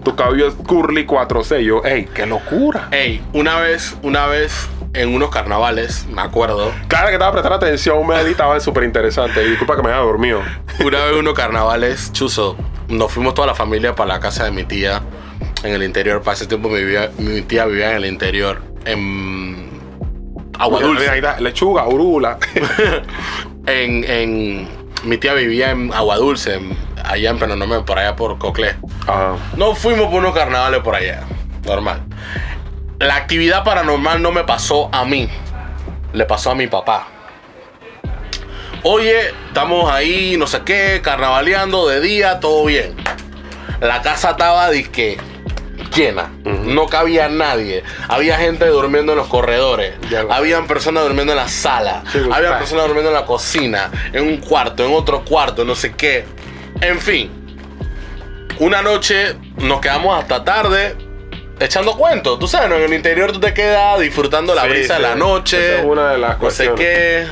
tu 0.04 0.14
cabello 0.14 0.46
es 0.46 0.54
curly 0.54 1.04
4C. 1.04 1.62
Yo, 1.62 1.82
ey, 1.84 2.04
qué 2.14 2.26
locura. 2.26 2.86
Ey, 2.92 3.20
una 3.32 3.58
vez, 3.58 3.96
una 4.02 4.26
vez 4.26 4.68
en 4.92 5.14
unos 5.14 5.31
carnavales, 5.31 6.07
me 6.07 6.20
acuerdo, 6.22 6.72
Claro 6.88 7.07
que 7.09 7.12
estaba 7.14 7.33
prestando 7.33 7.57
atención, 7.57 8.05
me 8.07 8.20
estaba 8.22 8.59
súper 8.61 8.85
interesante. 8.85 9.42
Y 9.44 9.50
disculpa 9.50 9.76
que 9.76 9.83
me 9.83 9.90
haya 9.90 10.00
dormido. 10.00 10.40
una 10.85 10.98
vez 11.05 11.12
en 11.12 11.18
unos 11.18 11.35
carnavales, 11.35 12.12
chuzo, 12.12 12.57
nos 12.88 13.12
fuimos 13.12 13.35
toda 13.35 13.46
la 13.46 13.55
familia 13.55 13.94
para 13.94 14.14
la 14.14 14.20
casa 14.20 14.44
de 14.44 14.50
mi 14.50 14.64
tía 14.64 15.03
en 15.62 15.72
el 15.74 15.83
interior. 15.85 16.22
Para 16.22 16.35
ese 16.37 16.46
tiempo 16.46 16.68
mi, 16.68 16.79
vivía- 16.83 17.11
mi 17.18 17.42
tía 17.42 17.66
vivía 17.66 17.90
en 17.90 17.96
el 17.98 18.07
interior, 18.07 18.62
en 18.85 19.70
Agua 20.59 20.81
Dulce. 20.81 21.22
lechuga, 21.40 21.87
urula. 21.87 22.38
En, 23.66 24.05
en- 24.05 24.68
mi 25.05 25.16
tía 25.18 25.35
vivía 25.35 25.70
en 25.70 25.92
Agua 25.94 26.16
Dulce, 26.16 26.59
allá 27.05 27.31
en 27.31 27.38
Penonomé, 27.38 27.81
por 27.81 27.98
allá 27.98 28.16
por 28.16 28.37
Coclé. 28.38 28.74
Ajá. 29.07 29.35
No 29.57 29.74
fuimos 29.74 30.07
por 30.07 30.16
unos 30.20 30.35
carnavales 30.35 30.81
por 30.81 30.94
allá. 30.94 31.22
Normal. 31.64 32.03
La 33.00 33.16
actividad 33.16 33.64
paranormal 33.64 34.20
no 34.20 34.30
me 34.30 34.44
pasó 34.44 34.90
a 34.92 35.06
mí. 35.06 35.26
Le 36.12 36.26
pasó 36.26 36.50
a 36.50 36.54
mi 36.54 36.66
papá. 36.66 37.08
Oye, 38.82 39.30
estamos 39.48 39.90
ahí, 39.90 40.36
no 40.36 40.46
sé 40.46 40.60
qué, 40.66 41.00
carnavaleando 41.02 41.88
de 41.88 42.02
día, 42.02 42.40
todo 42.40 42.66
bien. 42.66 42.94
La 43.80 44.02
casa 44.02 44.32
estaba 44.32 44.68
disque 44.68 45.16
llena. 45.96 46.30
No 46.44 46.88
cabía 46.88 47.30
nadie. 47.30 47.84
Había 48.06 48.36
gente 48.36 48.66
durmiendo 48.66 49.12
en 49.12 49.18
los 49.18 49.28
corredores. 49.28 49.94
Habían 50.28 50.66
personas 50.66 51.02
durmiendo 51.04 51.32
en 51.32 51.38
la 51.38 51.48
sala. 51.48 52.02
Sí, 52.12 52.18
pues, 52.18 52.36
Habían 52.36 52.52
está. 52.52 52.58
personas 52.58 52.84
durmiendo 52.84 53.08
en 53.08 53.14
la 53.14 53.24
cocina. 53.24 53.90
En 54.12 54.24
un 54.28 54.36
cuarto, 54.36 54.84
en 54.84 54.92
otro 54.92 55.24
cuarto, 55.24 55.64
no 55.64 55.74
sé 55.74 55.94
qué. 55.94 56.26
En 56.82 57.00
fin. 57.00 57.30
Una 58.58 58.82
noche 58.82 59.36
nos 59.56 59.80
quedamos 59.80 60.20
hasta 60.20 60.44
tarde 60.44 61.10
echando 61.61 61.96
cuentos. 61.96 62.38
Tú 62.38 62.49
sabes, 62.49 62.68
¿no? 62.68 62.77
en 62.77 62.83
el 62.83 62.94
interior 62.94 63.33
tú 63.33 63.40
te 63.40 63.55
quedas 63.55 64.01
disfrutando 64.01 64.55
la 64.55 64.62
Sí, 64.62 64.68
brisa 64.70 64.96
sí. 64.96 65.03
de 65.03 65.09
la 65.09 65.14
noche. 65.14 65.59
Esa 65.75 65.79
es 65.81 65.85
una 65.87 66.11
de 66.11 66.18
las 66.18 66.40
No 66.40 66.51
sé 66.51 66.70
qué. 66.77 67.27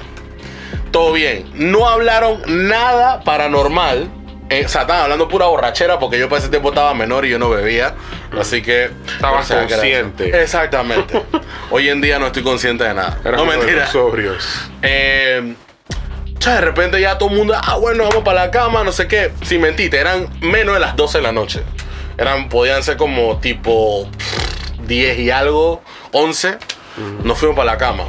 Todo 0.91 1.13
bien. 1.13 1.51
No 1.55 1.89
hablaron 1.89 2.43
nada 2.47 3.21
paranormal. 3.25 4.09
Eh, 4.51 4.65
o 4.65 4.69
sea, 4.69 4.83
estaban 4.83 5.03
hablando 5.03 5.29
pura 5.29 5.45
borrachera 5.47 5.99
porque 5.99 6.19
yo 6.19 6.29
para 6.31 6.41
ese 6.41 6.49
tiempo 6.49 6.71
estaba 6.71 6.95
menor 6.95 7.27
y 7.27 7.31
yo 7.31 7.39
no 7.39 7.51
bebía. 7.51 7.95
Así 8.39 8.63
que. 8.63 8.91
No 9.21 9.39
eso. 9.41 9.55
consciente. 9.57 10.43
Exactamente. 10.43 11.23
Hoy 11.71 11.91
en 11.91 12.01
día 12.01 12.19
no 12.19 12.27
estoy 12.29 12.43
consciente 12.43 12.85
de 12.85 12.95
nada. 12.95 13.19
Era 13.25 13.37
no 13.37 13.45
mentira. 13.45 13.87
sobrios. 13.89 14.71
Eh, 14.81 15.55
de 16.55 16.61
repente 16.63 16.99
ya 17.01 17.19
todo 17.19 17.29
el 17.31 17.37
mundo, 17.37 17.55
ah, 17.55 17.77
bueno, 17.77 18.05
vamos 18.05 18.25
para 18.25 18.47
la 18.47 18.51
cama, 18.51 18.83
no 18.85 18.93
sé 18.93 19.07
qué. 19.07 19.33
Sin 19.43 19.61
mentirte, 19.61 19.99
eran 19.99 20.29
menos 20.41 20.75
de 20.75 20.81
las 20.81 20.97
12 20.97 21.19
de 21.19 21.23
la 21.23 21.33
noche. 21.33 21.63
Eran, 22.19 22.49
podían 22.49 22.83
ser 22.83 22.97
como 22.97 23.39
tipo 23.39 24.09
pff, 24.11 24.81
10 24.87 25.19
y 25.21 25.31
algo, 25.31 25.83
11. 26.13 26.59
Nos 27.23 27.39
fuimos 27.39 27.57
para 27.57 27.73
la 27.73 27.79
cama. 27.79 28.05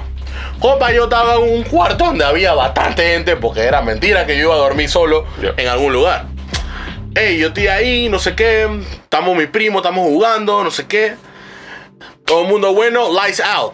Compa, 0.59 0.91
yo 0.91 1.03
estaba 1.05 1.35
en 1.35 1.43
un 1.57 1.63
cuarto 1.63 2.05
donde 2.05 2.25
había 2.25 2.53
bastante 2.53 3.03
gente, 3.13 3.35
porque 3.37 3.61
era 3.61 3.81
mentira 3.81 4.25
que 4.25 4.35
yo 4.37 4.45
iba 4.45 4.55
a 4.55 4.57
dormir 4.57 4.89
solo 4.89 5.25
Ya. 5.41 5.53
en 5.57 5.67
algún 5.67 5.93
lugar. 5.93 6.25
Ey, 7.15 7.37
yo 7.39 7.47
estoy 7.47 7.67
ahí, 7.67 8.09
no 8.09 8.19
sé 8.19 8.35
qué. 8.35 8.67
Estamos 9.03 9.35
mi 9.37 9.45
primo, 9.47 9.79
estamos 9.79 10.05
jugando, 10.05 10.63
no 10.63 10.71
sé 10.71 10.87
qué. 10.87 11.15
Todo 12.25 12.41
el 12.43 12.47
mundo 12.47 12.73
bueno, 12.73 13.11
lights 13.13 13.41
out. 13.41 13.73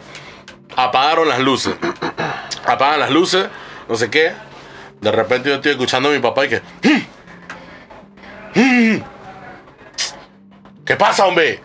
Apagaron 0.76 1.28
las 1.30 1.40
luces. 1.40 1.76
Apagan 2.66 3.00
las 3.00 3.10
luces, 3.12 3.46
no 3.88 3.96
sé 3.96 4.10
qué. 4.10 4.34
De 5.02 5.12
repente 5.12 5.50
yo 5.50 5.56
estoy 5.56 5.72
escuchando 5.72 6.10
a 6.10 6.12
mi 6.12 6.20
papá 6.20 6.46
y 6.46 6.50
que. 6.50 6.62
¿Qué 10.86 10.96
pasa, 10.96 11.26
hombre? 11.26 11.60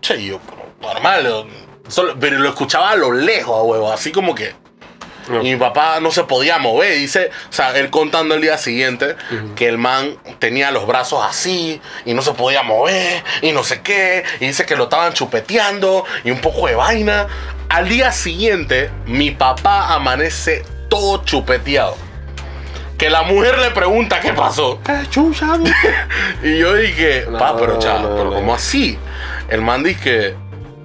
Che, 0.00 0.22
yo, 0.24 0.40
normal. 0.80 1.46
solo- 1.88 2.16
pero 2.18 2.38
lo 2.38 2.48
escuchaba 2.50 2.90
a 2.90 2.96
lo 2.96 3.12
lejos, 3.12 3.62
huevo. 3.64 3.92
Así 3.92 4.12
como 4.12 4.34
que. 4.34 4.54
No. 5.28 5.40
Y 5.40 5.52
mi 5.52 5.56
papá 5.56 6.00
no 6.00 6.10
se 6.10 6.24
podía 6.24 6.58
mover. 6.58 6.98
Dice, 6.98 7.30
o 7.48 7.52
sea, 7.52 7.74
él 7.78 7.88
contando 7.90 8.34
el 8.34 8.42
día 8.42 8.58
siguiente 8.58 9.16
que 9.56 9.66
el 9.68 9.78
man 9.78 10.18
tenía 10.38 10.70
los 10.70 10.86
brazos 10.86 11.24
así 11.26 11.80
y 12.04 12.12
no 12.12 12.20
se 12.20 12.32
podía 12.32 12.62
mover 12.62 13.24
y 13.40 13.52
no 13.52 13.64
sé 13.64 13.80
qué. 13.80 14.22
Y 14.40 14.46
dice 14.48 14.66
que 14.66 14.76
lo 14.76 14.84
estaban 14.84 15.14
chupeteando 15.14 16.04
y 16.24 16.30
un 16.30 16.40
poco 16.42 16.66
de 16.66 16.74
vaina. 16.74 17.26
Al 17.70 17.88
día 17.88 18.12
siguiente, 18.12 18.90
mi 19.06 19.30
papá 19.30 19.94
amanece 19.94 20.62
todo 20.90 21.24
chupeteado. 21.24 21.96
Que 23.04 23.10
la 23.10 23.22
mujer 23.22 23.58
le 23.58 23.70
pregunta 23.70 24.18
qué 24.18 24.32
pasó. 24.32 24.80
Y 26.42 26.56
yo 26.56 26.72
dije, 26.72 27.26
No, 27.28 27.36
pa, 27.36 27.54
pero 27.54 27.78
cha, 27.78 27.98
no, 27.98 28.08
pero 28.16 28.24
no. 28.30 28.32
¿cómo 28.36 28.54
así? 28.54 28.98
El 29.50 29.60
man 29.60 29.82
dice 29.82 30.00
que 30.02 30.34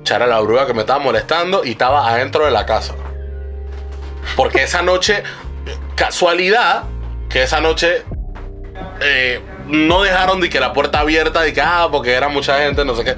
cha, 0.03 0.17
era 0.17 0.27
la 0.27 0.41
bruja 0.41 0.67
que 0.67 0.73
me 0.73 0.81
estaba 0.81 0.99
molestando 0.99 1.63
y 1.63 1.71
estaba 1.71 2.09
adentro 2.09 2.43
de 2.43 2.51
la 2.51 2.65
casa. 2.65 2.93
Porque 4.35 4.63
esa 4.63 4.81
noche, 4.81 5.23
casualidad, 5.95 6.83
que 7.29 7.43
esa 7.43 7.61
noche 7.61 8.03
eh, 8.99 9.39
no 9.67 10.01
dejaron 10.01 10.41
de 10.41 10.49
que 10.49 10.59
la 10.59 10.73
puerta 10.73 10.99
abierta, 10.99 11.39
de 11.39 11.53
que, 11.53 11.61
ah, 11.61 11.87
porque 11.89 12.11
era 12.11 12.27
mucha 12.27 12.59
gente, 12.59 12.83
no 12.83 12.95
sé 12.95 13.05
qué. 13.05 13.15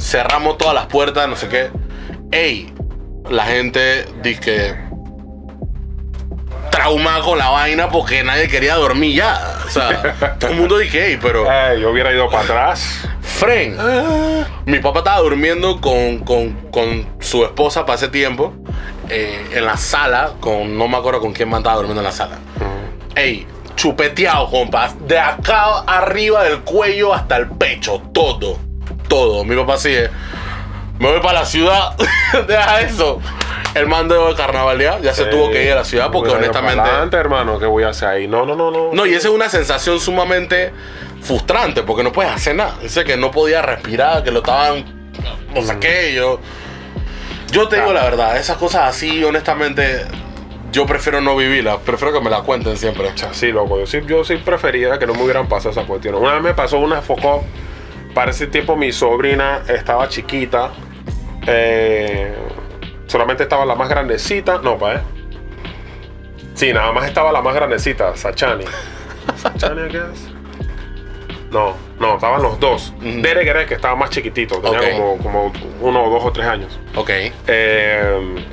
Cerramos 0.00 0.56
todas 0.56 0.72
las 0.72 0.86
puertas, 0.86 1.28
no 1.28 1.36
sé 1.36 1.46
qué. 1.48 1.70
Ey, 2.32 2.72
la 3.28 3.44
gente 3.44 4.06
dice 4.22 4.40
que 4.40 4.89
traumada 6.70 7.20
con 7.22 7.38
la 7.38 7.48
vaina 7.50 7.88
porque 7.88 8.22
nadie 8.22 8.48
quería 8.48 8.74
dormir 8.76 9.16
ya. 9.16 9.58
O 9.66 9.70
sea, 9.70 10.36
todo 10.38 10.50
el 10.50 10.56
mundo 10.56 10.78
dice, 10.78 11.06
ey, 11.12 11.18
pero... 11.20 11.46
Eh, 11.50 11.78
yo 11.80 11.90
hubiera 11.90 12.12
ido 12.12 12.28
para 12.30 12.44
atrás. 12.44 13.06
Fren. 13.22 13.76
Mi 14.66 14.78
papá 14.80 15.00
estaba 15.00 15.18
durmiendo 15.20 15.80
con, 15.80 16.18
con- 16.20 16.52
con 16.70 17.06
su 17.20 17.44
esposa 17.44 17.86
para 17.86 17.96
ese 17.96 18.08
tiempo. 18.08 18.54
eh, 19.08 19.44
en 19.52 19.64
la 19.64 19.76
sala. 19.76 20.32
Con, 20.40 20.76
no 20.78 20.88
me 20.88 20.96
acuerdo 20.96 21.20
con 21.20 21.32
quién 21.32 21.48
más 21.48 21.58
estaba 21.60 21.76
durmiendo 21.76 22.00
en 22.00 22.06
la 22.06 22.12
sala. 22.12 22.38
Ey, 23.14 23.46
chupeteado, 23.76 24.48
compas. 24.50 24.94
De 25.08 25.18
acá 25.18 25.80
arriba 25.86 26.44
del 26.44 26.60
cuello 26.60 27.12
hasta 27.14 27.36
el 27.36 27.48
pecho. 27.48 28.00
Todo. 28.12 28.58
Todo. 29.08 29.44
Mi 29.44 29.56
papá 29.56 29.78
sigue. 29.78 30.10
Me 31.00 31.10
voy 31.10 31.20
para 31.20 31.40
la 31.40 31.46
ciudad. 31.46 31.96
Deja 32.46 32.80
eso. 32.82 33.20
El 33.74 33.86
man 33.86 34.06
de 34.06 34.16
carnavalidad 34.36 35.00
ya 35.00 35.14
se 35.14 35.24
tuvo 35.24 35.50
que 35.50 35.64
ir 35.64 35.72
a 35.72 35.76
la 35.76 35.84
ciudad 35.84 36.10
porque 36.12 36.30
honestamente. 36.30 36.78
Adelante, 36.78 37.16
hermano, 37.16 37.58
¿qué 37.58 37.64
voy 37.64 37.84
a 37.84 37.88
hacer 37.88 38.08
ahí? 38.08 38.28
No, 38.28 38.44
no, 38.44 38.54
no, 38.54 38.70
no. 38.70 38.90
No, 38.92 39.06
y 39.06 39.14
esa 39.14 39.28
es 39.28 39.34
una 39.34 39.48
sensación 39.48 39.98
sumamente 39.98 40.72
frustrante 41.22 41.82
porque 41.84 42.02
no 42.02 42.12
puedes 42.12 42.30
hacer 42.30 42.54
nada. 42.54 42.76
Dice 42.82 43.04
que 43.04 43.16
no 43.16 43.30
podía 43.30 43.62
respirar, 43.62 44.22
que 44.22 44.30
lo 44.30 44.40
estaban. 44.40 44.84
No 45.54 45.62
sé 45.62 45.78
qué. 45.78 46.12
Yo, 46.14 46.38
yo 47.50 47.66
te 47.68 47.76
digo 47.76 47.94
la 47.94 48.04
verdad, 48.04 48.36
esas 48.36 48.58
cosas 48.58 48.82
así, 48.94 49.24
honestamente, 49.24 50.04
yo 50.70 50.84
prefiero 50.84 51.22
no 51.22 51.34
vivirlas. 51.34 51.78
Prefiero 51.78 52.12
que 52.12 52.20
me 52.20 52.28
las 52.28 52.42
cuenten 52.42 52.76
siempre. 52.76 53.08
O 53.08 53.16
sea, 53.16 53.32
sí, 53.32 53.52
loco. 53.52 53.78
Yo 53.78 53.86
sí, 53.86 54.02
yo 54.06 54.22
sí 54.22 54.36
prefería 54.36 54.98
que 54.98 55.06
no 55.06 55.14
me 55.14 55.22
hubieran 55.22 55.48
pasado 55.48 55.70
esas 55.70 55.86
cuestiones. 55.86 56.20
Una 56.20 56.34
vez 56.34 56.42
me 56.42 56.52
pasó 56.52 56.78
una 56.78 57.00
foco. 57.00 57.42
Para 58.12 58.32
ese 58.32 58.48
tiempo 58.48 58.76
mi 58.76 58.92
sobrina 58.92 59.62
estaba 59.66 60.06
chiquita. 60.08 60.72
Eh, 61.50 62.34
solamente 63.06 63.42
estaba 63.42 63.64
la 63.64 63.74
más 63.74 63.88
grandecita. 63.88 64.58
No, 64.58 64.78
pa' 64.78 64.94
eh. 64.94 65.00
Sí, 66.54 66.72
nada 66.72 66.92
más 66.92 67.06
estaba 67.06 67.32
la 67.32 67.40
más 67.42 67.54
grandecita, 67.54 68.16
Sachani. 68.16 68.64
Johnny, 69.60 69.82
I 69.82 69.88
guess. 69.88 70.28
No, 71.50 71.74
no, 71.98 72.14
estaban 72.14 72.42
los 72.42 72.60
dos. 72.60 72.92
Ujú. 72.98 73.22
Derek 73.22 73.48
era 73.48 73.62
el 73.62 73.68
que 73.68 73.74
estaba 73.74 73.96
más 73.96 74.10
chiquitito, 74.10 74.60
tenía 74.60 74.92
como, 74.96 75.18
como 75.18 75.52
uno, 75.80 76.08
dos 76.10 76.24
o 76.24 76.32
tres 76.32 76.46
años. 76.46 76.78
Ok. 76.94 77.10
Eh, 77.46 78.44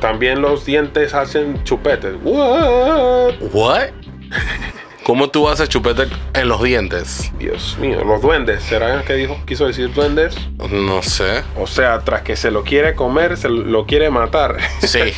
también 0.00 0.42
los 0.42 0.64
dientes 0.64 1.14
hacen 1.14 1.62
chupetes. 1.64 2.14
What? 2.22 3.34
What? 3.52 3.88
¿Cómo 5.04 5.30
tú 5.30 5.48
haces 5.48 5.68
chupete 5.68 6.06
en 6.34 6.48
los 6.48 6.62
dientes? 6.62 7.32
Dios 7.38 7.76
mío, 7.78 8.04
los 8.04 8.20
duendes. 8.20 8.62
¿Será 8.62 9.02
que 9.02 9.14
dijo? 9.14 9.38
quiso 9.46 9.66
decir 9.66 9.92
duendes? 9.92 10.36
No 10.70 11.02
sé. 11.02 11.42
O 11.56 11.66
sea, 11.66 12.00
tras 12.00 12.22
que 12.22 12.36
se 12.36 12.50
lo 12.50 12.62
quiere 12.62 12.94
comer, 12.94 13.36
se 13.36 13.48
lo 13.48 13.86
quiere 13.86 14.10
matar. 14.10 14.58
Sí. 14.80 15.00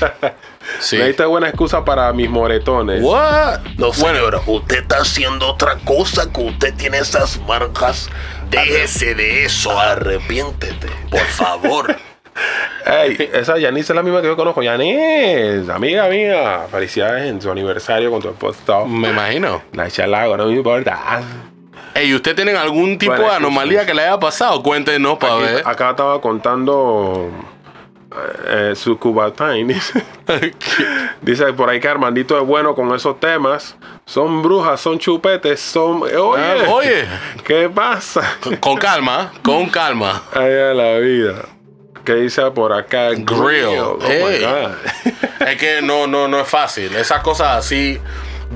Sí. 0.79 0.97
Me 0.97 1.09
diste 1.09 1.25
buena 1.25 1.49
excusa 1.49 1.85
para 1.85 2.13
mis 2.13 2.31
moretones. 2.31 3.03
What? 3.03 3.63
No, 3.79 3.91
Bueno, 3.91 3.95
señora, 3.95 4.41
usted 4.47 4.83
está 4.83 4.99
haciendo 4.99 5.49
otra 5.49 5.77
cosa 5.85 6.33
que 6.33 6.41
usted 6.41 6.73
tiene 6.75 6.99
esas 6.99 7.41
marcas. 7.41 8.09
Déjese 8.49 9.17
de 9.17 9.45
eso, 9.45 9.77
arrepiéntete, 9.79 10.87
por 11.11 11.21
favor. 11.27 11.97
Ey, 12.87 13.31
esa 13.33 13.59
Yanis 13.59 13.89
es 13.89 13.95
la 13.97 14.03
misma 14.03 14.21
que 14.21 14.27
yo 14.29 14.37
conozco. 14.37 14.63
Yanis, 14.63 15.69
amiga 15.69 16.09
mía. 16.09 16.67
Felicidades 16.71 17.29
en 17.31 17.41
su 17.41 17.51
aniversario 17.51 18.11
con 18.11 18.21
tu 18.23 18.29
esposo. 18.31 18.87
me 18.87 19.11
imagino. 19.11 19.63
La 19.73 19.91
chalago, 19.91 20.37
no 20.37 20.47
me 20.47 20.55
importa. 20.55 21.21
Ey, 21.95 22.13
¿usted 22.15 22.35
tienen 22.35 22.57
algún 22.57 22.97
tipo 22.99 23.15
de 23.15 23.31
anomalía 23.31 23.85
que 23.87 23.95
le 23.95 24.03
haya 24.03 24.19
pasado? 24.19 24.63
Cuéntenos 24.63 25.19
para 25.19 25.35
Aquí- 25.35 25.43
ver. 25.45 25.63
acá 25.67 25.91
estaba 25.91 26.21
contando 26.21 27.31
eh, 28.49 28.73
su 28.75 28.99
Cubatine. 28.99 29.65
Dice, 29.75 30.03
dice 31.21 31.53
por 31.53 31.69
ahí 31.69 31.81
que 31.81 31.89
Armandito 31.89 32.39
es 32.41 32.47
bueno 32.47 32.75
con 32.75 32.95
esos 32.95 33.21
temas. 33.21 33.77
Son 34.07 34.43
brujas, 34.43 34.81
son 34.81 34.99
chupetes, 34.99 35.61
son. 35.61 36.03
Oye, 36.03 36.15
Ah, 36.19 36.55
oye. 36.71 37.05
¿qué 37.45 37.69
pasa? 37.69 38.37
Con 38.61 38.77
calma, 38.77 39.31
con 39.43 39.67
calma. 39.69 40.23
Ay, 40.33 40.53
a 40.53 40.75
la 40.75 40.99
vida. 40.99 41.35
¿Qué 42.05 42.15
dice 42.15 42.43
por 42.51 42.73
acá? 42.73 43.11
Grill. 43.11 43.65
Oh 43.79 43.99
my 44.01 44.11
Ey. 44.11 44.41
God. 44.45 44.73
Es 45.49 45.57
que 45.57 45.83
no, 45.83 46.07
no, 46.07 46.29
no 46.29 46.39
es 46.41 46.47
fácil. 46.49 46.95
Esas 46.95 47.21
cosas 47.21 47.57
así. 47.57 47.99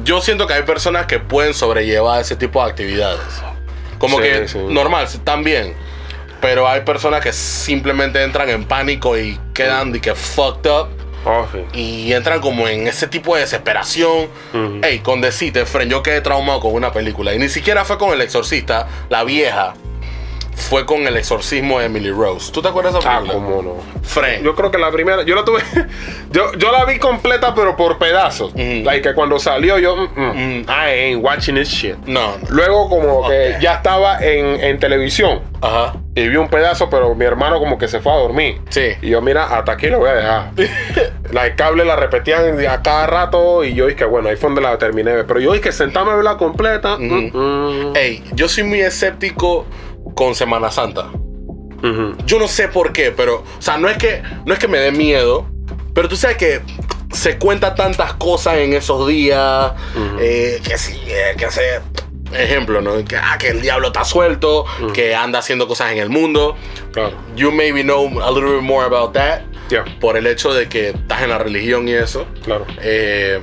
Yo 0.05 0.21
siento 0.21 0.47
que 0.47 0.55
hay 0.55 0.63
personas 0.63 1.07
que 1.07 1.19
pueden 1.19 1.53
sobrellevar 1.53 2.21
ese 2.21 2.37
tipo 2.37 2.63
de 2.65 2.71
actividades. 2.71 3.21
Como 3.99 4.19
Sí, 4.19 4.23
que 4.23 4.47
sí. 4.49 4.59
normal, 4.59 5.05
están 5.05 5.43
bien. 5.43 5.75
Pero 6.41 6.69
hay 6.69 6.83
personas 6.83 7.23
que 7.23 7.33
simplemente 7.33 8.23
entran 8.23 8.49
en 8.51 8.65
pánico 8.67 9.19
y 9.19 9.41
quedan 9.53 9.91
de 9.91 10.01
que 10.01 10.15
fucked 10.15 10.71
up. 10.71 10.89
Oh, 11.25 11.45
sí. 11.53 11.65
Y 11.73 12.13
entran 12.13 12.41
como 12.41 12.69
en 12.69 12.87
ese 12.87 13.09
tipo 13.09 13.35
de 13.35 13.41
desesperación. 13.41 14.29
Ujú. 14.55 14.81
Ey, 14.85 15.01
con 15.01 15.21
decirte, 15.21 15.67
friend, 15.67 15.91
yo 15.91 16.03
quedé 16.05 16.21
traumado 16.21 16.61
con 16.61 16.73
una 16.73 16.93
película. 16.93 17.35
Y 17.35 17.39
ni 17.41 17.49
siquiera 17.49 17.85
fue 17.85 17.99
con 17.99 18.13
El 18.13 18.21
Exorcista, 18.21 18.87
la 19.09 19.25
vieja. 19.25 19.75
Fue 20.57 20.85
con 20.87 21.07
El 21.07 21.17
Exorcismo 21.17 21.79
de 21.79 21.87
Emily 21.87 22.11
Rose. 22.11 22.51
¿Tú 22.51 22.61
te 22.63 22.69
acuerdas 22.69 22.95
de 22.95 22.99
esa 23.01 23.17
Ah, 23.17 23.21
película? 23.21 23.45
cómo 23.45 23.63
no. 23.63 23.75
Friend. 24.03 24.43
Yo 24.43 24.55
creo 24.57 24.71
que 24.71 24.79
la 24.79 24.91
primera, 24.91 25.23
yo 25.23 25.35
la 25.37 25.45
tuve, 25.45 25.61
yo, 26.33 26.53
yo 26.55 26.73
la 26.73 26.85
vi 26.87 26.99
completa 26.99 27.55
pero 27.55 27.77
por 27.77 27.99
pedazos. 27.99 28.53
Like 28.55 29.03
que 29.03 29.15
cuando 29.15 29.39
salió 29.39 29.79
yo, 29.79 29.95
mm, 29.97 30.21
mm. 30.21 30.65
I 30.69 30.91
ain't 30.91 31.23
watching 31.25 31.55
this 31.57 31.69
shit. 31.69 31.97
No. 32.07 32.37
Luego 32.49 32.89
como 32.89 33.29
que 33.29 33.57
ya 33.61 33.75
estaba 33.75 34.19
en, 34.21 34.59
en 34.65 34.79
televisión 34.81 35.43
Ajá. 35.61 35.95
y 36.15 36.27
vi 36.29 36.37
un 36.37 36.49
pedazo, 36.49 36.89
pero 36.89 37.15
mi 37.15 37.27
hermano 37.27 37.59
como 37.61 37.77
que 37.79 37.87
se 37.87 38.01
fue 38.01 38.13
a 38.13 38.17
dormir. 38.17 38.59
Sí. 38.71 38.93
Y 39.03 39.11
yo, 39.11 39.21
mira, 39.21 39.45
hasta 39.45 39.73
aquí 39.73 39.89
lo 39.89 39.99
voy 39.99 40.09
a 40.09 40.15
dejar. 40.15 40.51
la 41.33 41.55
cable 41.55 41.85
la 41.85 41.97
repetían 41.97 42.59
a 42.67 42.83
cada 42.83 43.07
rato 43.07 43.63
y 43.63 43.75
yo 43.75 43.87
dije, 43.87 44.05
bueno, 44.07 44.31
ahí 44.31 44.37
fue 44.37 44.49
donde 44.49 44.63
la 44.63 44.79
terminé. 44.79 45.23
Pero 45.25 45.39
yo 45.39 45.53
dije, 45.53 45.71
sentarme 45.71 46.13
a 46.13 46.15
verla 46.17 46.37
completa. 46.39 46.97
mm, 46.99 47.31
mm. 47.93 47.97
Ey, 47.97 48.25
yo 48.33 48.49
soy 48.49 48.65
muy 48.65 48.81
escéptico 48.81 49.67
con 50.17 50.35
Semana 50.35 50.73
Santa. 50.73 51.11
Yo 52.27 52.41
no 52.41 52.49
sé 52.49 52.67
por 52.67 52.93
qué, 52.93 53.13
pero, 53.13 53.45
o 53.59 53.63
sea, 53.63 53.77
no 53.77 53.89
es 53.89 53.97
que, 53.97 54.21
no 54.45 54.53
es 54.53 54.59
que 54.59 54.67
me 54.67 54.79
dé 54.79 54.91
miedo, 54.91 55.47
pero 55.95 56.09
tú 56.09 56.17
sabes 56.17 56.37
que 56.37 56.61
se 57.13 57.39
cuenta 57.39 57.77
tantas 57.77 58.15
cosas 58.15 58.57
en 58.57 58.73
esos 58.73 59.07
días, 59.07 59.73
eh, 60.19 60.61
que 60.65 60.79
sí, 60.79 60.99
eh, 61.07 61.35
que 61.39 61.45
hace, 61.45 61.81
ejemplo, 62.33 62.81
¿no? 62.81 63.05
Que, 63.05 63.17
ah, 63.17 63.37
que 63.39 63.51
el 63.51 63.61
diablo 63.61 63.89
está 63.89 64.05
suelto, 64.05 64.65
que 64.93 65.15
anda 65.15 65.39
haciendo 65.39 65.69
cosas 65.69 65.93
en 65.93 65.99
el 65.99 66.09
mundo. 66.09 66.57
Claro. 66.93 67.13
You 67.37 67.53
maybe 67.53 67.83
know 67.83 68.21
a 68.21 68.33
little 68.33 68.55
bit 68.55 68.63
more 68.63 68.85
about 68.85 69.13
that, 69.13 69.43
Ya, 69.69 69.85
por 70.01 70.17
el 70.17 70.27
hecho 70.27 70.53
de 70.55 70.69
que 70.69 70.89
estás 70.91 71.23
en 71.23 71.29
la 71.29 71.39
religión 71.39 71.87
y 71.87 71.93
eso. 71.93 72.27
claro. 72.43 72.67
Eh, 72.81 73.41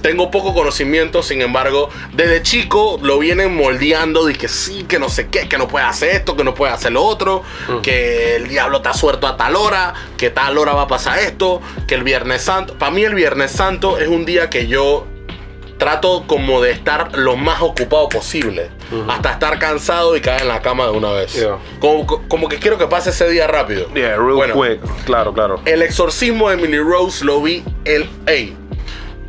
tengo 0.00 0.30
poco 0.30 0.54
conocimiento, 0.54 1.22
sin 1.22 1.42
embargo, 1.42 1.88
desde 2.12 2.42
chico 2.42 2.98
lo 3.02 3.18
vienen 3.18 3.54
moldeando 3.54 4.24
de 4.24 4.34
que 4.34 4.48
sí, 4.48 4.84
que 4.84 4.98
no 4.98 5.08
sé 5.08 5.28
qué, 5.28 5.48
que 5.48 5.58
no 5.58 5.68
puede 5.68 5.84
hacer 5.84 6.16
esto, 6.16 6.36
que 6.36 6.44
no 6.44 6.54
puede 6.54 6.72
hacer 6.72 6.92
lo 6.92 7.02
otro, 7.02 7.42
que 7.82 8.36
el 8.36 8.48
diablo 8.48 8.78
está 8.78 8.94
suelto 8.94 9.26
a 9.26 9.36
tal 9.36 9.56
hora, 9.56 9.94
que 10.16 10.30
tal 10.30 10.58
hora 10.58 10.72
va 10.72 10.82
a 10.82 10.88
pasar 10.88 11.18
esto, 11.18 11.60
que 11.86 11.94
el 11.94 12.04
Viernes 12.04 12.42
Santo. 12.42 12.78
Para 12.78 12.90
mí 12.90 13.04
el 13.04 13.14
Viernes 13.14 13.52
Santo 13.52 13.98
es 13.98 14.08
un 14.08 14.24
día 14.24 14.50
que 14.50 14.66
yo 14.66 15.06
trato 15.82 16.24
como 16.28 16.62
de 16.62 16.70
estar 16.70 17.18
lo 17.18 17.36
más 17.36 17.60
ocupado 17.60 18.08
posible, 18.08 18.70
hasta 19.08 19.32
estar 19.32 19.58
cansado 19.58 20.16
y 20.16 20.20
caer 20.20 20.42
en 20.42 20.48
la 20.48 20.62
cama 20.62 20.84
de 20.84 20.90
una 20.92 21.10
vez. 21.10 21.34
Yeah. 21.34 21.58
Como, 21.80 22.06
como 22.28 22.48
que 22.48 22.58
quiero 22.58 22.78
que 22.78 22.86
pase 22.86 23.10
ese 23.10 23.28
día 23.28 23.48
rápido. 23.48 23.88
Yeah, 23.92 24.16
real 24.16 24.34
Bueno, 24.34 24.54
quick. 24.54 25.04
Claro, 25.04 25.32
claro. 25.32 25.60
el 25.64 25.82
exorcismo 25.82 26.50
de 26.50 26.54
Emily 26.54 26.78
Rose 26.78 27.24
lo 27.24 27.42
vi 27.42 27.64
el. 27.84 28.08
Ey, 28.26 28.56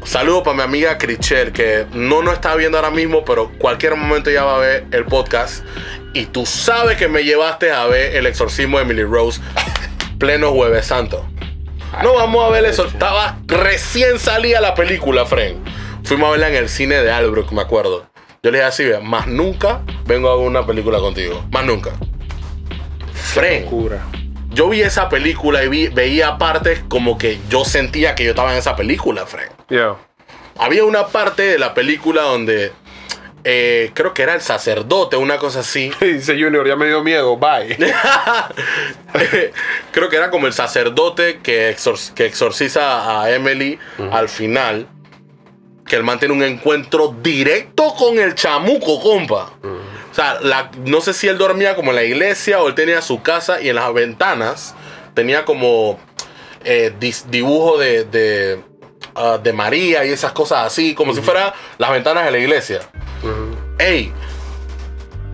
saludo 0.06 0.44
para 0.44 0.58
mi 0.58 0.64
amiga 0.64 0.98
Crichel, 0.98 1.52
que 1.52 1.86
no 1.94 2.22
nos 2.22 2.36
está 2.36 2.56
viendo 2.56 2.78
ahora 2.78 2.92
mismo, 2.92 3.24
pero 3.26 3.52
cualquier 3.58 3.96
momento 3.96 4.30
ya 4.30 4.44
va 4.44 4.56
a 4.56 4.60
ver 4.60 4.86
el 4.92 5.06
podcast. 5.06 5.66
Y 6.14 6.26
tú 6.28 6.46
sabes 6.46 6.98
que 6.98 7.08
me 7.08 7.24
llevaste 7.24 7.72
a 7.72 7.86
ver 7.88 8.16
el 8.16 8.26
exorcismo 8.28 8.78
de 8.78 8.84
Emily 8.84 9.04
Rose 9.04 9.42
pleno 10.20 10.52
Jueves 10.52 10.86
Santo. 10.86 11.28
No 12.02 12.16
vamos 12.16 12.46
a 12.46 12.50
ver 12.50 12.66
eso. 12.66 12.86
Estaba 12.86 13.38
recién 13.48 14.20
salía 14.20 14.62
la 14.62 14.74
película, 14.76 15.26
friend. 15.26 15.58
Fuimos 16.04 16.28
a 16.28 16.32
verla 16.32 16.50
en 16.50 16.56
el 16.56 16.70
cine 16.70 16.96
de 17.02 17.12
Albrook, 17.12 17.52
me 17.52 17.62
acuerdo. 17.62 18.06
Yo 18.42 18.52
le 18.52 18.58
dije 18.58 18.68
así, 18.68 18.86
"Vea, 18.86 19.00
más 19.00 19.28
nunca 19.28 19.82
vengo 20.06 20.30
a 20.30 20.36
ver 20.36 20.46
una 20.46 20.66
película 20.66 21.00
contigo. 21.00 21.44
Más 21.52 21.66
nunca. 21.66 21.92
Friend 23.14 23.70
Cura. 23.70 24.06
Yo 24.54 24.70
vi 24.70 24.82
esa 24.82 25.10
película 25.10 25.64
y 25.64 25.68
vi- 25.68 25.88
veía 25.90 26.38
partes 26.38 26.82
como 26.88 27.18
que 27.18 27.40
yo 27.50 27.66
sentía 27.66 28.16
que 28.16 28.24
yo 28.24 28.32
estaba 28.32 28.52
en 28.54 28.60
esa 28.60 28.76
película, 28.76 29.26
Frank. 29.26 29.50
Yeah. 29.70 29.96
Había 30.58 30.84
una 30.86 31.08
parte 31.08 31.44
de 31.44 31.58
la 31.60 31.74
película 31.74 32.22
donde 32.24 32.72
eh, 33.44 33.92
creo 33.94 34.14
que 34.14 34.22
era 34.24 34.36
el 34.36 34.42
sacerdote, 34.42 35.18
una 35.18 35.38
cosa 35.38 35.60
así. 35.62 35.92
Dice 36.02 36.34
Junior, 36.42 36.68
ya 36.68 36.76
me 36.76 36.86
dio 36.88 37.04
miedo, 37.04 37.36
bye. 37.38 37.76
creo 39.92 40.10
que 40.10 40.16
era 40.16 40.30
como 40.30 40.48
el 40.48 40.54
sacerdote 40.54 41.40
que, 41.42 41.76
exor- 41.76 42.14
que 42.14 42.26
exorciza 42.26 43.22
a 43.22 43.32
Emily 43.32 43.80
al 44.12 44.30
final. 44.30 44.88
Que 45.86 45.98
él 45.98 46.04
mantiene 46.04 46.34
un 46.34 46.44
encuentro 46.44 47.14
directo 47.22 47.94
con 47.96 48.18
el 48.18 48.36
chamuco, 48.36 49.02
compa. 49.02 49.52
O 50.14 50.16
sea, 50.16 50.38
la- 50.42 50.70
no 50.86 51.02
sé 51.02 51.12
si 51.14 51.28
él 51.28 51.38
dormía 51.40 51.76
como 51.76 51.90
en 51.90 51.96
la 51.96 52.04
iglesia 52.04 52.62
o 52.62 52.68
él 52.68 52.76
tenía 52.76 53.02
su 53.02 53.24
casa 53.24 53.60
y 53.60 53.70
en 53.70 53.76
las 53.76 53.92
ventanas 53.94 54.76
tenía 55.16 55.44
como 55.44 56.00
eh, 56.66 56.94
dis- 57.00 57.26
dibujo 57.26 57.78
de, 57.80 58.04
de, 58.06 58.62
ah, 59.16 59.38
de 59.42 59.52
María 59.54 60.06
y 60.06 60.12
esas 60.12 60.32
cosas 60.32 60.66
así, 60.68 60.94
como 60.96 61.14
si 61.16 61.22
fueran 61.22 61.52
las 61.80 61.92
ventanas 61.92 62.24
de 62.26 62.32
la 62.32 62.38
iglesia. 62.38 62.80
Ey, 63.80 64.14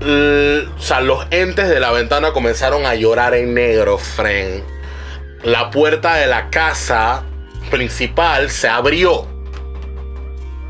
l- 0.02 0.68
o 0.78 0.82
sea, 0.82 1.02
los 1.02 1.26
entes 1.32 1.68
de 1.70 1.80
la 1.80 1.92
ventana 1.92 2.32
comenzaron 2.32 2.86
a 2.86 2.96
llorar 2.96 3.34
en 3.36 3.54
negro, 3.54 3.98
friend. 3.98 4.64
La 5.44 5.70
puerta 5.72 6.16
de 6.16 6.28
la 6.28 6.50
casa 6.50 7.24
principal 7.70 8.50
se 8.50 8.68
abrió. 8.70 9.28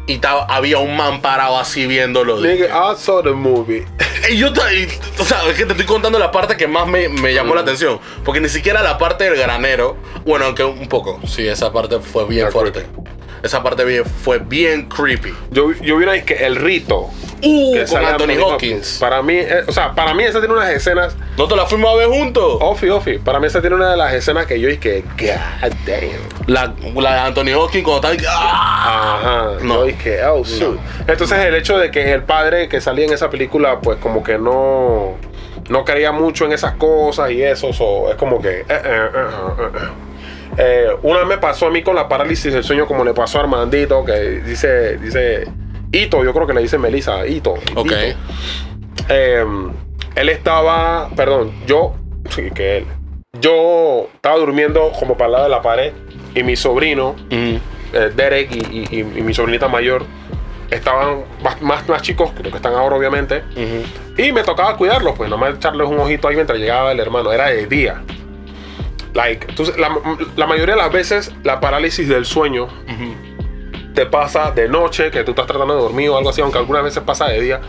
Y 0.09 0.17
taba- 0.17 0.45
había 0.49 0.79
un 0.79 0.95
man 0.97 1.21
parado 1.21 1.59
así 1.59 1.85
viéndolo. 1.85 2.41
Nigga, 2.41 2.65
I 2.91 2.95
saw 2.97 3.21
the 3.21 3.29
movie. 3.31 3.85
Y 4.29 4.37
yo, 4.37 4.47
y- 4.47 4.87
o 5.21 5.23
sea, 5.23 5.47
es 5.47 5.55
que 5.55 5.65
te 5.65 5.71
estoy 5.73 5.85
contando 5.85 6.17
la 6.17 6.31
parte 6.31 6.57
que 6.57 6.67
más 6.67 6.87
me, 6.87 7.07
me 7.09 7.33
llamó 7.33 7.53
la 7.55 7.61
atención. 7.61 7.99
Porque 8.25 8.41
ni 8.41 8.49
siquiera 8.49 8.81
la 8.81 8.97
parte 8.97 9.23
del 9.25 9.35
granero, 9.37 9.97
bueno, 10.25 10.45
aunque 10.45 10.63
un 10.63 10.87
poco, 10.89 11.19
sí, 11.27 11.47
esa 11.47 11.71
parte 11.71 11.99
fue 11.99 12.25
bien 12.25 12.51
fuerte. 12.51 12.85
Esa 13.43 13.63
parte 13.63 13.83
bien- 13.85 14.05
fue 14.05 14.39
bien 14.39 14.87
creepy. 14.89 15.33
Yo, 15.51 15.71
yo 15.73 15.97
vi 15.97 16.03
una 16.03 16.11
vez 16.13 16.23
que 16.23 16.45
el 16.45 16.55
rito. 16.55 17.09
Uh, 17.41 17.73
que 17.73 17.79
con 17.79 17.87
sale 17.87 18.07
Anthony 18.07 18.37
Hopkins. 18.43 18.97
Para 18.99 19.21
mí, 19.21 19.35
eh, 19.37 19.61
o 19.65 19.71
sea, 19.71 19.93
para 19.93 20.13
mí 20.13 20.23
esa 20.23 20.39
tiene 20.39 20.53
unas 20.53 20.69
escenas. 20.71 21.15
¿Nosotros 21.37 21.57
la 21.57 21.65
fuimos 21.67 21.93
a 21.93 21.95
ver 21.95 22.07
juntos? 22.09 22.57
Ofi, 22.59 22.89
ofi. 22.89 23.17
Para 23.17 23.39
mí 23.39 23.47
esa 23.47 23.61
tiene 23.61 23.77
una 23.77 23.91
de 23.91 23.97
las 23.97 24.13
escenas 24.13 24.45
que 24.45 24.59
yo 24.59 24.67
dije, 24.67 25.03
God 25.17 25.71
damn. 25.85 26.47
La, 26.47 26.73
la 27.01 27.13
de 27.13 27.19
Anthony 27.21 27.53
Hopkins 27.57 27.85
cuando 27.85 28.11
está... 28.11 28.29
¡ah! 28.29 29.19
Ajá. 29.19 29.63
No. 29.63 29.75
Yo 29.75 29.83
dije, 29.85 30.21
oh, 30.25 30.43
shoot. 30.43 30.77
Entonces 31.07 31.37
el 31.39 31.55
hecho 31.55 31.77
de 31.77 31.91
que 31.91 32.11
el 32.11 32.23
padre 32.23 32.67
que 32.67 32.81
salía 32.81 33.05
en 33.05 33.13
esa 33.13 33.29
película, 33.29 33.79
pues 33.79 33.97
como 33.99 34.21
que 34.21 34.37
no. 34.37 35.15
No 35.69 35.85
creía 35.85 36.11
mucho 36.11 36.45
en 36.45 36.51
esas 36.53 36.73
cosas 36.73 37.31
y 37.31 37.41
eso. 37.43 37.71
so, 37.71 38.09
es 38.09 38.15
como 38.15 38.41
que. 38.41 38.61
eh, 38.61 38.65
eh, 38.69 39.09
eh, 40.57 40.87
una 41.03 41.19
vez 41.19 41.27
me 41.27 41.37
pasó 41.37 41.67
a 41.67 41.71
mí 41.71 41.81
con 41.83 41.95
la 41.95 42.07
parálisis 42.09 42.53
del 42.53 42.63
sueño, 42.63 42.85
como 42.87 43.03
le 43.03 43.13
pasó 43.13 43.37
a 43.37 43.41
Armandito, 43.41 44.03
que 44.05 44.41
dice, 44.41 44.97
dice 44.97 45.47
Ito, 45.91 46.23
yo 46.23 46.33
creo 46.33 46.47
que 46.47 46.53
le 46.53 46.61
dice 46.61 46.77
Melissa, 46.77 47.25
Ito. 47.25 47.53
Ok. 47.75 47.91
Ito. 47.91 48.17
Eh, 49.09 49.45
él 50.15 50.29
estaba, 50.29 51.09
perdón, 51.15 51.51
yo, 51.65 51.95
sí, 52.29 52.49
que 52.53 52.77
él. 52.77 52.85
Yo 53.39 54.07
estaba 54.15 54.37
durmiendo 54.37 54.91
como 54.99 55.15
para 55.15 55.25
el 55.27 55.31
lado 55.33 55.43
de 55.45 55.49
la 55.51 55.61
pared 55.61 55.93
y 56.35 56.43
mi 56.43 56.55
sobrino, 56.55 57.09
Ujú. 57.11 57.59
eh, 57.93 58.11
Derek 58.15 58.51
y, 58.51 58.59
y- 58.59 58.87
y- 58.91 59.19
y 59.19 59.21
mi 59.21 59.33
sobrinita 59.33 59.67
mayor 59.67 60.03
estaban 60.71 61.23
más, 61.43 61.61
más, 61.61 61.87
más 61.87 62.01
chicos 62.01 62.31
que 62.31 62.43
lo 62.43 62.49
que 62.51 62.57
están 62.57 62.73
ahora, 62.73 62.95
obviamente. 62.95 63.43
Y 64.17 64.31
me 64.31 64.43
tocaba 64.43 64.75
cuidarlos, 64.77 65.15
pues 65.15 65.29
nomás 65.29 65.55
echarles 65.55 65.87
un 65.87 65.97
ojito 65.99 66.27
ahí 66.27 66.35
mientras 66.35 66.59
llegaba 66.59 66.91
el 66.91 66.99
hermano. 66.99 67.31
Era 67.31 67.47
de 67.49 67.65
día. 67.65 68.03
Like, 69.13 69.47
entonces, 69.49 69.77
la, 69.77 69.89
la 70.35 70.45
mayoría 70.47 70.75
de 70.75 70.81
las 70.81 70.91
veces, 70.91 71.31
la 71.43 71.59
parálisis 71.59 72.07
del 72.07 72.25
sueño 72.25 72.67
te 73.93 74.05
pasa 74.05 74.51
de 74.51 74.69
noche, 74.69 75.09
que 75.11 75.23
tú 75.23 75.31
estás 75.31 75.47
tratando 75.47 75.75
de 75.75 75.81
dormir 75.81 76.09
o 76.09 76.17
algo 76.17 76.29
así, 76.29 76.41
aunque 76.41 76.57
algunas 76.59 76.83
veces 76.83 77.01
pasa 77.03 77.25
de 77.27 77.41
día, 77.41 77.59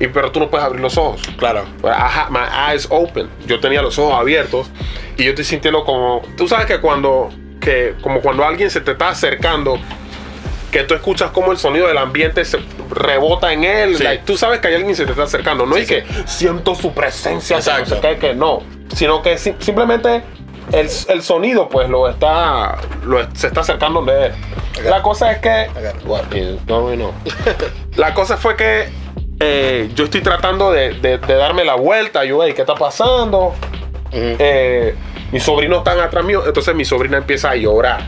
y, 0.00 0.08
pero 0.08 0.30
tú 0.32 0.40
no 0.40 0.50
puedes 0.50 0.66
abrir 0.66 0.80
los 0.82 0.98
ojos. 0.98 1.22
Claro. 1.38 1.64
I 1.84 1.86
had 1.88 2.30
my 2.30 2.40
eyes 2.72 2.86
open. 2.90 3.28
Yo 3.46 3.60
tenía 3.60 3.80
los 3.80 3.98
ojos 3.98 4.14
abiertos 4.18 4.70
y 5.16 5.24
yo 5.24 5.30
estoy 5.30 5.44
sintiendo 5.44 5.84
como. 5.84 6.22
Tú 6.36 6.46
sabes 6.48 6.66
que 6.66 6.80
cuando. 6.80 7.30
Que 7.60 7.94
como 8.02 8.20
cuando 8.20 8.44
alguien 8.44 8.70
se 8.70 8.80
te 8.80 8.92
está 8.92 9.08
acercando, 9.10 9.78
que 10.70 10.84
tú 10.84 10.94
escuchas 10.94 11.30
como 11.30 11.50
el 11.52 11.58
sonido 11.58 11.86
del 11.88 11.98
ambiente 11.98 12.44
se 12.44 12.58
rebota 12.90 13.52
en 13.52 13.64
él. 13.64 13.96
Sí. 13.96 14.02
like, 14.04 14.24
tú 14.24 14.36
sabes 14.36 14.60
que 14.60 14.68
hay 14.68 14.74
alguien 14.74 14.92
que 14.92 14.96
se 14.96 15.04
te 15.04 15.10
está 15.12 15.24
acercando. 15.24 15.64
No 15.66 15.74
Sí, 15.76 15.80
es 15.82 15.88
que 15.88 16.04
siento 16.26 16.74
su 16.74 16.92
presencia, 16.92 17.56
Exacto. 17.56 18.00
que 18.20 18.34
no. 18.34 18.62
Sino 18.94 19.22
que 19.22 19.36
si- 19.38 19.54
simplemente 19.58 20.22
el, 20.72 20.88
el 21.08 21.22
sonido, 21.22 21.68
pues 21.68 21.88
lo 21.88 22.08
está. 22.08 22.78
Lo, 23.04 23.18
se 23.34 23.46
está 23.48 23.60
acercando 23.60 24.02
de 24.04 24.26
él. 24.26 24.32
La 24.84 25.02
cosa 25.02 25.32
es 25.32 25.38
que. 25.38 25.66
No, 26.66 26.94
no. 26.96 27.12
La 27.96 28.14
cosa 28.14 28.36
fue 28.36 28.56
que 28.56 28.88
eh, 29.40 29.90
yo 29.94 30.04
estoy 30.04 30.20
tratando 30.20 30.70
de, 30.70 30.94
de- 30.94 31.18
de 31.18 31.34
darme 31.34 31.64
la 31.64 31.74
vuelta. 31.74 32.24
Yo, 32.24 32.42
hey, 32.44 32.52
¿qué 32.54 32.62
está 32.62 32.74
pasando? 32.74 33.54
Eh, 34.12 34.94
mis 35.32 35.42
sobrinos 35.42 35.78
están 35.78 36.00
atrás 36.00 36.24
mío. 36.24 36.42
Entonces 36.46 36.74
mi 36.74 36.84
sobrina 36.84 37.18
empieza 37.18 37.50
a 37.50 37.56
llorar. 37.56 38.00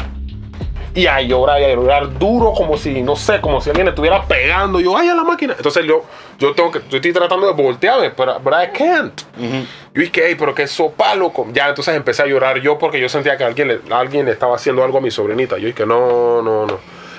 Y 0.95 1.07
a 1.07 1.21
llorar 1.21 1.61
y 1.61 1.65
a 1.65 1.75
llorar 1.75 2.19
duro, 2.19 2.53
como 2.53 2.77
si, 2.77 3.01
no 3.03 3.15
sé, 3.15 3.41
como 3.41 3.61
si 3.61 3.71
alguien 3.71 3.87
le 3.87 3.91
estuviera 3.91 4.25
pegando. 4.27 4.81
Yo, 4.81 4.97
ay, 4.97 5.09
a 5.09 5.15
la 5.15 5.23
máquina. 5.23 5.55
Entonces 5.57 5.85
yo, 5.85 6.05
yo 6.39 6.53
tengo 6.53 6.71
que, 6.73 6.81
yo 6.91 6.97
estoy 6.97 7.13
tratando 7.13 7.47
de 7.47 7.53
voltearme, 7.53 8.11
pero 8.11 8.41
but 8.41 8.53
I 8.55 8.77
can't. 8.77 9.21
Yo 9.39 10.03
dije, 10.03 10.23
hey, 10.27 10.37
pero 10.39 10.55
qué 10.55 10.67
sopa, 10.67 11.15
loco. 11.15 11.47
Ya 11.53 11.69
entonces 11.69 11.95
empecé 11.95 12.23
a 12.23 12.27
llorar 12.27 12.61
yo 12.61 12.77
porque 12.79 13.01
yo 13.01 13.09
sentía 13.09 13.37
que 13.37 13.45
alguien 13.45 13.69
le, 13.69 13.81
alguien 13.91 14.27
le 14.27 14.33
estaba 14.33 14.57
haciendo 14.57 14.83
algo 14.83 14.99
a 14.99 15.01
mi 15.01 15.11
sobrinita. 15.11 15.59
Yo 15.59 15.67
dije, 15.69 15.87
no, 15.87 16.43
no, 16.43 16.67
no. 16.67 16.79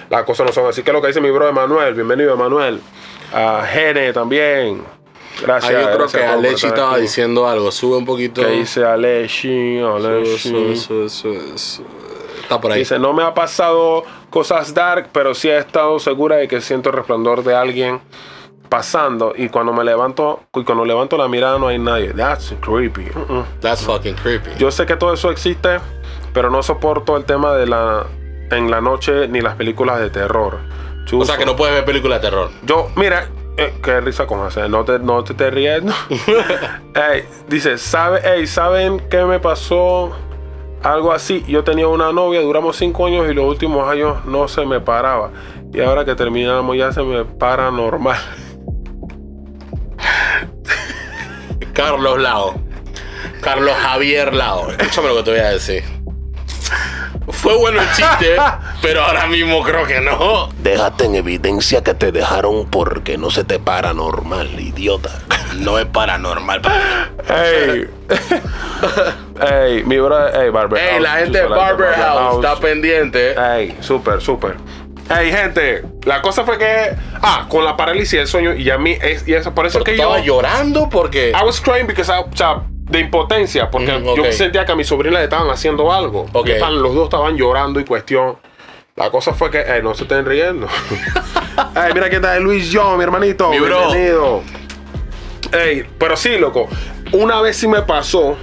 Las 0.10 0.24
cosas 0.24 0.46
no 0.46 0.52
son 0.52 0.68
así. 0.68 0.84
que 0.84 0.92
lo 0.92 1.02
que 1.02 1.08
dice 1.08 1.22
mi 1.22 1.32
bro 1.32 1.48
Emanuel? 1.48 1.94
Bienvenido, 1.94 2.34
Emanuel. 2.34 2.82
A 3.34 3.66
Gene 3.72 4.12
también. 4.12 4.84
Gracias. 5.42 5.74
Ah, 5.74 5.82
yo 5.82 5.96
creo 5.96 6.08
que 6.08 6.24
Alechi 6.24 6.68
estaba 6.68 6.94
aquí. 6.94 7.04
diciendo 7.04 7.48
algo. 7.48 7.72
Sube 7.72 7.96
un 7.96 8.06
poquito. 8.06 8.42
Que 8.42 8.48
dice 8.52 8.84
Alechi, 8.84 9.80
Alechi. 9.80 10.76
Sube, 10.76 11.08
sube, 11.08 11.58
sube. 11.58 12.11
Está 12.52 12.60
por 12.60 12.74
ahí. 12.74 12.80
Dice, 12.80 13.00
no 13.00 13.14
me 13.14 13.24
ha 13.24 13.34
pasado 13.34 14.04
cosas 14.30 14.74
dark, 14.74 15.08
pero 15.14 15.34
sí 15.34 15.48
he 15.48 15.58
estado 15.58 16.00
segura 16.00 16.36
de 16.36 16.50
que 16.50 16.60
siento 16.60 16.90
el 16.90 16.98
resplandor 16.98 17.46
de 17.46 17.56
alguien 17.56 18.02
pasando 18.68 19.34
y 19.36 19.48
cuando 19.48 19.72
me 19.72 19.86
levanto 19.86 20.44
y 20.54 20.66
cuando 20.66 20.84
levanto 20.84 21.18
la 21.18 21.30
mirada 21.30 21.58
no 21.60 21.70
hay 21.70 21.80
nadie. 21.80 22.14
That's 22.14 22.54
creepy. 22.60 23.08
That's 23.62 23.86
fucking 23.86 24.16
creepy. 24.16 24.50
Yo 24.58 24.70
sé 24.70 24.86
que 24.86 24.98
todo 24.98 25.14
eso 25.14 25.32
existe, 25.32 25.80
pero 26.34 26.50
no 26.50 26.62
soporto 26.62 27.16
el 27.16 27.24
tema 27.24 27.54
de 27.54 27.68
la 27.68 28.06
en 28.50 28.70
la 28.70 28.82
noche 28.82 29.30
ni 29.30 29.40
las 29.40 29.56
películas 29.56 30.02
de 30.02 30.10
terror. 30.10 30.60
o 31.10 31.24
sea 31.24 31.38
que 31.38 31.46
no 31.46 31.56
puedes 31.56 31.74
ver 31.74 31.86
películas 31.86 32.22
de 32.22 32.30
terror. 32.30 32.50
Yo, 32.64 32.90
mira, 32.98 33.30
eh, 33.56 33.76
qué 33.82 34.02
risa 34.02 34.28
con 34.28 34.46
hacer, 34.46 34.70
no 34.70 34.84
te, 34.84 35.00
no 35.00 35.24
te, 35.24 35.36
te 35.36 35.50
ríes. 35.52 35.84
no. 35.84 35.94
Ey, 36.96 37.24
dice, 37.48 37.78
¿sabe, 37.78 38.20
ey, 38.30 38.46
¿saben 38.46 39.00
qué 39.10 39.24
me 39.24 39.40
pasó? 39.40 40.12
Algo 40.84 41.12
así. 41.12 41.44
Yo 41.48 41.64
tenía 41.64 41.88
una 41.88 42.12
novia, 42.12 42.42
duramos 42.42 42.78
cinco 42.78 43.06
años 43.06 43.30
y 43.30 43.34
los 43.34 43.46
últimos 43.46 43.88
años 43.88 44.26
no 44.26 44.48
se 44.48 44.66
me 44.66 44.80
paraba. 44.80 45.32
Y 45.74 45.80
ahora 45.82 46.06
que 46.06 46.16
terminamos 46.16 46.76
ya 46.76 46.92
se 46.92 47.04
me 47.04 47.24
para 47.24 47.70
normal. 47.72 48.20
Carlos 51.74 52.20
Lao. 52.20 52.56
Carlos 53.42 53.74
Javier 53.76 54.34
Lao. 54.34 54.70
Escúchame 54.72 55.10
lo 55.10 55.18
que 55.18 55.24
te 55.24 55.32
voy 55.32 55.40
a 55.40 55.50
decir. 55.50 55.84
Fue 57.32 57.56
bueno 57.58 57.82
el 57.82 57.88
chiste, 57.90 58.36
pero 58.82 59.04
ahora 59.04 59.28
mismo 59.28 59.64
creo 59.64 59.86
que 59.86 60.02
no. 60.02 60.50
Déjate 60.60 61.06
en 61.06 61.16
evidencia 61.16 61.84
que 61.84 61.94
te 61.94 62.12
dejaron 62.12 62.68
porque 62.70 63.18
no 63.18 63.32
se 63.32 63.44
te 63.44 63.60
para 63.60 63.94
normal, 63.94 64.60
idiota. 64.60 65.12
No 65.58 65.80
es 65.80 65.86
paranormal. 65.86 66.62
Ey, 67.28 67.88
ey, 69.52 69.84
mi 69.84 70.00
bro, 70.00 70.28
ey, 70.34 70.50
Barber 70.50 70.82
Ey, 70.82 70.90
House, 70.92 71.02
la 71.02 71.12
gente 71.18 71.38
de 71.40 71.46
Barber 71.46 71.94
House 71.94 72.36
está 72.36 72.60
pendiente. 72.60 73.34
Ey, 73.34 73.78
súper, 73.82 74.22
súper. 74.22 74.56
Ey, 75.10 75.32
gente, 75.32 75.84
la 76.06 76.22
cosa 76.22 76.44
fue 76.46 76.58
que, 76.58 76.96
ah, 77.22 77.46
con 77.50 77.66
la 77.66 77.76
parálisis 77.76 78.18
del 78.18 78.28
sueño 78.28 78.54
y 78.54 78.70
a 78.70 78.78
mí, 78.78 78.98
es, 79.02 79.28
y 79.28 79.34
eso, 79.34 79.54
por 79.54 79.66
eso 79.66 79.80
Pero 79.80 79.86
que 79.86 79.98
yo, 79.98 80.04
estabas 80.04 80.26
llorando 80.26 80.90
porque. 80.90 81.32
I 81.32 81.44
was 81.44 81.60
crying 81.60 81.86
because 81.86 82.10
I, 82.10 82.20
o 82.20 82.36
sea, 82.36 82.62
de 82.92 83.00
impotencia, 83.00 83.70
porque 83.72 83.92
Mm, 83.94 84.16
yo 84.16 84.32
sentía 84.32 84.66
que 84.66 84.72
a 84.74 84.76
mi 84.76 84.84
sobrina 84.84 85.18
le 85.20 85.24
estaban 85.26 85.50
haciendo 85.50 85.92
algo. 85.92 86.26
Ok. 86.34 86.48
Y 86.48 86.52
estaban- 86.52 86.82
los 86.82 86.94
dos 86.94 87.06
estaban 87.06 87.38
llorando 87.38 87.80
y 87.80 87.86
cuestión. 87.86 88.36
La 88.96 89.10
cosa 89.10 89.34
fue 89.34 89.50
que, 89.50 89.62
ey, 89.62 89.82
no 89.82 89.94
se 89.96 90.04
estén 90.04 90.26
riendo. 90.26 90.68
Mira 91.94 92.10
quién 92.10 92.16
está 92.24 92.38
Luis 92.40 92.70
John, 92.74 92.98
mi 92.98 93.04
hermanito. 93.04 93.50
Mi. 93.50 93.60
Bienvenido. 93.60 94.42
Ey, 95.54 95.86
pero 95.98 96.16
sí, 96.18 96.38
loco. 96.38 96.68
Una 97.14 97.42
vez 97.42 97.56
sí 97.58 97.68
me 97.68 97.82
pasó. 97.82 98.38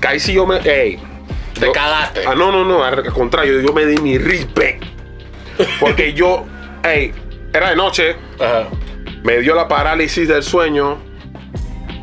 Que 0.00 0.08
ahí 0.08 0.20
sí 0.20 0.32
yo 0.34 0.46
me. 0.46 0.56
Ey. 0.58 0.98
Te 1.54 1.66
yo- 1.66 1.72
cagaste. 1.72 2.22
Ah, 2.26 2.34
no, 2.34 2.50
no, 2.50 2.64
no. 2.64 2.82
Al 2.82 3.04
contrario, 3.12 3.60
yo 3.60 3.72
me 3.72 3.86
di 3.86 3.96
mi 4.00 4.18
respect. 4.18 4.84
Porque 5.80 6.12
yo, 6.12 6.44
ey, 6.82 7.12
era 7.52 7.70
de 7.70 7.76
noche. 7.76 8.16
Ajá. 8.40 8.68
Me 9.22 9.38
dio 9.38 9.54
la 9.54 9.68
parálisis 9.68 10.26
del 10.26 10.42
sueño. 10.42 10.98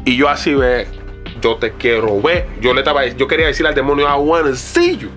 Y 0.05 0.15
yo 0.15 0.29
así 0.29 0.53
ve. 0.53 0.87
Yo 1.41 1.55
te 1.55 1.73
quiero 1.73 2.21
ver. 2.21 2.47
Yo 2.61 2.73
le 2.73 2.81
estaba, 2.81 3.05
yo 3.05 3.27
quería 3.27 3.47
decirle 3.47 3.69
al 3.69 3.75
demonio, 3.75 4.07
I 4.07 4.19
wanna 4.19 4.55
see 4.55 4.97
you. 4.97 5.09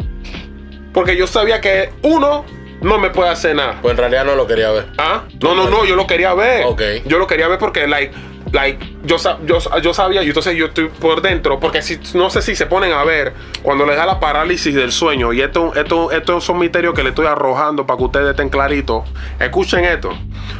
Porque 0.93 1.17
yo 1.17 1.27
sabía 1.27 1.61
que 1.61 1.91
uno 2.03 2.45
no 2.83 2.99
me 2.99 3.11
puede 3.11 3.31
hacer 3.31 3.57
nada. 3.57 3.79
Pues 3.81 3.93
en 3.93 3.99
realidad 3.99 4.25
no 4.25 4.35
lo 4.35 4.47
quería 4.47 4.71
ver. 4.71 4.89
¿Ah? 4.99 5.23
No, 5.41 5.55
no, 5.55 5.71
no, 5.71 5.85
yo 5.85 5.97
lo 5.97 6.07
quería 6.07 6.35
ver. 6.35 6.67
Ok. 6.67 6.83
Yo 7.07 7.19
lo 7.19 7.27
quería 7.27 7.49
ver 7.49 7.59
porque, 7.59 7.87
like, 7.87 8.13
like 8.53 8.93
yo, 9.05 9.17
yo, 9.45 9.59
yo 9.81 9.95
sabía, 9.95 10.23
y 10.23 10.29
entonces 10.29 10.55
yo 10.55 10.67
estoy 10.67 10.89
por 10.89 11.23
dentro, 11.23 11.59
porque 11.59 11.83
si, 11.83 11.99
no 12.15 12.31
sé 12.31 12.43
si 12.43 12.55
se 12.55 12.67
ponen 12.67 12.93
a 12.93 13.03
ver 13.05 13.33
cuando 13.63 13.87
les 13.87 13.97
da 13.97 14.07
la 14.07 14.21
parálisis 14.21 14.75
del 14.75 14.93
sueño, 14.93 15.33
y 15.33 15.41
esto, 15.41 15.73
esto, 15.75 16.13
esto 16.13 16.39
es 16.39 16.49
un 16.49 16.59
misterio 16.59 16.93
que 16.93 17.03
le 17.03 17.11
estoy 17.11 17.27
arrojando 17.27 17.87
para 17.87 17.97
que 17.99 18.05
ustedes 18.05 18.31
estén 18.31 18.49
claritos. 18.49 19.09
Escuchen 19.39 19.85
esto. 19.85 20.11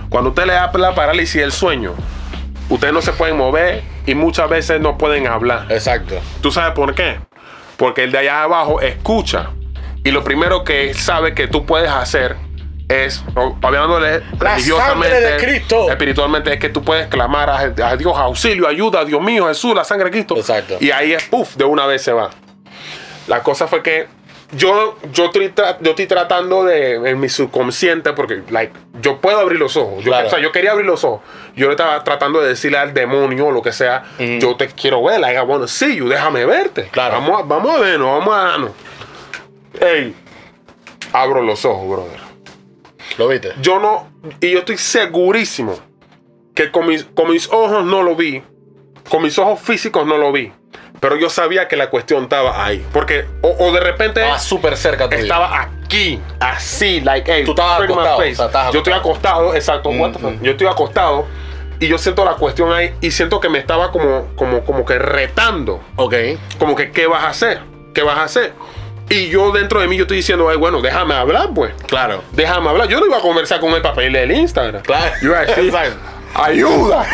Cuando 0.09 0.31
usted 0.31 0.47
le 0.47 0.55
da 0.55 0.71
la 0.73 0.95
parálisis 0.95 1.41
del 1.41 1.53
sueño, 1.53 1.95
ustedes 2.69 2.95
no 2.95 3.03
se 3.03 3.13
pueden 3.13 3.37
mover 3.37 3.92
y 4.07 4.15
muchas 4.15 4.49
veces 4.49 4.81
no 4.81 4.99
pueden 4.99 5.27
hablar. 5.27 5.67
Exacto. 5.71 6.21
¿Tú 6.41 6.51
sabes 6.51 6.73
por 6.75 6.95
qué? 6.95 7.21
Porque 7.77 8.05
el 8.05 8.13
de 8.13 8.19
allá 8.19 8.43
abajo 8.43 8.81
escucha. 8.81 9.51
Y 10.05 10.11
lo 10.11 10.25
primero 10.25 10.65
que 10.65 10.95
sabe 10.95 11.35
que 11.35 11.47
tú 11.47 11.65
puedes 11.65 11.91
hacer 11.91 12.37
es, 12.89 13.25
hablándole 13.63 14.21
religiosamente, 14.39 15.21
de 15.21 15.37
Cristo. 15.39 15.89
espiritualmente, 15.91 16.53
es 16.53 16.59
que 16.59 16.69
tú 16.69 16.83
puedes 16.83 17.07
clamar 17.07 17.49
a, 17.49 17.59
a 17.61 17.97
Dios, 17.97 18.17
auxilio, 18.17 18.69
ayuda, 18.69 19.05
Dios 19.05 19.23
mío, 19.23 19.47
Jesús, 19.47 19.75
la 19.75 19.85
sangre 19.85 20.07
de 20.07 20.11
Cristo. 20.11 20.37
Exacto. 20.37 20.77
Y 20.81 20.91
ahí 20.91 21.13
es, 21.13 21.25
puff, 21.25 21.57
de 21.57 21.65
una 21.65 21.87
vez 21.87 22.03
se 22.03 22.13
va. 22.13 22.31
La 23.29 23.43
cosa 23.43 23.69
fue 23.69 23.83
que 23.83 24.09
yo, 24.53 24.97
yo, 25.13 25.27
estoy, 25.27 25.53
yo 25.81 25.91
estoy 25.91 26.07
tratando 26.07 26.65
de, 26.65 26.95
en 26.95 27.19
mi 27.19 27.29
subconsciente, 27.29 28.13
porque, 28.13 28.43
like, 28.51 28.73
yo 29.01 29.21
puedo 29.21 29.39
abrir 29.39 29.59
los 29.59 29.77
ojos. 29.77 30.05
Yo, 30.05 30.11
Claro. 30.11 30.27
O 30.27 30.31
sea, 30.31 30.39
yo 30.39 30.53
quería 30.53 30.73
abrir 30.73 30.87
los 30.87 31.05
ojos. 31.05 31.23
Yo 31.57 31.71
estaba 31.71 32.05
tratando 32.05 32.41
de 32.41 32.49
decirle 32.49 32.79
al 32.79 32.95
demonio 32.95 33.47
o 33.47 33.51
lo 33.51 33.63
que 33.63 33.73
sea, 33.73 34.05
yo 34.19 34.57
te 34.57 34.69
quiero 34.69 35.03
ver, 35.03 35.21
like, 35.21 35.39
I 35.39 35.43
wanna 35.43 35.67
see 35.67 35.97
you, 35.97 36.09
déjame 36.09 36.45
verte. 36.45 36.89
Claro. 36.91 37.15
Vamos 37.15 37.41
a, 37.41 37.45
vamos 37.45 37.75
a 37.75 37.81
vernos, 37.81 38.19
vamos 38.19 38.35
a 38.35 38.39
darnos. 38.43 38.71
Ey, 39.81 40.15
abro 41.13 41.43
los 41.43 41.65
ojos, 41.65 41.89
brother. 41.89 42.21
¿Lo 43.19 43.29
viste? 43.29 43.53
Yo 43.61 43.79
no, 43.79 44.11
y 44.41 44.51
yo 44.51 44.61
estoy 44.61 44.79
segurísimo 44.79 45.79
que 46.55 46.71
con 46.71 46.87
mis, 46.87 47.05
con 47.05 47.31
mis 47.31 47.49
ojos 47.49 47.85
no 47.85 48.03
lo 48.03 48.15
vi, 48.15 48.43
con 49.09 49.23
mis 49.23 49.39
ojos 49.39 49.61
físicos 49.61 50.07
no 50.07 50.19
lo 50.19 50.33
vi, 50.33 50.53
pero 51.03 51.17
yo 51.17 51.29
sabía 51.29 51.67
que 51.67 51.75
la 51.77 51.91
cuestión 51.91 52.23
estaba 52.23 52.65
ahí. 52.65 52.87
Porque, 52.93 53.27
o, 53.41 53.57
o 53.59 53.73
de 53.73 53.81
repente 53.81 54.21
Estaba 54.21 54.39
súper 54.39 54.77
cerca 54.77 55.09
tuyo. 55.09 55.21
estaba 55.21 55.61
aquí, 55.61 56.21
así, 56.39 57.01
like, 57.01 57.29
hey, 57.31 57.43
Tú 57.45 57.51
estabas 57.51 57.83
acostado, 57.83 58.19
o 58.19 58.23
sea, 58.23 58.47
estabas 58.47 58.73
yo 58.73 58.79
estoy 58.79 58.93
acostado, 58.93 59.55
exacto, 59.57 59.89
what 59.91 60.13
the 60.13 60.21
fuck? 60.21 60.31
Mm, 60.31 60.35
mm. 60.37 60.43
yo 60.43 60.51
estoy 60.53 60.67
acostado 60.69 61.27
y 61.81 61.89
yo 61.89 61.99
siento 61.99 62.25
la 62.25 62.35
cuestión 62.35 62.73
ahí 62.73 62.95
y 63.01 63.11
siento 63.11 63.41
que 63.41 63.49
me 63.49 63.59
estaba 63.59 63.91
como, 63.91 64.29
como, 64.37 64.65
como 64.65 64.85
que 64.85 64.97
retando 64.97 65.81
Ok. 65.97 66.15
como 66.61 66.77
que, 66.77 66.93
¿qué 66.93 67.09
vas 67.09 67.25
a 67.25 67.31
hacer? 67.31 67.61
¿Qué 67.93 68.05
vas 68.05 68.19
a 68.19 68.23
hacer? 68.23 68.53
Y 69.09 69.29
yo 69.29 69.51
dentro 69.51 69.81
de 69.81 69.89
mí 69.89 69.97
yo 69.97 70.03
estoy 70.05 70.19
diciendo, 70.19 70.49
"Ay, 70.49 70.57
bueno, 70.57 70.81
déjame 70.81 71.15
hablar, 71.15 71.51
pues. 71.53 71.75
Claro. 71.89 72.23
Déjame 72.31 72.71
hablar. 72.71 72.87
Yo 72.87 73.01
no 73.01 73.07
iba 73.07 73.19
a 73.19 73.21
conversar 73.21 73.59
con 73.59 73.73
él 73.75 73.83
para 73.83 73.97
pedirle 73.97 74.23
el 74.23 74.31
Instagram. 74.31 74.83
Claro. 74.83 75.13
Yo 75.21 75.31
iba 75.31 75.39
a 75.41 75.45
decir. 75.47 75.73
Ayuda. 76.35 77.07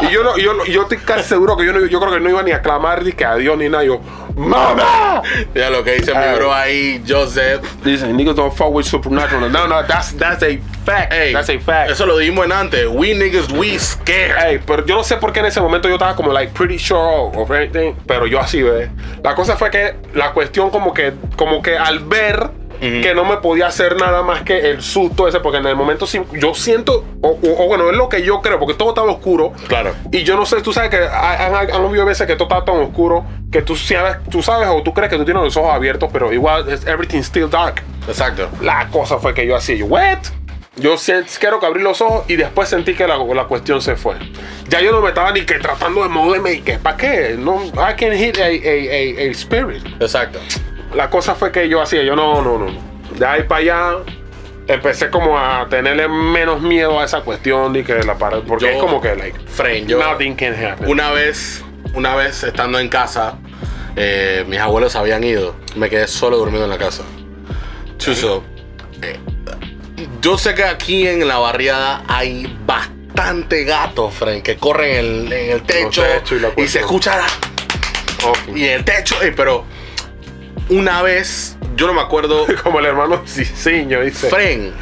y 0.02 0.12
yo, 0.12 0.22
no, 0.22 0.36
yo, 0.38 0.54
no- 0.54 0.64
yo 0.64 0.82
estoy 0.82 0.98
casi 0.98 1.28
seguro 1.28 1.56
que 1.56 1.64
yo, 1.64 1.72
no, 1.72 1.84
yo 1.86 2.00
creo 2.00 2.12
que 2.12 2.20
no 2.20 2.30
iba 2.30 2.42
ni 2.42 2.52
a 2.52 2.62
clamar 2.62 3.04
ni 3.04 3.12
que 3.12 3.24
a 3.24 3.36
Dios 3.36 3.56
ni 3.58 3.68
nada. 3.68 3.84
Yo, 3.84 4.00
¡Mamá! 4.36 5.22
Ya 5.54 5.70
lo 5.70 5.84
que 5.84 5.96
dice 5.96 6.14
mi 6.14 6.34
bro 6.36 6.52
ahí, 6.54 7.02
Joseph. 7.06 7.62
Dicen, 7.84 8.16
niggas 8.16 8.36
don't 8.36 8.52
fuck 8.54 8.70
with 8.72 8.84
supernatural. 8.84 9.50
No, 9.50 9.66
no, 9.66 9.82
that's, 9.86 10.16
that's 10.16 10.42
a 10.42 10.58
fact. 10.84 11.12
Ey, 11.12 11.32
that's 11.32 11.50
a 11.50 11.58
fact. 11.58 11.90
Eso 11.90 12.06
lo 12.06 12.16
dijimos 12.16 12.46
en 12.46 12.52
antes. 12.52 12.86
We 12.88 13.14
niggas, 13.14 13.50
we 13.52 13.78
scared. 13.78 14.36
Ey, 14.42 14.58
pero 14.64 14.86
yo 14.86 14.94
no 14.96 15.02
sé 15.04 15.16
por 15.16 15.32
qué 15.32 15.40
en 15.40 15.46
ese 15.46 15.60
momento 15.60 15.88
yo 15.88 15.94
estaba 15.94 16.16
como 16.16 16.32
like 16.32 16.52
pretty 16.54 16.78
sure 16.78 17.30
of 17.36 17.50
anything, 17.50 17.94
pero 18.06 18.26
yo 18.26 18.40
así 18.40 18.62
ve. 18.62 18.90
La 19.22 19.34
cosa 19.34 19.56
fue 19.56 19.70
que 19.70 19.96
la 20.14 20.32
cuestión 20.32 20.70
como 20.70 20.94
que 20.94 21.12
como 21.36 21.60
que 21.60 21.76
al 21.76 21.98
ver 22.00 22.50
que 22.80 23.12
no 23.14 23.24
me 23.24 23.36
podía 23.36 23.66
hacer 23.66 23.96
nada 24.00 24.22
más 24.22 24.42
que 24.42 24.70
el 24.70 24.82
susto 24.82 25.28
ese, 25.28 25.40
porque 25.40 25.58
en 25.58 25.66
el 25.66 25.76
momento 25.76 26.06
sí- 26.06 26.22
yo 26.32 26.54
siento, 26.54 27.04
o, 27.20 27.28
o- 27.28 27.64
o 27.64 27.68
bueno, 27.68 27.90
es 27.90 27.96
lo 27.96 28.08
que 28.08 28.22
yo 28.22 28.40
creo, 28.40 28.58
porque 28.58 28.74
todo 28.74 28.88
estaba 28.90 29.10
oscuro. 29.12 29.52
Claro. 29.68 29.94
Y 30.10 30.22
yo 30.22 30.36
no 30.36 30.46
sé, 30.46 30.60
tú 30.62 30.72
sabes 30.72 30.90
que 30.90 30.96
han, 30.96 31.54
han- 31.54 31.70
han 31.74 31.84
habido 31.84 32.04
veces 32.06 32.26
que 32.26 32.36
todo 32.36 32.48
está 32.48 32.64
tan 32.64 32.76
oscuro 32.80 33.24
que 33.52 33.62
tú 33.62 33.76
sabes, 33.76 34.16
tú 34.30 34.42
sabes 34.42 34.68
o 34.68 34.82
tú 34.82 34.94
crees 34.94 35.10
que 35.10 35.16
tú 35.18 35.24
tienes 35.24 35.42
los 35.42 35.56
ojos 35.56 35.74
abiertos, 35.74 36.08
pero 36.12 36.32
igual 36.32 36.68
es 36.68 36.86
everything 36.86 37.20
still 37.22 37.50
dark. 37.50 37.82
Exacto. 38.08 38.48
La 38.62 38.88
cosa 38.88 39.18
fue 39.18 39.34
que 39.34 39.46
yo 39.46 39.56
así, 39.56 39.76
yo, 39.76 39.86
what? 39.86 40.18
Yo 40.76 40.94
quiero 41.40 41.60
que 41.60 41.66
abrí 41.66 41.82
los 41.82 42.00
ojos 42.00 42.24
y 42.28 42.36
después 42.36 42.68
sentí 42.68 42.94
que 42.94 43.06
la, 43.06 43.18
la 43.18 43.44
cuestión 43.44 43.82
se 43.82 43.96
fue. 43.96 44.14
Ya 44.68 44.80
yo 44.80 44.92
no 44.92 45.00
me 45.02 45.08
estaba 45.08 45.30
ni 45.32 45.42
que 45.42 45.54
tratando 45.58 46.02
de 46.04 46.08
moverme 46.08 46.52
y 46.54 46.60
que, 46.62 46.78
¿para 46.78 46.96
qué? 46.96 47.34
No, 47.38 47.60
I 47.66 47.94
can 47.98 48.12
hit 48.12 48.38
a, 48.38 48.44
a, 48.44 48.46
a, 48.46 48.48
a 48.48 49.30
spirit. 49.32 49.84
Exacto. 50.00 50.38
La 50.94 51.08
cosa 51.10 51.34
fue 51.34 51.52
que 51.52 51.68
yo 51.68 51.80
hacía, 51.80 52.02
yo 52.02 52.16
no, 52.16 52.42
no, 52.42 52.58
no. 52.58 52.66
De 53.16 53.26
ahí 53.26 53.42
para 53.44 53.60
allá 53.60 53.96
empecé 54.66 55.10
como 55.10 55.38
a 55.38 55.66
tenerle 55.68 56.08
menos 56.08 56.60
miedo 56.60 57.00
a 57.00 57.04
esa 57.04 57.20
cuestión 57.22 57.74
y 57.76 57.82
que 57.82 57.94
la 58.02 58.16
pared, 58.16 58.38
porque 58.46 58.66
Yo- 58.66 58.70
es 58.72 58.76
como 58.78 59.00
que, 59.00 59.14
like, 59.16 59.38
Friend, 59.46 59.86
yo. 59.88 59.98
nothing 59.98 60.34
can 60.34 60.54
happen. 60.64 60.88
Una 60.88 61.10
vez, 61.10 61.64
una 61.94 62.14
vez 62.16 62.42
estando 62.42 62.78
en 62.78 62.88
casa, 62.88 63.38
eh, 63.96 64.44
mis 64.48 64.58
abuelos 64.60 64.94
habían 64.96 65.22
ido. 65.24 65.56
Me 65.76 65.88
quedé 65.90 66.06
solo 66.08 66.36
durmiendo 66.38 66.64
en 66.64 66.70
la 66.70 66.78
casa. 66.78 67.02
Chuso, 67.98 68.42
eh, 69.02 69.18
yo 70.22 70.38
sé 70.38 70.54
que 70.54 70.64
aquí 70.64 71.06
en 71.06 71.26
la 71.26 71.38
barriada 71.38 72.02
hay 72.08 72.56
bastante 72.64 73.64
gatos, 73.64 74.14
friend, 74.14 74.42
que 74.42 74.56
corren 74.56 74.90
en 74.90 75.04
el, 75.26 75.32
en 75.32 75.50
el 75.50 75.62
techo, 75.62 76.02
techo 76.02 76.36
y 76.56 76.62
y, 76.62 76.68
se 76.68 76.80
escucha 76.80 77.16
la- 77.16 77.26
Oh, 78.26 78.32
y 78.54 78.64
en 78.64 78.72
el 78.72 78.84
techo, 78.84 79.20
eh, 79.22 79.32
pero 79.34 79.64
una 80.70 81.02
vez, 81.02 81.56
yo 81.76 81.86
no 81.86 81.94
me 81.94 82.00
acuerdo, 82.00 82.46
como 82.62 82.78
el 82.78 82.86
hermano 82.86 83.22
Cicinho 83.26 84.00
dice. 84.00 84.30
Fren, 84.30 84.72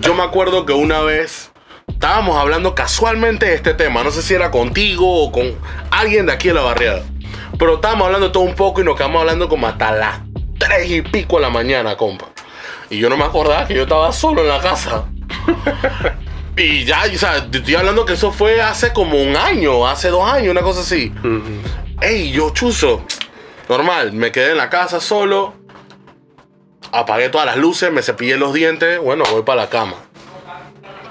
yo 0.00 0.14
me 0.14 0.22
acuerdo 0.22 0.64
que 0.64 0.72
una 0.72 1.00
vez 1.00 1.50
estábamos 1.88 2.36
hablando 2.36 2.74
casualmente 2.74 3.46
de 3.46 3.54
este 3.54 3.74
tema. 3.74 4.04
No 4.04 4.10
sé 4.10 4.22
si 4.22 4.34
era 4.34 4.50
contigo 4.50 5.24
o 5.24 5.32
con 5.32 5.54
alguien 5.90 6.26
de 6.26 6.32
aquí 6.32 6.48
de 6.48 6.54
la 6.54 6.62
barriada. 6.62 7.02
Pero 7.58 7.74
estábamos 7.74 8.06
hablando 8.06 8.30
todo 8.30 8.44
un 8.44 8.54
poco 8.54 8.80
y 8.80 8.84
nos 8.84 8.96
quedamos 8.96 9.20
hablando 9.20 9.48
como 9.48 9.66
hasta 9.66 9.92
las 9.92 10.20
tres 10.58 10.90
y 10.90 11.02
pico 11.02 11.36
de 11.36 11.42
la 11.42 11.50
mañana, 11.50 11.96
compa. 11.96 12.26
Y 12.90 12.98
yo 12.98 13.08
no 13.08 13.16
me 13.16 13.24
acordaba 13.24 13.66
que 13.66 13.74
yo 13.74 13.82
estaba 13.82 14.12
solo 14.12 14.42
en 14.42 14.48
la 14.48 14.60
casa. 14.60 15.06
y 16.56 16.84
ya, 16.84 17.04
o 17.12 17.18
sea, 17.18 17.36
estoy 17.50 17.74
hablando 17.74 18.04
que 18.04 18.14
eso 18.14 18.32
fue 18.32 18.60
hace 18.60 18.92
como 18.92 19.16
un 19.16 19.36
año, 19.36 19.86
hace 19.86 20.08
dos 20.08 20.30
años, 20.30 20.50
una 20.50 20.62
cosa 20.62 20.80
así. 20.80 21.12
Ey, 22.00 22.32
yo 22.32 22.50
chuzo. 22.50 23.04
Normal, 23.72 24.12
me 24.12 24.30
quedé 24.32 24.50
en 24.50 24.58
la 24.58 24.68
casa 24.68 25.00
solo. 25.00 25.54
Apagué 26.92 27.30
todas 27.30 27.46
las 27.46 27.56
luces, 27.56 27.90
me 27.90 28.02
cepillé 28.02 28.36
los 28.36 28.52
dientes. 28.52 29.00
Bueno, 29.00 29.24
voy 29.30 29.44
para 29.44 29.62
la 29.62 29.70
cama. 29.70 29.94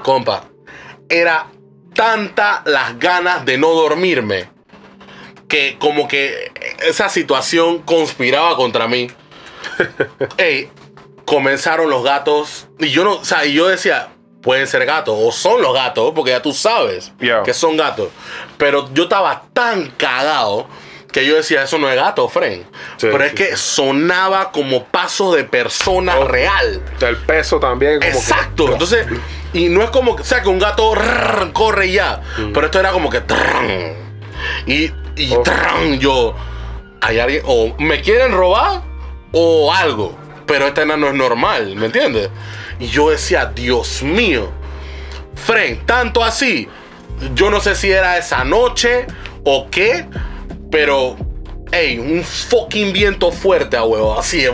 Compa, 0.04 0.44
era 1.10 1.48
tanta 1.96 2.62
las 2.66 3.00
ganas 3.00 3.46
de 3.46 3.58
no 3.58 3.70
dormirme 3.70 4.48
que 5.48 5.78
como 5.80 6.08
que 6.08 6.52
esa 6.84 7.10
situación 7.10 7.80
conspiraba 7.80 8.56
contra 8.56 8.88
mí. 8.88 9.08
Ey, 10.38 10.70
comenzaron 11.26 11.90
los 11.90 12.04
gatos 12.04 12.68
y 12.78 12.90
yo 12.90 13.04
no, 13.04 13.14
o 13.14 13.26
sea, 13.26 13.44
y 13.48 13.54
yo 13.54 13.68
decía, 13.70 14.10
pueden 14.44 14.68
ser 14.68 14.86
gatos 14.86 15.16
o 15.20 15.32
son 15.32 15.64
los 15.64 15.74
gatos, 15.74 16.12
porque 16.16 16.30
ya 16.30 16.44
tú 16.44 16.54
sabes 16.54 17.12
Yeah. 17.20 17.42
que 17.42 17.56
son 17.56 17.76
gatos. 17.76 18.10
Pero 18.60 18.88
yo 18.94 19.04
estaba 19.06 19.46
tan 19.52 19.88
cagado 19.98 20.68
que 21.12 21.26
yo 21.26 21.36
decía, 21.36 21.64
eso 21.64 21.78
no 21.78 21.90
es 21.90 21.96
gato, 21.96 22.28
Fren. 22.30 22.64
Sí, 22.98 23.08
Pero 23.12 23.24
es 23.24 23.32
sí, 23.32 23.36
que 23.36 23.46
sí. 23.58 23.58
sonaba 23.58 24.52
como 24.52 24.86
pasos 24.86 25.36
de 25.36 25.44
persona 25.44 26.18
Oh. 26.20 26.28
real. 26.28 26.82
El 27.02 27.18
peso 27.18 27.60
también. 27.60 28.00
Como 28.00 28.12
que- 28.12 28.18
Exacto. 28.18 28.72
Entonces, 28.72 29.08
y 29.54 29.70
no 29.70 29.84
es 29.84 29.90
como 29.90 30.16
que, 30.16 30.22
o 30.22 30.26
sea, 30.26 30.42
que 30.42 30.50
un 30.50 30.60
gato 30.60 30.96
rrr, 30.96 31.52
corre 31.54 31.88
y 31.88 31.94
ya. 31.94 32.22
Pero 32.54 32.66
esto 32.66 32.80
era 32.80 32.92
como 32.92 33.10
que. 33.10 33.22
trrrn. 33.22 33.96
y 34.66 34.92
y 35.18 35.34
Oh. 35.36 35.44
yo. 36.00 36.36
Hay 37.02 37.20
alguien. 37.20 37.44
O 37.46 37.76
me 37.80 38.02
quieren 38.02 38.32
robar 38.32 38.82
o 39.34 39.74
algo. 39.74 40.18
Pero 40.46 40.68
esta 40.68 40.86
no 40.86 41.08
es 41.08 41.14
normal, 41.14 41.76
¿me 41.76 41.86
entiendes? 41.88 42.30
Y 42.80 42.88
yo 42.88 43.10
decía, 43.10 43.46
Dios 43.54 44.02
mío. 44.04 44.50
Fren, 45.36 45.86
tanto 45.86 46.24
así. 46.24 46.68
Yo 47.36 47.50
no 47.52 47.60
sé 47.60 47.76
si 47.76 47.92
era 47.92 48.18
esa 48.18 48.44
noche 48.44 49.06
o 49.44 49.68
qué. 49.70 50.06
Pero. 50.72 51.16
Ey, 51.72 52.00
un 52.00 52.24
fucking 52.24 52.92
viento 52.92 53.32
fuerte, 53.32 53.78
a 53.78 53.84
huevo. 53.84 54.20
Así. 54.20 54.46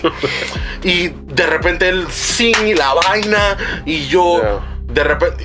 y 0.84 1.08
de 1.08 1.46
repente 1.46 1.88
el 1.88 2.10
sin 2.10 2.68
y 2.68 2.74
la 2.74 2.94
vaina. 2.94 3.56
Y 3.84 4.06
yo. 4.06 4.40
Yeah. 4.40 4.60
De 4.82 5.04
repente. 5.04 5.44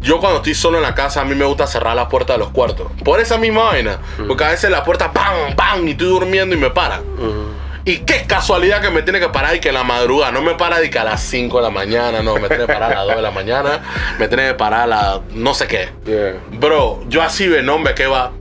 yo 0.00 0.18
cuando 0.18 0.38
estoy 0.38 0.54
solo 0.54 0.78
en 0.78 0.82
la 0.82 0.94
casa, 0.94 1.20
a 1.20 1.24
mí 1.24 1.34
me 1.34 1.44
gusta 1.44 1.66
cerrar 1.66 1.94
la 1.94 2.08
puerta 2.08 2.32
de 2.32 2.40
los 2.40 2.50
cuartos. 2.50 2.90
Por 3.04 3.20
esa 3.20 3.38
misma 3.38 3.64
vaina. 3.64 3.98
Porque 4.26 4.44
a 4.44 4.48
veces 4.50 4.70
la 4.70 4.82
puerta, 4.82 5.12
¡pam! 5.12 5.54
¡pam! 5.54 5.86
Y 5.86 5.92
estoy 5.92 6.08
durmiendo 6.08 6.56
y 6.56 6.58
me 6.58 6.70
para. 6.70 7.02
Y 7.84 7.98
qué 7.98 8.24
casualidad 8.26 8.82
que 8.82 8.90
me 8.90 9.02
tiene 9.02 9.20
que 9.20 9.28
parar 9.30 9.56
y 9.56 9.60
que 9.60 9.68
en 9.68 9.74
la 9.74 9.84
madrugada. 9.84 10.32
No 10.32 10.42
me 10.42 10.54
para 10.54 10.82
y 10.84 10.90
que 10.90 10.98
a 10.98 11.04
las 11.04 11.22
5 11.22 11.56
de 11.56 11.62
la 11.62 11.70
mañana, 11.70 12.22
no. 12.22 12.34
Me 12.34 12.48
tiene 12.48 12.66
que 12.66 12.72
parar 12.72 12.92
a 12.92 12.96
las 12.96 13.06
2 13.06 13.16
de 13.16 13.22
la 13.22 13.30
mañana. 13.30 13.80
Me 14.18 14.28
tiene 14.28 14.48
que 14.48 14.54
parar 14.54 14.82
a 14.82 14.86
la. 14.86 15.20
no 15.32 15.54
sé 15.54 15.66
qué. 15.66 15.88
Yeah. 16.04 16.34
Bro, 16.58 17.04
yo 17.08 17.22
así 17.22 17.48
ve 17.48 17.62
nombre 17.62 17.94
que 17.94 18.06
va. 18.06 18.32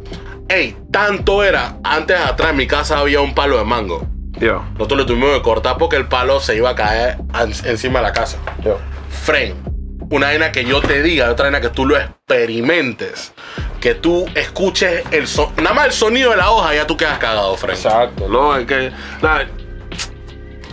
Ey, 0.49 0.75
tanto 0.91 1.43
era. 1.43 1.77
Antes 1.83 2.19
atrás 2.19 2.51
en 2.51 2.57
mi 2.57 2.67
casa 2.67 2.99
había 2.99 3.21
un 3.21 3.33
palo 3.35 3.57
de 3.57 3.63
mango. 3.63 4.05
Yeah. 4.39 4.69
Nosotros 4.73 4.99
lo 4.99 5.05
tuvimos 5.05 5.35
que 5.35 5.41
cortar 5.41 5.77
porque 5.77 5.95
el 5.95 6.07
palo 6.07 6.39
se 6.39 6.55
iba 6.55 6.69
a 6.71 6.75
caer 6.75 7.17
en- 7.39 7.53
encima 7.69 7.99
de 7.99 8.03
la 8.05 8.13
casa. 8.13 8.37
Yeah. 8.63 8.75
Fren, 9.09 9.55
una 10.09 10.27
vaina 10.27 10.51
que 10.51 10.63
yo 10.65 10.81
te 10.81 11.01
diga, 11.03 11.29
otra 11.29 11.45
vaina 11.45 11.61
que 11.61 11.69
tú 11.69 11.85
lo 11.85 11.97
experimentes. 11.97 13.33
Que 13.79 13.95
tú 13.95 14.25
escuches 14.35 15.03
el 15.11 15.27
son, 15.27 15.49
nada 15.57 15.73
más 15.73 15.85
el 15.87 15.91
sonido 15.93 16.31
de 16.31 16.37
la 16.37 16.51
hoja, 16.51 16.73
ya 16.75 16.85
tú 16.87 16.97
quedas 16.97 17.17
cagado, 17.19 17.55
Fren. 17.55 17.75
Exacto. 17.75 18.27
No, 18.27 18.55
es 18.57 18.65
que. 18.65 18.91
Nada, 19.21 19.47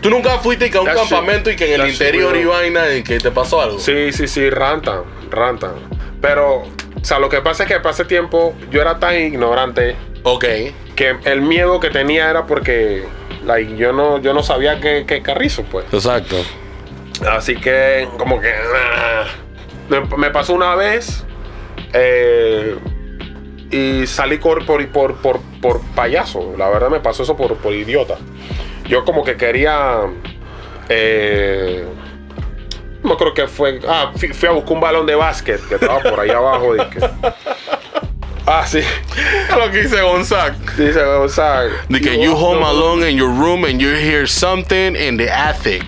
Tú 0.00 0.10
nunca 0.10 0.38
fuiste 0.38 0.70
que 0.70 0.76
a 0.76 0.80
un 0.82 0.86
That 0.86 0.94
shit- 0.96 1.08
campamento 1.08 1.50
y 1.50 1.56
que 1.56 1.74
en 1.74 1.80
el 1.80 1.86
that 1.86 1.88
interior 1.92 2.36
y 2.36 2.44
vaina 2.44 2.92
y 2.94 3.02
que 3.02 3.18
te 3.18 3.30
pasó 3.30 3.60
algo. 3.62 3.78
Sí, 3.80 4.12
sí, 4.12 4.28
sí, 4.28 4.50
rantan, 4.50 5.00
rantan. 5.30 5.72
Pero, 6.20 6.64
sea, 7.06 7.18
lo 7.18 7.28
que 7.28 7.40
pasa 7.40 7.62
es 7.64 7.68
que 7.68 7.88
ese 7.88 8.04
tiempo 8.04 8.54
yo 8.70 8.80
era 8.80 8.98
tan 8.98 9.14
ignorante 9.14 9.96
Ok. 10.24 10.44
que 10.96 11.16
el 11.24 11.40
miedo 11.40 11.78
que 11.78 11.90
tenía 11.90 12.28
era 12.28 12.46
porque 12.46 13.04
like, 13.44 13.76
yo, 13.76 13.92
no, 13.92 14.18
yo 14.18 14.34
no 14.34 14.42
sabía 14.42 14.80
qué, 14.80 15.04
qué 15.06 15.22
carrizo, 15.22 15.62
pues. 15.70 15.86
Exacto. 15.92 16.36
Así 17.30 17.56
que, 17.56 18.08
como 18.18 18.40
que. 18.40 18.52
ah, 18.52 19.24
me, 19.88 20.00
me 20.18 20.30
pasó 20.30 20.52
una 20.52 20.74
vez 20.74 21.24
eh, 21.92 22.76
y 23.70 24.06
salí 24.06 24.38
por, 24.38 24.66
por, 24.66 24.86
por, 24.88 25.14
por, 25.16 25.40
por 25.62 25.80
payaso. 25.94 26.54
La 26.58 26.68
verdad, 26.68 26.90
me 26.90 27.00
pasó 27.00 27.22
eso 27.22 27.36
por, 27.36 27.56
por 27.56 27.72
idiota. 27.72 28.16
Yo, 28.88 29.04
como 29.04 29.24
que 29.24 29.36
quería. 29.36 30.00
Eh, 30.88 31.84
no 33.06 33.16
creo 33.16 33.32
que 33.34 33.46
fue. 33.46 33.80
Ah, 33.88 34.12
fui, 34.16 34.28
fui 34.28 34.48
a 34.48 34.52
buscar 34.52 34.72
un 34.74 34.80
balón 34.80 35.06
de 35.06 35.14
básquet 35.14 35.60
que 35.68 35.76
estaba 35.76 36.00
por 36.00 36.20
ahí 36.20 36.30
abajo. 36.30 36.74
dije. 36.74 37.00
ah, 38.46 38.64
sí. 38.66 38.80
lo 39.56 39.70
que 39.70 39.82
dice 39.82 40.02
Gonzaga. 40.02 40.56
Dice, 40.76 41.00
sea. 41.28 41.68
De 41.88 42.00
que 42.00 42.18
you 42.20 42.34
home 42.34 42.62
alone 42.64 43.08
in 43.08 43.16
your 43.16 43.30
room 43.30 43.64
and 43.64 43.80
you 43.80 43.88
hear 43.94 44.26
something 44.26 44.94
in 44.96 45.16
the 45.16 45.28
attic. 45.30 45.82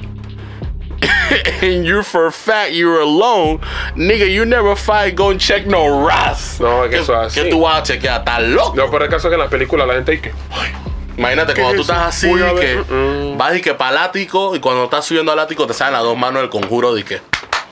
and 1.63 1.85
you 1.85 2.03
for 2.03 2.27
a 2.27 2.33
fact 2.33 2.73
you're 2.73 3.01
alone, 3.01 3.61
nigga, 3.95 4.27
you 4.33 4.45
never 4.45 4.75
fight 4.75 5.15
go 5.15 5.31
and 5.31 5.41
check 5.41 5.67
no 5.67 6.07
ras. 6.07 6.59
No, 6.59 6.85
es 6.85 6.91
que 6.91 6.99
eso 6.99 7.15
es 7.23 7.35
¿Qué 7.35 7.41
así. 7.43 7.51
tú 7.51 7.61
vas 7.61 7.81
a 7.81 7.83
chequear? 7.83 8.21
¿Estás 8.21 8.43
loco? 8.43 8.75
No, 8.75 8.91
pero 8.91 9.05
el 9.05 9.11
caso 9.11 9.29
es 9.29 9.31
que 9.31 9.35
en 9.35 9.41
la 9.41 9.49
película 9.49 9.87
la 9.87 9.95
gente 9.95 10.13
dice. 10.13 10.33
"Ay, 10.51 10.73
Imagínate 11.19 11.53
¿Qué 11.53 11.61
cuando 11.61 11.77
tú 11.77 11.83
estás 11.83 12.07
así, 12.09 12.29
Voy 12.29 12.41
que 12.61 12.77
Mm. 12.89 13.37
vas 13.37 13.57
y 13.57 13.61
que 13.61 13.75
para 13.75 13.91
el 13.91 13.99
ático 13.99 14.55
y 14.57 14.61
cuando 14.61 14.85
estás 14.85 15.05
subiendo 15.05 15.33
al 15.33 15.39
ático 15.41 15.67
te 15.67 15.75
salen 15.75 15.95
las 15.95 16.03
dos 16.03 16.17
manos 16.17 16.41
del 16.43 16.51
conjuro 16.51 16.95
de 16.95 17.05
que 17.05 17.21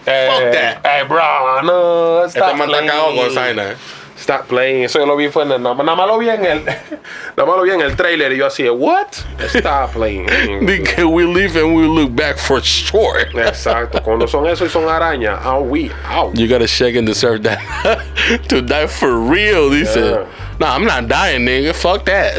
Eh, 0.04 0.28
Fuck 0.30 0.52
that. 0.52 0.98
eh, 1.00 1.04
bro, 1.08 1.62
no, 1.62 2.24
este 2.24 2.40
man 2.40 2.70
está 2.70 2.78
cagado 2.86 3.14
con 3.16 3.58
eh. 3.58 3.76
Stop 4.18 4.46
playing. 4.46 4.84
Eso 4.84 4.98
yo 4.98 5.04
lo 5.06 5.14
vi 5.14 5.28
fue 5.28 5.42
en 5.42 5.52
el, 5.52 5.62
nada, 5.62 5.74
más 5.74 6.06
lo 6.06 6.16
vi 6.16 6.30
en 6.30 6.44
el 6.44 6.64
nada 7.36 7.46
más 7.46 7.56
lo 7.56 7.62
vi 7.62 7.70
en 7.72 7.82
el 7.82 7.94
trailer 7.96 8.32
y 8.32 8.38
yo 8.38 8.46
así, 8.46 8.66
what? 8.68 9.08
Stop 9.54 9.92
playing. 9.92 10.26
Dije, 10.66 11.04
we 11.04 11.24
live 11.24 11.54
and 11.60 11.76
we 11.76 11.82
look 11.86 12.10
back 12.16 12.38
for 12.38 12.62
sure. 12.62 13.20
Exacto. 13.34 14.00
Cuando 14.02 14.26
son 14.26 14.46
eso 14.46 14.64
y 14.64 14.70
son 14.70 14.88
arañas, 14.88 15.38
ah, 15.44 15.58
we 15.58 15.90
out. 16.08 16.32
You 16.34 16.48
gotta 16.48 16.66
shake 16.66 16.96
and 16.96 17.06
deserve 17.06 17.42
that. 17.42 17.60
to 18.48 18.62
die 18.62 18.86
for 18.86 19.12
real, 19.18 19.68
dice. 19.70 19.96
Yeah. 19.96 20.24
Nah, 20.58 20.74
I'm 20.74 20.86
not 20.86 21.08
dying, 21.08 21.44
nigga. 21.44 21.74
Fuck 21.74 22.06
that. 22.06 22.34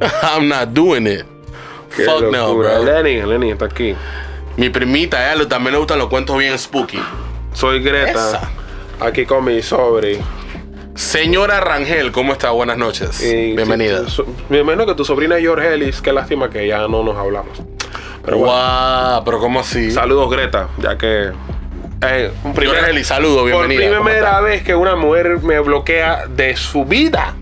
I'm 0.22 0.48
not 0.48 0.68
doing 0.74 1.06
it. 1.06 1.24
Qué 1.96 2.04
Fuck 2.04 2.30
no, 2.30 2.54
bro. 2.56 2.82
Lenny, 2.84 3.22
Lenny 3.22 3.50
está 3.52 3.66
aquí. 3.66 3.94
Mi 4.56 4.68
primita, 4.70 5.18
a 5.18 5.34
ella 5.34 5.48
también 5.48 5.72
le 5.72 5.78
gustan 5.78 5.98
los 5.98 6.08
cuentos 6.08 6.36
bien 6.38 6.58
spooky. 6.58 7.00
Soy 7.52 7.82
Greta. 7.82 8.10
Esa. 8.28 8.50
Aquí 9.00 9.24
con 9.26 9.44
mi 9.44 9.62
sobre. 9.62 10.18
Señora 10.94 11.60
Rangel, 11.60 12.10
¿cómo 12.10 12.32
está? 12.32 12.50
Buenas 12.50 12.78
noches. 12.78 13.20
Y 13.22 13.54
Bienvenida. 13.54 14.04
si- 14.06 14.10
su- 14.10 14.26
Bienvenido 14.48 14.86
que 14.86 14.94
tu 14.94 15.04
sobrina 15.04 15.36
es 15.36 15.42
George 15.42 15.74
Ellis. 15.74 16.00
Qué 16.00 16.12
lástima 16.12 16.48
que 16.48 16.66
ya 16.66 16.88
no 16.88 17.02
nos 17.02 17.16
hablamos. 17.16 17.62
Pero 18.24 18.38
bueno, 18.38 18.54
Wow, 18.54 19.24
pero 19.24 19.38
¿cómo 19.38 19.60
así? 19.60 19.90
saludos 19.90 20.30
Greta, 20.30 20.68
ya 20.78 20.96
que 20.98 21.30
eh, 22.02 22.30
primer, 22.54 22.76
Señora 22.76 22.90
Eli, 22.90 23.04
saludo, 23.04 23.40
por 23.40 23.46
bienvenida. 23.68 23.98
¿Cómo 23.98 24.04
primera 24.06 24.40
vez 24.40 24.62
que 24.62 24.74
una 24.74 24.96
mujer 24.96 25.38
me 25.42 25.60
bloquea 25.60 26.26
de 26.26 26.56
su 26.56 26.84
vida 26.84 27.34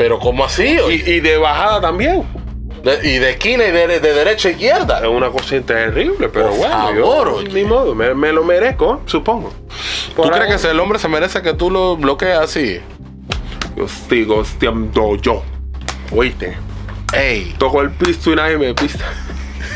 Pero 0.00 0.18
¿cómo 0.18 0.46
así? 0.46 0.78
y, 0.88 1.10
y 1.10 1.20
de 1.20 1.36
bajada 1.36 1.78
también. 1.82 2.24
De- 2.82 3.06
y 3.06 3.18
de 3.18 3.30
esquina 3.32 3.66
y 3.66 3.70
de, 3.70 4.00
de 4.00 4.14
derecha 4.14 4.48
a 4.48 4.52
izquierda. 4.52 5.00
Es 5.00 5.06
una 5.08 5.28
cosa 5.28 5.60
terrible, 5.60 6.30
pero 6.30 6.48
Por 6.48 6.56
bueno, 6.56 6.74
favor, 6.78 7.44
yo, 7.44 7.52
ni 7.52 7.64
modo, 7.64 7.94
me, 7.94 8.14
me 8.14 8.32
lo 8.32 8.42
merezco, 8.42 9.02
supongo. 9.04 9.52
¿Tú 10.16 10.22
crees 10.22 10.58
que 10.62 10.70
el 10.70 10.80
hombre 10.80 10.98
se 10.98 11.06
merece 11.06 11.42
que 11.42 11.52
tú 11.52 11.70
lo 11.70 11.98
bloquees 11.98 12.38
así? 12.38 12.80
Yo 13.76 13.86
sigo 14.08 14.42
siendo 14.46 15.16
yo. 15.16 15.42
Oíste, 16.12 16.56
Ey, 17.12 17.54
toco 17.58 17.82
el 17.82 17.90
pisto 17.90 18.32
y 18.32 18.36
nadie 18.36 18.56
me 18.56 18.72
pista. 18.72 19.04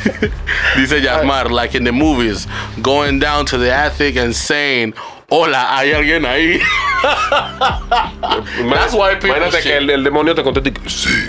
dice 0.77 1.03
Yasmar, 1.03 1.51
like 1.51 1.77
in 1.77 1.85
the 1.85 1.93
movies, 1.93 2.49
going 2.81 3.19
down 3.19 3.45
to 3.45 3.59
the 3.59 3.71
attic 3.71 4.17
and 4.17 4.33
saying, 4.35 4.95
hola, 5.29 5.77
hay 5.77 5.93
alguien 5.93 6.25
ahí. 6.27 6.61
That's 8.71 8.95
why 8.95 9.15
people 9.15 9.29
Imagínate 9.37 9.57
shit. 9.59 9.63
que 9.65 9.77
el, 9.77 9.91
el 9.91 10.05
demonio 10.05 10.35
te 10.35 10.43
conteste 10.43 10.73
sí. 10.89 11.29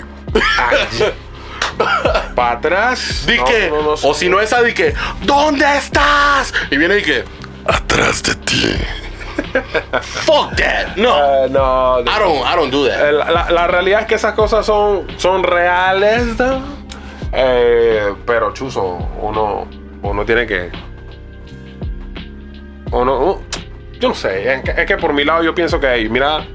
Para 2.35 2.51
atrás. 2.53 3.25
Di 3.27 3.37
No, 3.37 3.45
que, 3.45 3.69
no, 3.69 3.81
no, 3.81 3.89
o 3.91 4.13
si 4.13 4.29
no 4.29 4.39
esa, 4.39 4.61
di 4.61 4.73
que, 4.73 4.93
¿dónde 5.23 5.65
estás? 5.77 6.53
Y 6.71 6.77
viene 6.77 6.97
y 6.99 7.03
que, 7.03 7.23
Atrás 7.65 8.21
de 8.23 8.35
ti. 8.35 8.75
fuck 10.25 10.55
that. 10.55 10.95
No, 10.95 11.45
Eh, 11.45 11.49
no, 11.49 11.99
I 12.01 12.19
don't, 12.19 12.45
I 12.45 12.55
don't 12.55 12.71
do 12.71 12.87
that. 12.87 13.11
La, 13.11 13.31
la- 13.31 13.49
la 13.51 13.67
realidad 13.67 14.01
es 14.01 14.07
que 14.07 14.15
esas 14.15 14.33
cosas 14.33 14.65
son, 14.65 15.07
son 15.17 15.43
reales, 15.43 16.37
¿no? 16.37 16.61
Eh, 17.33 18.13
pero 18.25 18.53
chuzo, 18.53 18.83
uno, 19.21 19.67
uno 20.03 20.25
tiene 20.25 20.45
que. 20.45 20.71
Uno- 22.91 23.41
yo 24.05 24.09
no 24.09 24.15
sé, 24.15 24.53
es 24.53 24.61
que, 24.61 24.71
es 24.81 24.85
que 24.85 24.97
por 24.97 25.13
mi 25.13 25.25
lado 25.25 25.43
yo 25.43 25.55
pienso 25.55 25.79
que, 25.79 25.87
hey, 25.87 26.07
mira, 26.09 26.45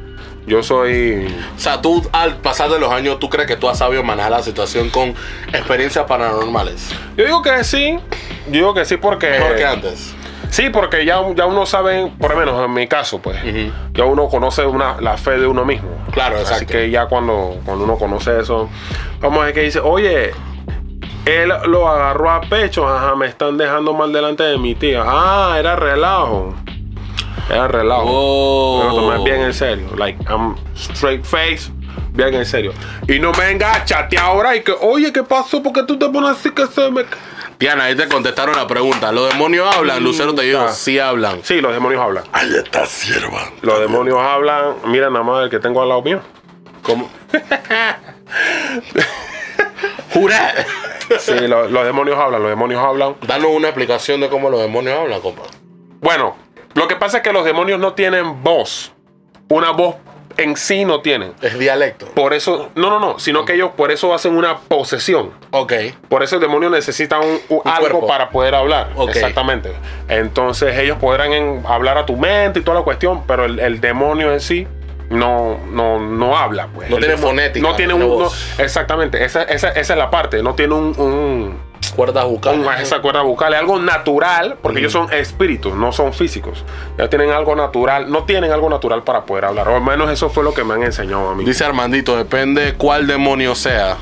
yo 0.46 0.62
soy. 0.62 1.26
O 1.56 1.58
sea, 1.58 1.82
tú 1.82 2.08
al 2.12 2.36
pasar 2.36 2.70
de 2.70 2.78
los 2.78 2.92
años, 2.92 3.18
¿tú 3.18 3.28
crees 3.28 3.48
que 3.48 3.56
tú 3.56 3.68
has 3.68 3.78
sabido 3.78 4.04
manejar 4.04 4.30
la 4.30 4.42
situación 4.42 4.88
con 4.90 5.14
experiencias 5.52 6.04
paranormales? 6.06 6.90
Yo 7.16 7.24
digo 7.24 7.42
que 7.42 7.64
sí, 7.64 7.98
yo 8.46 8.52
digo 8.52 8.74
que 8.74 8.84
sí 8.84 8.96
porque. 8.96 9.30
Mejor 9.30 9.56
que 9.56 9.64
antes. 9.64 10.14
Sí, 10.50 10.70
porque 10.70 11.04
ya, 11.04 11.20
ya 11.34 11.46
uno 11.46 11.66
sabe, 11.66 12.10
por 12.18 12.32
lo 12.32 12.36
menos 12.36 12.64
en 12.64 12.72
mi 12.72 12.88
caso, 12.88 13.20
pues, 13.20 13.36
ya 13.92 14.04
uno 14.04 14.28
conoce 14.28 14.66
una, 14.66 15.00
la 15.00 15.16
fe 15.16 15.38
de 15.38 15.46
uno 15.46 15.64
mismo. 15.64 15.90
Claro, 16.10 16.36
Así 16.36 16.44
exacto. 16.44 16.72
que 16.72 16.90
ya 16.90 17.06
cuando, 17.06 17.60
cuando 17.64 17.84
uno 17.84 17.96
conoce 17.96 18.40
eso, 18.40 18.68
vamos 19.20 19.42
a 19.42 19.44
ver 19.44 19.54
que 19.54 19.62
dice, 19.62 19.78
oye, 19.78 20.32
él 21.24 21.52
lo 21.66 21.88
agarró 21.88 22.30
a 22.30 22.40
pecho, 22.40 22.88
ajá, 22.88 23.14
me 23.14 23.26
están 23.26 23.58
dejando 23.58 23.92
mal 23.92 24.12
delante 24.12 24.42
de 24.42 24.58
mi 24.58 24.74
tía. 24.74 25.04
Ah, 25.06 25.54
era 25.56 25.76
relajo. 25.76 26.56
Era 27.48 27.68
relajo. 27.68 28.04
Oh. 28.06 28.78
Me 28.82 28.88
lo 28.88 28.94
tomé 28.94 29.24
bien 29.24 29.42
en 29.42 29.54
serio. 29.54 29.88
Like, 29.96 30.22
I'm 30.28 30.56
straight 30.74 31.24
face, 31.24 31.70
bien 32.12 32.34
en 32.34 32.46
serio. 32.46 32.72
Y 33.08 33.18
no 33.18 33.32
me 33.32 33.58
chatear 33.84 34.24
ahora 34.24 34.56
y 34.56 34.62
que, 34.62 34.72
oye, 34.80 35.12
¿qué 35.12 35.22
pasó? 35.22 35.62
¿Por 35.62 35.72
qué 35.72 35.82
tú 35.82 35.98
te 35.98 36.08
pones 36.08 36.30
así 36.30 36.50
que 36.50 36.66
se 36.66 36.90
me... 36.90 37.04
Diana, 37.58 37.84
ahí 37.84 37.94
te 37.94 38.08
contestaron 38.08 38.56
la 38.56 38.66
pregunta. 38.66 39.12
¿Los 39.12 39.30
demonios 39.30 39.76
hablan? 39.76 40.02
Lucero 40.02 40.34
te 40.34 40.42
dijo, 40.42 40.60
ah. 40.60 40.72
sí 40.72 40.98
hablan. 40.98 41.40
Sí, 41.42 41.60
los 41.60 41.72
demonios 41.74 42.00
hablan. 42.00 42.24
Ahí 42.32 42.50
está, 42.54 42.86
sierva. 42.86 43.50
Los 43.60 43.80
demonios 43.80 44.18
hablan. 44.18 44.76
Mira 44.86 45.10
nada 45.10 45.22
más 45.24 45.44
el 45.44 45.50
que 45.50 45.58
tengo 45.58 45.82
al 45.82 45.90
lado 45.90 46.00
mío. 46.00 46.20
¿Cómo? 46.82 47.10
Jura. 50.14 50.54
Sí, 51.18 51.34
lo- 51.48 51.68
los 51.68 51.84
demonios 51.84 52.16
hablan, 52.18 52.40
los 52.42 52.50
demonios 52.50 52.82
hablan. 52.82 53.16
Danos 53.26 53.50
una 53.50 53.68
explicación 53.68 54.20
de 54.20 54.28
cómo 54.28 54.48
los 54.48 54.60
demonios 54.60 54.98
hablan, 54.98 55.20
compa. 55.20 55.42
Bueno, 56.00 56.36
lo 56.74 56.88
que 56.88 56.96
pasa 56.96 57.18
es 57.18 57.22
que 57.22 57.32
los 57.32 57.44
demonios 57.44 57.78
no 57.80 57.94
tienen 57.94 58.42
voz. 58.42 58.92
Una 59.48 59.70
voz 59.72 59.96
en 60.36 60.56
sí 60.56 60.84
no 60.84 61.00
tienen. 61.00 61.32
Es 61.42 61.58
dialecto. 61.58 62.06
Por 62.14 62.32
eso, 62.32 62.70
no, 62.76 62.88
no, 62.88 63.00
no, 63.00 63.18
sino 63.18 63.44
que 63.44 63.54
ellos 63.54 63.70
por 63.76 63.90
eso 63.90 64.14
hacen 64.14 64.36
una 64.36 64.58
posesión. 64.58 65.32
Ok. 65.50 65.72
Por 66.08 66.22
eso 66.22 66.36
el 66.36 66.40
demonio 66.40 66.70
necesita 66.70 67.18
un, 67.18 67.38
un- 67.48 67.60
algo 67.64 67.80
cuerpo. 67.88 68.06
para 68.06 68.30
poder 68.30 68.54
hablar. 68.54 68.90
Ok. 68.96 69.10
Exactamente. 69.10 69.72
Entonces 70.08 70.78
ellos 70.78 70.98
podrán 70.98 71.32
en- 71.32 71.62
hablar 71.66 71.98
a 71.98 72.06
tu 72.06 72.16
mente 72.16 72.60
y 72.60 72.62
toda 72.62 72.78
la 72.78 72.84
cuestión, 72.84 73.24
pero 73.26 73.44
el, 73.44 73.58
el 73.58 73.80
demonio 73.80 74.32
en 74.32 74.40
sí 74.40 74.66
no, 75.10 75.58
no, 75.72 75.98
no 75.98 76.38
habla. 76.38 76.68
Pues. 76.72 76.88
No 76.88 76.96
El 76.96 77.02
tiene 77.02 77.16
demonio- 77.16 77.28
fonética, 77.42 77.68
No 77.68 77.74
tiene 77.74 77.94
un. 77.94 78.00
no- 78.00 78.30
exactamente. 78.58 79.24
Esa, 79.24 79.42
esa- 79.42 79.70
esa 79.70 79.92
es 79.92 79.98
la 79.98 80.10
parte. 80.10 80.42
No 80.42 80.54
tiene 80.54 80.74
un- 80.74 80.94
un 80.98 81.69
Cuerdas 81.92 82.24
con 82.24 82.32
bucales. 82.34 82.82
esa 82.82 83.00
cuerda 83.00 83.22
bucal, 83.22 83.54
es 83.54 83.60
algo 83.60 83.78
natural, 83.78 84.56
porque 84.62 84.80
ellos 84.80 84.92
son 84.92 85.12
espíritus, 85.12 85.74
no 85.74 85.92
son 85.92 86.12
físicos. 86.12 86.64
Ya 86.98 87.08
tienen 87.08 87.30
algo 87.30 87.56
natural, 87.56 88.10
no 88.10 88.24
tienen 88.24 88.52
algo 88.52 88.70
natural 88.70 89.02
para 89.02 89.24
poder 89.24 89.46
hablar. 89.46 89.68
O 89.68 89.76
al 89.76 89.82
menos 89.82 90.10
eso 90.10 90.30
fue 90.30 90.44
lo 90.44 90.54
que 90.54 90.64
me 90.64 90.74
han 90.74 90.82
enseñado 90.82 91.30
a 91.30 91.34
mí. 91.34 91.44
Dice 91.44 91.64
Armandito, 91.64 92.16
depende 92.16 92.74
cuál 92.74 93.06
demonio 93.06 93.54
sea. 93.54 93.96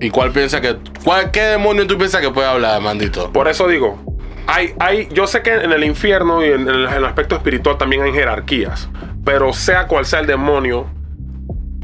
¿Y 0.00 0.10
cuál 0.10 0.32
piensa 0.32 0.60
que... 0.60 0.76
Cuál, 1.04 1.30
¿Qué 1.30 1.42
demonio 1.42 1.86
tú 1.86 1.96
piensas 1.96 2.20
que 2.20 2.30
puede 2.30 2.48
hablar, 2.48 2.76
Armandito? 2.76 3.32
Por 3.32 3.48
eso 3.48 3.68
digo, 3.68 3.98
hay, 4.46 4.74
hay, 4.78 5.08
yo 5.12 5.26
sé 5.26 5.42
que 5.42 5.54
en 5.54 5.72
el 5.72 5.84
infierno 5.84 6.44
y 6.44 6.48
en 6.48 6.68
el, 6.68 6.86
en 6.86 6.92
el 6.92 7.04
aspecto 7.04 7.34
espiritual 7.34 7.78
también 7.78 8.02
hay 8.02 8.12
jerarquías, 8.12 8.88
pero 9.24 9.52
sea 9.52 9.86
cual 9.86 10.04
sea 10.04 10.20
el 10.20 10.26
demonio, 10.26 10.86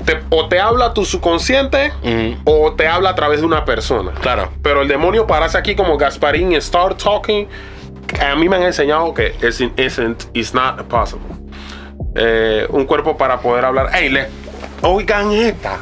te- 0.04 0.20
o 0.30 0.48
te 0.48 0.60
habla 0.60 0.92
tu 0.94 1.04
subconsciente 1.04 1.92
Ujú. 2.02 2.36
o 2.44 2.72
te 2.72 2.88
habla 2.88 3.10
a 3.10 3.14
través 3.14 3.40
de 3.40 3.46
una 3.46 3.64
persona. 3.64 4.12
Claro. 4.20 4.50
Pero 4.62 4.82
el 4.82 4.88
demonio 4.88 5.26
pararse 5.26 5.58
aquí 5.58 5.74
como 5.74 5.96
Gasparín 5.98 6.52
y 6.52 6.60
start 6.60 7.02
talking, 7.02 7.48
a 8.20 8.34
mí 8.36 8.48
me 8.48 8.56
han 8.56 8.62
enseñado 8.62 9.12
que 9.14 9.34
es 9.40 9.60
isn't, 9.76 10.24
it's 10.34 10.52
not 10.54 10.82
possible. 10.84 11.26
Eh, 12.16 12.66
un 12.70 12.84
cuerpo 12.86 13.16
para 13.16 13.38
poder 13.40 13.64
hablar. 13.64 13.90
Ey, 13.94 14.08
le, 14.08 14.26
oigan 14.82 15.30
esta. 15.32 15.78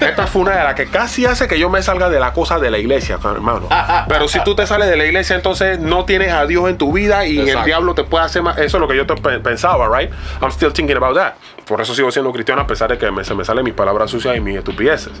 Esta 0.00 0.26
fue 0.26 0.42
una 0.42 0.52
de 0.56 0.64
las 0.64 0.74
que 0.74 0.86
casi 0.86 1.26
hace 1.26 1.46
que 1.46 1.58
yo 1.58 1.68
me 1.68 1.82
salga 1.82 2.08
de 2.08 2.18
la 2.18 2.32
cosa 2.32 2.58
de 2.58 2.70
la 2.70 2.78
iglesia, 2.78 3.18
hermano. 3.22 3.68
Pero 4.08 4.28
si 4.28 4.42
tú 4.42 4.54
te 4.54 4.66
sales 4.66 4.88
de 4.88 4.96
la 4.96 5.04
iglesia, 5.04 5.36
entonces 5.36 5.78
no 5.78 6.06
tienes 6.06 6.32
a 6.32 6.46
Dios 6.46 6.70
en 6.70 6.78
tu 6.78 6.90
vida 6.92 7.26
y 7.26 7.38
el 7.38 7.48
Exacto. 7.48 7.66
diablo 7.66 7.94
te 7.94 8.04
puede 8.04 8.24
hacer 8.24 8.42
más. 8.42 8.56
Eso 8.56 8.78
es 8.78 8.80
lo 8.80 8.88
que 8.88 8.96
yo 8.96 9.06
te 9.06 9.14
pe- 9.16 9.40
pensaba, 9.40 9.94
right? 9.94 10.10
I'm 10.40 10.50
still 10.50 10.72
thinking 10.72 10.96
about 10.96 11.16
that. 11.16 11.34
Por 11.70 11.80
eso 11.80 11.94
sigo 11.94 12.10
siendo 12.10 12.32
cristiano 12.32 12.60
a 12.62 12.66
pesar 12.66 12.90
de 12.90 12.98
que 12.98 13.10
me- 13.12 13.22
se 13.22 13.32
me 13.32 13.44
salen 13.44 13.64
mis 13.64 13.74
palabras 13.74 14.10
sucias 14.10 14.36
y 14.36 14.40
mis 14.40 14.56
estupideces 14.58 15.12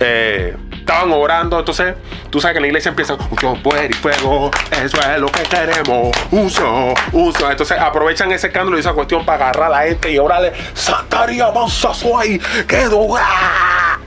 eh, 0.00 0.56
estaban 0.72 1.12
orando, 1.12 1.58
entonces 1.58 1.94
tú 2.30 2.40
sabes 2.40 2.54
que 2.54 2.58
en 2.58 2.62
la 2.62 2.66
iglesia 2.68 2.88
empiezan 2.88 3.18
mucho 3.30 3.54
poder 3.62 3.90
y 3.90 3.94
fuego, 3.94 4.50
eso 4.82 4.98
es 4.98 5.20
lo 5.20 5.28
que 5.28 5.42
queremos, 5.42 6.10
uso, 6.30 6.94
uso. 7.12 7.50
Entonces 7.50 7.78
aprovechan 7.78 8.32
ese 8.32 8.46
escándalo 8.48 8.78
y 8.78 8.80
esa 8.80 8.94
cuestión 8.94 9.24
para 9.26 9.44
agarrar 9.50 9.64
a 9.72 9.76
la 9.76 9.82
gente 9.88 10.10
y 10.10 10.18
orarle, 10.18 10.52
Santaría 10.74 11.50
Mansazo 11.52 12.18
ahí, 12.18 12.40
quedó. 12.66 13.14
¡ah!". 13.16 13.98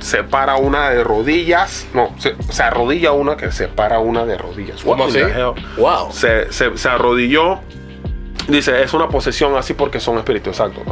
Se 0.00 0.22
para 0.22 0.56
una 0.56 0.90
de 0.90 1.02
rodillas, 1.02 1.86
no, 1.92 2.14
se, 2.18 2.36
se 2.50 2.62
arrodilla 2.62 3.12
una 3.12 3.36
que 3.36 3.50
se 3.50 3.66
para 3.66 3.98
una 3.98 4.24
de 4.24 4.38
rodillas. 4.38 4.84
Wow. 4.84 4.96
se, 6.12 6.52
se- 6.52 6.76
se 6.78 6.88
arrodilló. 6.88 7.60
Dice, 8.46 8.82
es 8.82 8.94
una 8.94 9.08
posesión 9.08 9.56
así 9.56 9.74
porque 9.74 10.00
son 10.00 10.16
espíritus, 10.16 10.58
exacto. 10.58 10.82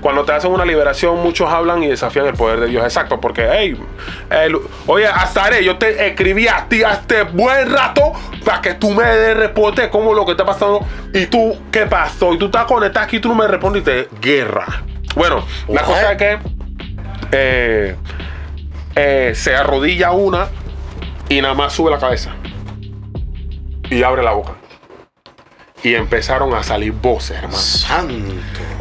Cuando 0.00 0.24
te 0.24 0.32
hacen 0.32 0.50
una 0.50 0.64
liberación, 0.64 1.18
muchos 1.22 1.50
hablan 1.50 1.82
y 1.82 1.88
desafían 1.88 2.26
el 2.26 2.32
poder 2.34 2.60
de 2.60 2.68
Dios, 2.68 2.82
exacto. 2.84 3.20
Porque, 3.20 3.46
hey, 3.52 3.76
el- 4.30 4.56
oye, 4.86 5.06
Azaré, 5.06 5.62
yo 5.62 5.76
te 5.76 6.06
escribí 6.06 6.48
a 6.48 6.66
ti 6.70 6.82
hace 6.82 7.24
buen 7.24 7.70
rato 7.70 8.12
para 8.46 8.62
que 8.62 8.74
tú 8.74 8.90
me 8.92 9.04
des 9.04 9.36
reporte 9.36 9.82
de 9.82 9.90
cómo 9.90 10.14
lo 10.14 10.24
que 10.24 10.30
está 10.30 10.46
pasando. 10.46 10.80
Y 11.12 11.26
tú, 11.26 11.58
¿qué 11.70 11.84
pasó? 11.84 12.32
Y 12.32 12.38
tú 12.38 12.46
estás 12.46 12.64
conectado 12.64 13.04
aquí 13.04 13.16
y 13.16 13.20
tú 13.20 13.28
no 13.28 13.34
me 13.34 13.46
respondes 13.46 13.82
y 13.82 13.84
te 13.84 14.08
guerra. 14.20 14.82
Bueno, 15.14 15.44
la 15.68 15.82
cosa 15.82 16.12
es 16.12 16.16
que 16.18 16.38
eh, 17.32 17.96
eh, 18.94 19.32
se 19.34 19.54
arrodilla 19.54 20.12
una 20.12 20.48
y 21.28 21.42
nada 21.42 21.52
más 21.52 21.74
sube 21.74 21.90
la 21.90 21.98
cabeza 21.98 22.30
y 23.90 24.02
abre 24.02 24.22
la 24.22 24.32
boca. 24.32 24.52
Y 25.82 25.94
empezaron 25.94 26.54
a 26.54 26.62
salir 26.62 26.92
voces, 26.92 27.36
hermano. 27.38 27.56
Santo. 27.58 28.32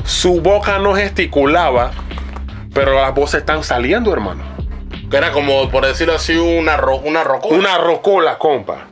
Su 0.05 0.41
boca 0.41 0.79
no 0.79 0.93
gesticulaba, 0.95 1.91
pero 2.73 2.93
las 2.93 3.13
voces 3.13 3.41
están 3.41 3.63
saliendo, 3.63 4.11
hermano. 4.13 4.43
Que 5.09 5.17
era 5.17 5.31
como, 5.31 5.69
por 5.69 5.85
decirlo 5.85 6.15
así, 6.15 6.37
una, 6.37 6.77
ro 6.77 6.97
una 6.97 7.23
rocola. 7.23 7.57
Una 7.57 7.77
rocola, 7.77 8.37
compa. 8.37 8.87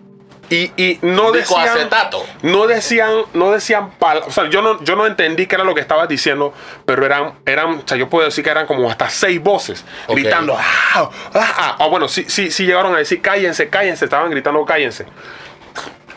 Y, 0.50 0.72
y 0.78 0.98
no 1.04 1.32
decían. 1.32 1.64
Discoacetato. 1.64 2.26
No 2.42 2.66
decían, 2.66 3.12
no 3.36 3.52
decían 3.52 3.92
pal- 4.00 4.24
O 4.26 4.32
sea, 4.32 4.50
yo 4.50 4.64
no, 4.64 4.84
yo 4.84 4.96
no 4.96 5.06
entendí 5.06 5.46
qué 5.46 5.54
era 5.56 5.64
lo 5.64 5.76
que 5.76 5.82
estabas 5.82 6.10
diciendo, 6.10 6.54
pero 6.86 7.06
eran, 7.06 7.36
eran, 7.46 7.70
o 7.76 7.84
sea, 7.86 7.98
yo 7.98 8.10
puedo 8.10 8.26
decir 8.26 8.44
que 8.44 8.50
eran 8.50 8.66
como 8.66 8.90
hasta 8.90 9.10
seis 9.10 9.42
voces 9.42 9.86
gritando. 10.08 10.58
Ah, 10.58 10.64
ah, 10.96 11.10
ah. 11.36 11.76
Ah, 11.80 11.86
bueno, 11.88 12.08
sí, 12.08 12.26
sí, 12.28 12.50
sí 12.50 12.66
llegaron 12.66 12.96
a 12.96 12.98
decir 12.98 13.22
cállense, 13.22 13.70
cállense, 13.70 14.06
estaban 14.06 14.32
gritando 14.32 14.66
cállense. 14.66 15.06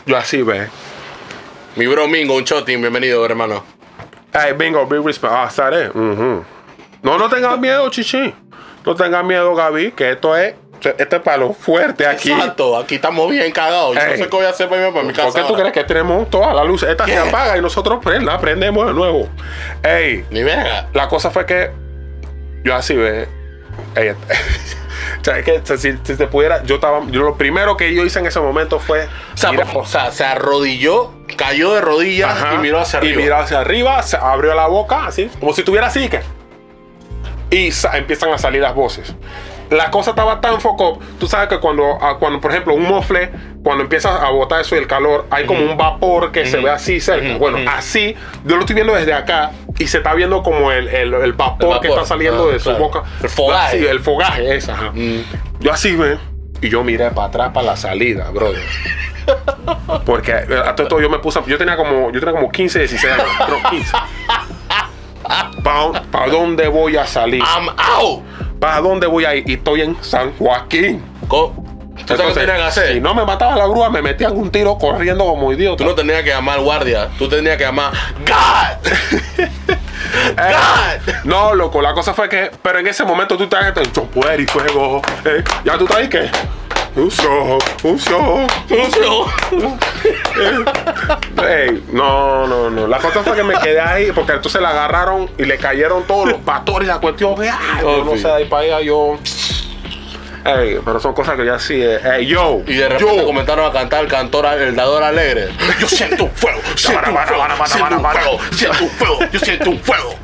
Yo 0.07 0.17
así, 0.17 0.41
ve. 0.41 0.67
Mi 1.75 1.87
bro 1.87 2.07
Mingo, 2.07 2.35
un 2.35 2.43
choting, 2.45 2.81
bienvenido, 2.81 3.25
hermano. 3.25 3.63
Hey, 4.31 4.53
bingo, 4.57 4.85
big 4.85 5.03
respect. 5.03 5.33
Ah. 5.33 5.49
Ujú. 5.93 6.43
No, 7.01 7.17
no 7.17 7.29
tengas 7.29 7.59
miedo, 7.59 7.89
chichi. 7.89 8.33
No 8.85 8.95
tengas 8.95 9.23
miedo, 9.25 9.55
Gaby, 9.55 9.91
que 9.93 10.11
esto 10.11 10.35
es, 10.37 10.55
este 10.97 11.15
es 11.15 11.21
para 11.21 11.37
lo 11.37 11.53
fuerte 11.53 12.05
aquí. 12.05 12.31
Exacto, 12.31 12.77
aquí 12.77 12.95
estamos 12.95 13.29
bien 13.31 13.51
cagados. 13.51 13.95
Yo 13.95 14.01
no 14.05 14.11
sé 14.17 14.23
qué 14.29 14.35
voy 14.35 14.45
a 14.45 14.49
hacer 14.49 14.69
para 14.69 14.81
irme 14.81 14.93
para 14.93 15.07
mi 15.07 15.13
casa. 15.13 15.27
¿Por 15.29 15.33
qué 15.33 15.41
tú 15.41 15.47
ahora. 15.53 15.71
crees 15.71 15.73
que 15.73 15.83
tenemos 15.85 16.29
toda 16.29 16.53
la 16.53 16.63
luz? 16.63 16.83
Esta 16.83 17.05
se 17.05 17.17
apaga 17.17 17.57
y 17.57 17.61
nosotros 17.61 17.99
la 18.21 18.39
prendemos 18.39 18.85
de 18.87 18.93
nuevo. 18.93 19.29
Ey, 19.83 20.25
Ni 20.29 20.43
verga. 20.43 20.89
la 20.93 21.07
cosa 21.07 21.31
fue 21.31 21.45
que 21.45 21.71
yo 22.63 22.75
así 22.75 22.95
ve. 22.95 23.27
Ey, 23.95 24.13
o 25.21 25.23
sea, 25.23 25.37
es 25.39 25.45
que 25.45 25.61
si, 25.77 25.93
si 26.03 26.15
se 26.15 26.27
pudiera, 26.27 26.63
yo 26.63 26.75
estaba. 26.75 27.01
Yo 27.09 27.21
lo 27.23 27.35
primero 27.37 27.77
que 27.77 27.93
yo 27.93 28.03
hice 28.05 28.19
en 28.19 28.25
ese 28.25 28.39
momento 28.39 28.79
fue. 28.79 29.05
O 29.33 29.37
sea, 29.37 29.51
mirar- 29.51 29.67
o 29.75 29.85
sea, 29.85 30.11
se 30.11 30.23
arrodilló, 30.23 31.11
cayó 31.37 31.73
de 31.73 31.81
rodillas 31.81 32.31
Ajá, 32.31 32.55
y 32.55 32.57
miró 32.59 32.79
hacia 32.79 32.99
arriba. 32.99 33.13
Y 33.19 33.23
miró 33.23 33.37
hacia 33.37 33.59
arriba, 33.59 34.01
se 34.03 34.17
abrió 34.17 34.53
la 34.53 34.67
boca, 34.67 35.05
así, 35.05 35.29
como 35.39 35.53
si 35.53 35.63
tuviera 35.63 35.87
así 35.87 36.09
que. 36.09 36.21
Y 37.51 37.71
empiezan 37.93 38.31
a 38.33 38.37
salir 38.37 38.61
las 38.61 38.73
voces. 38.73 39.15
La 39.69 39.91
cosa 39.91 40.11
estaba 40.11 40.41
tan 40.41 40.59
foco. 40.59 40.99
Tú 41.19 41.27
sabes 41.27 41.49
que 41.49 41.59
cuando, 41.59 41.97
ah, 42.01 42.17
cuando, 42.19 42.41
por 42.41 42.51
ejemplo, 42.51 42.73
un 42.73 42.83
mofle, 42.87 43.31
cuando 43.63 43.83
empieza 43.83 44.23
a 44.25 44.29
botar 44.31 44.59
eso 44.61 44.75
y 44.75 44.79
el 44.79 44.87
calor, 44.87 45.25
hay 45.29 45.45
como 45.45 45.59
un 45.63 45.77
vapor 45.77 46.31
que 46.31 46.45
se 46.45 46.57
ve 46.57 46.69
así 46.69 46.99
cerca. 46.99 47.37
Bueno, 47.37 47.57
así, 47.71 48.13
yo 48.45 48.55
lo 48.55 48.61
estoy 48.61 48.75
viendo 48.75 48.93
desde 48.93 49.13
acá 49.13 49.51
y 49.79 49.87
se 49.87 49.97
está 49.97 50.13
viendo 50.13 50.43
como 50.43 50.71
el, 50.71 50.87
el- 50.89 51.13
el 51.13 51.33
vapor, 51.33 51.75
El 51.75 51.81
que 51.81 51.87
está 51.87 52.05
saliendo 52.05 52.49
ah, 52.49 52.51
de 52.51 52.59
su 52.59 52.65
claro. 52.69 52.79
boca. 52.83 53.03
El 53.23 53.29
fogaje. 53.29 53.89
El 53.89 53.99
fogaje, 54.01 54.55
esa. 54.55 54.73
ajá. 54.73 54.91
Yo 55.59 55.71
así 55.71 55.95
ve. 55.95 56.17
Y 56.61 56.69
yo 56.69 56.83
miré 56.83 57.09
para 57.11 57.27
atrás 57.27 57.51
para 57.53 57.67
la 57.67 57.75
salida, 57.77 58.29
brother. 58.31 58.61
Porque 60.05 60.31
eh, 60.31 60.61
a 60.65 60.75
todo 60.75 60.83
esto 60.87 60.99
yo 61.01 61.09
me 61.09 61.19
puse, 61.19 61.39
yo 61.47 61.57
tenía 61.57 61.77
como, 61.77 62.11
yo 62.11 62.19
tenía 62.19 62.33
como 62.35 62.51
15, 62.51 62.79
16 62.79 63.13
años, 63.13 63.25
creo 63.45 63.59
15. 63.69 63.97
¿Para 65.63 66.27
dónde 66.31 66.67
voy 66.67 66.97
a 66.97 67.05
salir? 67.05 67.41
I'm 67.41 67.69
out. 67.69 68.23
¿Para 68.59 68.81
dónde 68.81 69.07
voy 69.07 69.25
a 69.25 69.35
ir? 69.35 69.43
Y 69.49 69.53
estoy 69.53 69.81
en 69.81 69.97
San 70.03 70.33
Joaquín. 70.37 71.01
Co- 71.27 71.53
¿Tú 72.05 72.17
sabes 72.17 72.37
qué 72.37 72.45
que 72.45 72.51
hacer? 72.51 72.93
si 72.93 72.99
no 72.99 73.13
me 73.13 73.25
mataba 73.25 73.55
la 73.55 73.65
grúa, 73.67 73.89
me 73.89 74.01
metían 74.01 74.35
un 74.35 74.51
tiro 74.51 74.77
corriendo 74.77 75.25
como 75.25 75.51
idiota. 75.51 75.77
Tú 75.83 75.89
no 75.89 75.95
tenías 75.95 76.23
que 76.23 76.29
llamar 76.29 76.59
guardia. 76.59 77.09
Tú 77.17 77.27
tenías 77.29 77.57
que 77.57 77.63
llamar 77.63 77.93
God. 78.25 78.91
Eh, 80.13 80.53
God. 81.05 81.13
No, 81.23 81.55
loco, 81.55 81.81
la 81.81 81.93
cosa 81.93 82.13
fue 82.13 82.29
que, 82.29 82.51
pero 82.61 82.79
en 82.79 82.87
ese 82.87 83.03
momento 83.03 83.35
tú 83.35 83.45
estás 83.45 83.75
en 83.75 83.91
chopuer 83.91 84.39
y 84.39 84.45
fuego. 84.45 85.01
eh, 85.25 85.43
ya 85.65 85.77
tú 85.77 85.85
estás 85.85 85.97
ahí 85.97 86.07
que. 86.07 86.29
Un 86.95 87.09
show, 87.09 87.57
un 87.83 87.97
show, 87.97 88.47
un 88.69 88.91
show. 88.91 89.25
Ey, 91.43 91.83
no, 91.91 92.45
no, 92.45 92.69
no. 92.69 92.85
La 92.85 92.99
cosa 92.99 93.23
fue 93.23 93.35
que 93.35 93.43
me 93.43 93.55
quedé 93.55 93.81
ahí 93.81 94.11
porque 94.11 94.33
entonces 94.33 94.61
la 94.61 94.69
agarraron 94.69 95.27
y 95.39 95.45
le 95.45 95.57
cayeron 95.57 96.03
todos 96.03 96.29
los 96.29 96.39
pastores 96.41 96.87
y 96.87 96.91
la 96.91 96.99
cuestión. 96.99 97.33
Ay, 97.41 97.81
yo 97.81 98.03
no 98.03 98.11
sé, 98.15 98.27
de 98.27 98.33
ahí 98.33 98.45
para 98.45 98.63
allá 98.63 98.81
yo. 98.81 99.17
Ey, 100.45 100.79
pero 100.83 100.99
son 100.99 101.13
cosas 101.13 101.35
que 101.37 101.45
ya 101.45 101.57
sí. 101.57 101.81
eh, 101.81 101.99
Ey, 102.17 102.25
yo. 102.27 102.61
Y 102.67 102.73
de 102.75 102.89
repente 102.89 103.17
yo. 103.17 103.25
comenzaron 103.25 103.65
a 103.65 103.71
cantar 103.71 104.03
el 104.03 104.09
cantor, 104.09 104.45
el 104.45 104.75
dador 104.75 105.01
alegre. 105.03 105.49
Yo 105.79 105.87
siento 105.87 106.25
un 106.25 106.31
fuego, 106.31 106.59
siento 106.75 107.09
un 107.09 107.17
fuego, 107.17 107.45
siento 107.65 107.95
un 107.95 108.01
fuego, 108.11 108.39
siento 108.51 108.83
un 108.83 108.89
fuego, 108.89 109.19
yo 109.31 109.39
siento 109.39 109.69
un 109.69 109.79
fuego. 109.79 110.15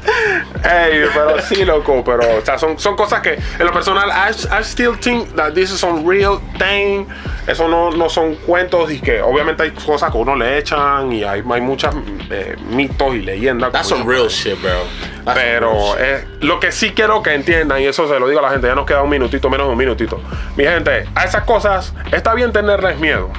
Ey, 0.63 1.03
pero 1.13 1.41
sí, 1.41 1.63
loco, 1.63 2.03
pero 2.03 2.37
o 2.39 2.45
sea, 2.45 2.57
son, 2.57 2.77
son 2.77 2.95
cosas 2.97 3.21
que 3.21 3.33
en 3.35 3.65
lo 3.65 3.71
personal, 3.71 4.09
I, 4.09 4.31
I 4.59 4.63
still 4.63 4.97
think 4.99 5.35
that 5.35 5.53
this 5.53 5.71
is 5.71 5.79
some 5.79 6.03
real 6.05 6.39
thing. 6.57 7.05
Eso 7.47 7.67
no, 7.67 7.89
no 7.91 8.09
son 8.09 8.35
cuentos 8.35 8.91
y 8.91 8.99
que 8.99 9.21
obviamente 9.21 9.63
hay 9.63 9.71
cosas 9.71 10.11
que 10.11 10.17
uno 10.17 10.35
le 10.35 10.57
echan 10.59 11.11
y 11.13 11.23
hay, 11.23 11.41
hay 11.49 11.61
muchas 11.61 11.95
eh, 12.29 12.55
mitos 12.69 13.15
y 13.15 13.21
leyendas. 13.21 13.71
That's 13.71 13.87
some 13.87 14.03
real 14.05 14.27
shit, 14.27 14.61
bro. 14.61 14.83
Pero 15.33 15.97
eh, 15.97 16.25
lo 16.41 16.59
que 16.59 16.71
sí 16.71 16.91
quiero 16.91 17.21
que 17.23 17.33
entiendan, 17.33 17.81
y 17.81 17.85
eso 17.85 18.07
se 18.07 18.19
lo 18.19 18.27
digo 18.27 18.39
a 18.39 18.43
la 18.43 18.49
gente, 18.49 18.67
ya 18.67 18.75
nos 18.75 18.85
queda 18.85 19.01
un 19.01 19.09
minutito, 19.09 19.49
menos 19.49 19.67
de 19.67 19.71
un 19.71 19.77
minutito. 19.77 20.21
Mi 20.55 20.63
gente, 20.63 21.05
a 21.15 21.25
esas 21.25 21.43
cosas 21.43 21.93
está 22.11 22.33
bien 22.33 22.51
tenerles 22.51 22.99
miedo. 22.99 23.29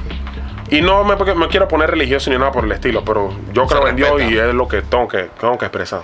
Y 0.70 0.82
no 0.82 1.02
me, 1.02 1.16
quiero 1.48 1.66
poner 1.66 1.90
religioso 1.90 2.30
ni 2.30 2.38
nada 2.38 2.52
por 2.52 2.64
el 2.64 2.70
estilo, 2.70 3.04
pero 3.04 3.34
yo 3.52 3.66
creo 3.66 3.88
en 3.88 3.96
Dios 3.96 4.22
y 4.22 4.38
es 4.38 4.54
lo 4.54 4.68
que 4.68 4.82
tengo, 4.82 5.08
que 5.08 5.28
tengo 5.40 5.58
que 5.58 5.64
expresar. 5.64 6.02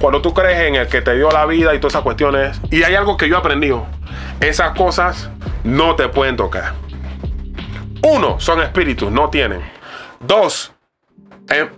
Cuando 0.00 0.22
tú 0.22 0.32
crees 0.32 0.60
en 0.60 0.76
el 0.76 0.86
que 0.86 1.02
te 1.02 1.16
dio 1.16 1.28
la 1.30 1.44
vida 1.44 1.74
y 1.74 1.80
todas 1.80 1.94
esas 1.94 2.02
cuestiones, 2.04 2.60
y 2.70 2.84
hay 2.84 2.94
algo 2.94 3.16
que 3.16 3.28
yo 3.28 3.34
he 3.34 3.38
aprendido, 3.38 3.84
esas 4.38 4.76
cosas 4.76 5.28
no 5.64 5.96
te 5.96 6.08
pueden 6.08 6.36
tocar. 6.36 6.74
Uno, 8.04 8.38
son 8.38 8.62
espíritus, 8.62 9.10
no 9.10 9.28
tienen. 9.28 9.60
Dos, 10.20 10.72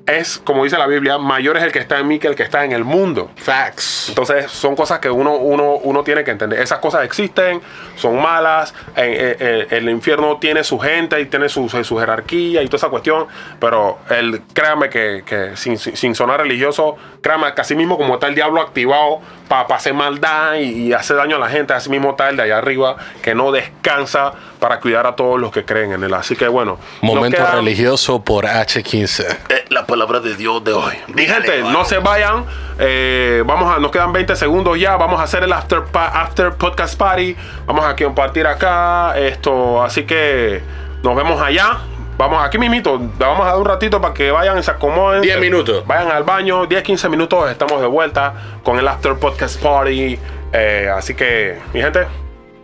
es, 0.06 0.38
como 0.38 0.64
dice 0.64 0.78
la 0.78 0.86
Biblia, 0.86 1.18
mayor 1.18 1.56
es 1.58 1.62
el 1.62 1.72
que 1.72 1.78
está 1.78 1.98
en 1.98 2.08
mí 2.08 2.18
que 2.18 2.26
el 2.26 2.34
que 2.34 2.42
está 2.42 2.64
en 2.64 2.72
el 2.72 2.84
mundo. 2.84 3.30
Facts. 3.36 4.06
Entonces 4.08 4.50
son 4.50 4.74
cosas 4.74 4.98
que 4.98 5.10
uno, 5.10 5.34
uno, 5.36 5.74
uno 5.82 6.02
tiene 6.02 6.24
que 6.24 6.30
entender. 6.30 6.58
Esas 6.60 6.78
cosas 6.78 7.04
existen, 7.04 7.60
son 7.96 8.20
malas. 8.20 8.72
en- 8.96 9.12
en- 9.12 9.36
en- 9.40 9.66
el 9.70 9.88
infierno 9.90 10.38
tiene 10.38 10.64
su 10.64 10.78
gente 10.78 11.20
y 11.20 11.26
tiene 11.26 11.48
su, 11.50 11.68
su 11.68 11.98
jerarquía 11.98 12.62
y 12.62 12.66
toda 12.66 12.78
esa 12.78 12.88
cuestión. 12.88 13.26
Pero 13.60 13.98
el, 14.10 14.42
créame 14.54 14.88
que, 14.88 15.22
que 15.26 15.56
sin, 15.56 15.76
sin- 15.78 16.14
sonar 16.14 16.40
religioso, 16.40 16.96
créame 17.20 17.52
que 17.54 17.60
así 17.60 17.74
mismo 17.74 17.96
como 17.98 18.14
está 18.14 18.26
el 18.28 18.34
diablo 18.34 18.60
activado 18.62 19.20
para 19.48 19.74
hacer 19.76 19.92
maldad 19.94 20.54
y, 20.56 20.88
y 20.88 20.92
hacer 20.94 21.16
daño 21.16 21.36
a 21.36 21.38
la 21.38 21.48
gente, 21.48 21.72
así 21.74 21.90
mismo 21.90 22.10
está 22.10 22.28
el 22.30 22.36
de 22.36 22.42
allá 22.44 22.58
arriba 22.58 22.96
que 23.22 23.34
no 23.34 23.52
descansa 23.52 24.32
para 24.58 24.80
cuidar 24.80 25.06
a 25.06 25.14
todos 25.14 25.38
los 25.40 25.52
que 25.52 25.64
creen 25.64 25.92
en 25.92 26.02
él. 26.04 26.14
Así 26.14 26.34
que 26.36 26.48
bueno. 26.48 26.78
Momento 27.02 27.36
quedan- 27.36 27.56
religioso 27.56 28.22
por 28.24 28.44
H15. 28.46 29.36
La 29.70 29.86
palabra 29.86 30.20
de 30.20 30.34
Dios 30.36 30.62
de 30.64 30.72
hoy. 30.72 30.94
Mi 31.08 31.24
gente, 31.26 31.62
no 31.62 31.84
se 31.84 31.98
vayan. 31.98 32.44
eh, 32.78 33.42
vamos 33.46 33.74
a, 33.74 33.78
nos 33.78 33.90
quedan 33.90 34.12
20 34.12 34.36
segundos 34.36 34.78
ya. 34.78 34.96
Vamos 34.96 35.20
a 35.20 35.24
hacer 35.24 35.42
el 35.44 35.52
after, 35.52 35.82
after 35.94 36.52
podcast 36.54 36.96
party. 36.98 37.36
Vamos 37.66 37.84
a 37.84 37.94
compartir 37.96 38.46
acá. 38.46 39.18
Esto, 39.18 39.82
así 39.82 40.04
que 40.04 40.62
nos 41.02 41.14
vemos 41.16 41.40
allá. 41.42 41.78
Vamos 42.16 42.42
aquí 42.44 42.58
mismito. 42.58 42.98
Le 42.98 43.24
vamos 43.24 43.42
a 43.46 43.50
dar 43.50 43.58
un 43.58 43.64
ratito 43.64 44.00
para 44.00 44.12
que 44.14 44.30
vayan 44.30 44.58
y 44.58 44.62
se 44.62 44.70
acomoden. 44.70 45.22
10 45.22 45.40
minutos. 45.40 45.86
Vayan 45.86 46.10
al 46.10 46.24
baño. 46.24 46.66
10, 46.66 46.82
15 46.82 47.08
minutos. 47.08 47.50
Estamos 47.50 47.80
de 47.80 47.86
vuelta 47.86 48.34
con 48.64 48.78
el 48.78 48.88
after 48.88 49.14
podcast 49.16 49.62
party. 49.62 50.18
Eh, 50.52 50.90
así 50.94 51.14
que, 51.14 51.58
mi 51.74 51.80
gente, 51.80 52.06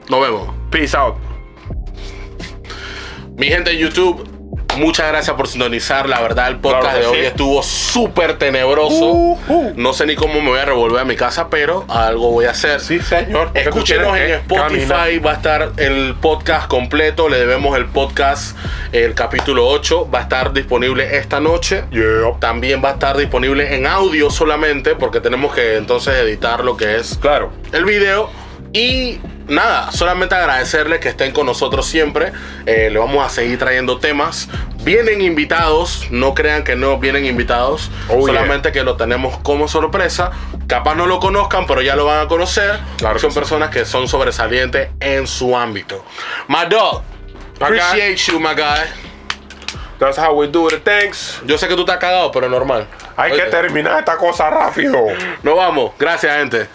Nos 0.09 0.20
vemos. 0.20 0.49
peace 0.70 0.97
out. 0.97 1.16
Mi 3.36 3.47
gente 3.49 3.70
de 3.70 3.78
YouTube, 3.78 4.26
muchas 4.77 5.09
gracias 5.09 5.37
por 5.37 5.49
sintonizar. 5.49 6.09
La 6.09 6.20
verdad, 6.20 6.49
el 6.49 6.57
podcast 6.59 6.83
Claro 6.83 6.99
de 7.01 7.07
hoy 7.07 7.18
sí. 7.20 7.25
estuvo 7.27 7.62
súper 7.62 8.39
tenebroso. 8.39 9.12
Uh, 9.12 9.39
uh. 9.49 9.72
No 9.77 9.93
sé 9.93 10.07
ni 10.07 10.14
cómo 10.16 10.41
me 10.41 10.49
voy 10.51 10.59
a 10.59 10.64
revolver 10.64 11.01
a 11.01 11.05
mi 11.05 11.16
casa, 11.16 11.49
pero 11.49 11.85
algo 11.89 12.31
voy 12.31 12.47
a 12.47 12.51
hacer. 12.51 12.81
Sí, 12.81 13.01
señor. 13.01 13.51
Escúchenos 13.55 14.16
en 14.16 14.31
Spotify, 14.35 15.18
va 15.18 15.33
a 15.33 15.35
estar 15.35 15.72
el 15.77 16.14
podcast 16.20 16.68
completo. 16.68 17.29
Le 17.29 17.39
debemos 17.39 17.77
el 17.77 17.87
podcast, 17.87 18.57
el 18.93 19.14
capítulo 19.14 19.66
8. 19.68 20.11
Va 20.11 20.20
a 20.20 20.22
estar 20.22 20.53
disponible 20.53 21.16
esta 21.16 21.41
noche. 21.41 21.85
Yeah. 21.91 22.39
También 22.41 22.83
va 22.85 22.91
a 22.91 22.93
estar 22.95 23.16
disponible 23.16 23.75
en 23.75 23.87
audio 23.87 24.31
solamente, 24.31 24.95
porque 24.95 25.20
tenemos 25.20 25.55
que 25.55 25.77
entonces 25.77 26.14
editar 26.14 26.64
lo 26.64 26.77
que 26.77 26.97
es 26.97 27.16
Claro. 27.20 27.53
el 27.72 27.85
video. 27.85 28.31
Y 28.72 29.20
nada, 29.47 29.92
solamente 29.92 30.34
agradecerles 30.34 31.01
que 31.01 31.09
estén 31.09 31.32
con 31.32 31.47
nosotros 31.47 31.86
siempre. 31.86 32.32
Eh, 32.66 32.88
le 32.90 32.99
vamos 32.99 33.24
a 33.24 33.28
seguir 33.28 33.59
trayendo 33.59 33.99
temas. 33.99 34.49
Vienen 34.82 35.20
invitados, 35.22 36.07
no 36.11 36.34
crean 36.34 36.62
que 36.64 36.76
no 36.76 36.99
vienen 36.99 37.24
invitados. 37.24 37.90
Oh, 38.09 38.26
solamente 38.26 38.72
que 38.72 38.82
lo 38.82 38.97
tenemos 38.97 39.38
como 39.38 39.68
sorpresa. 39.68 40.30
Capaz 40.66 40.95
no 40.95 41.07
lo 41.07 41.20
conozcan, 41.20 41.66
pero 41.66 41.80
ya 41.82 41.97
lo 41.97 42.05
van 42.05 42.26
a 42.26 42.28
conocer. 42.28 42.78
Claro 42.99 43.14
que 43.14 43.20
son 43.20 43.32
sí. 43.32 43.38
personas 43.38 43.70
que 43.70 43.84
son 43.84 44.09
sobresalientes 44.09 44.90
en 45.01 45.26
su 45.26 45.57
ámbito. 45.57 46.05
My 46.49 46.66
dog, 46.68 47.03
My 47.61 47.68
guy. 47.68 47.78
appreciate 47.78 48.16
you, 48.30 48.38
my 48.38 48.55
guy. 48.55 48.84
That's 49.99 50.18
how 50.18 50.34
we 50.34 50.49
do 50.49 50.68
it. 50.68 50.84
Thanks. 50.84 51.40
Yo 51.47 51.57
sé 51.57 51.68
que 51.68 51.74
tú 51.74 51.82
estás 51.82 51.99
cagado, 51.99 52.30
pero 52.30 52.49
normal. 52.49 52.86
Hay 53.16 53.30
que 53.32 53.42
Oíste, 53.42 53.51
terminar 53.51 53.99
esta 54.01 54.16
cosa 54.16 54.51
rápido. 54.51 54.99
Nos 55.42 55.57
vamos. 55.57 55.92
Gracias, 55.99 56.36
gente. 56.36 56.68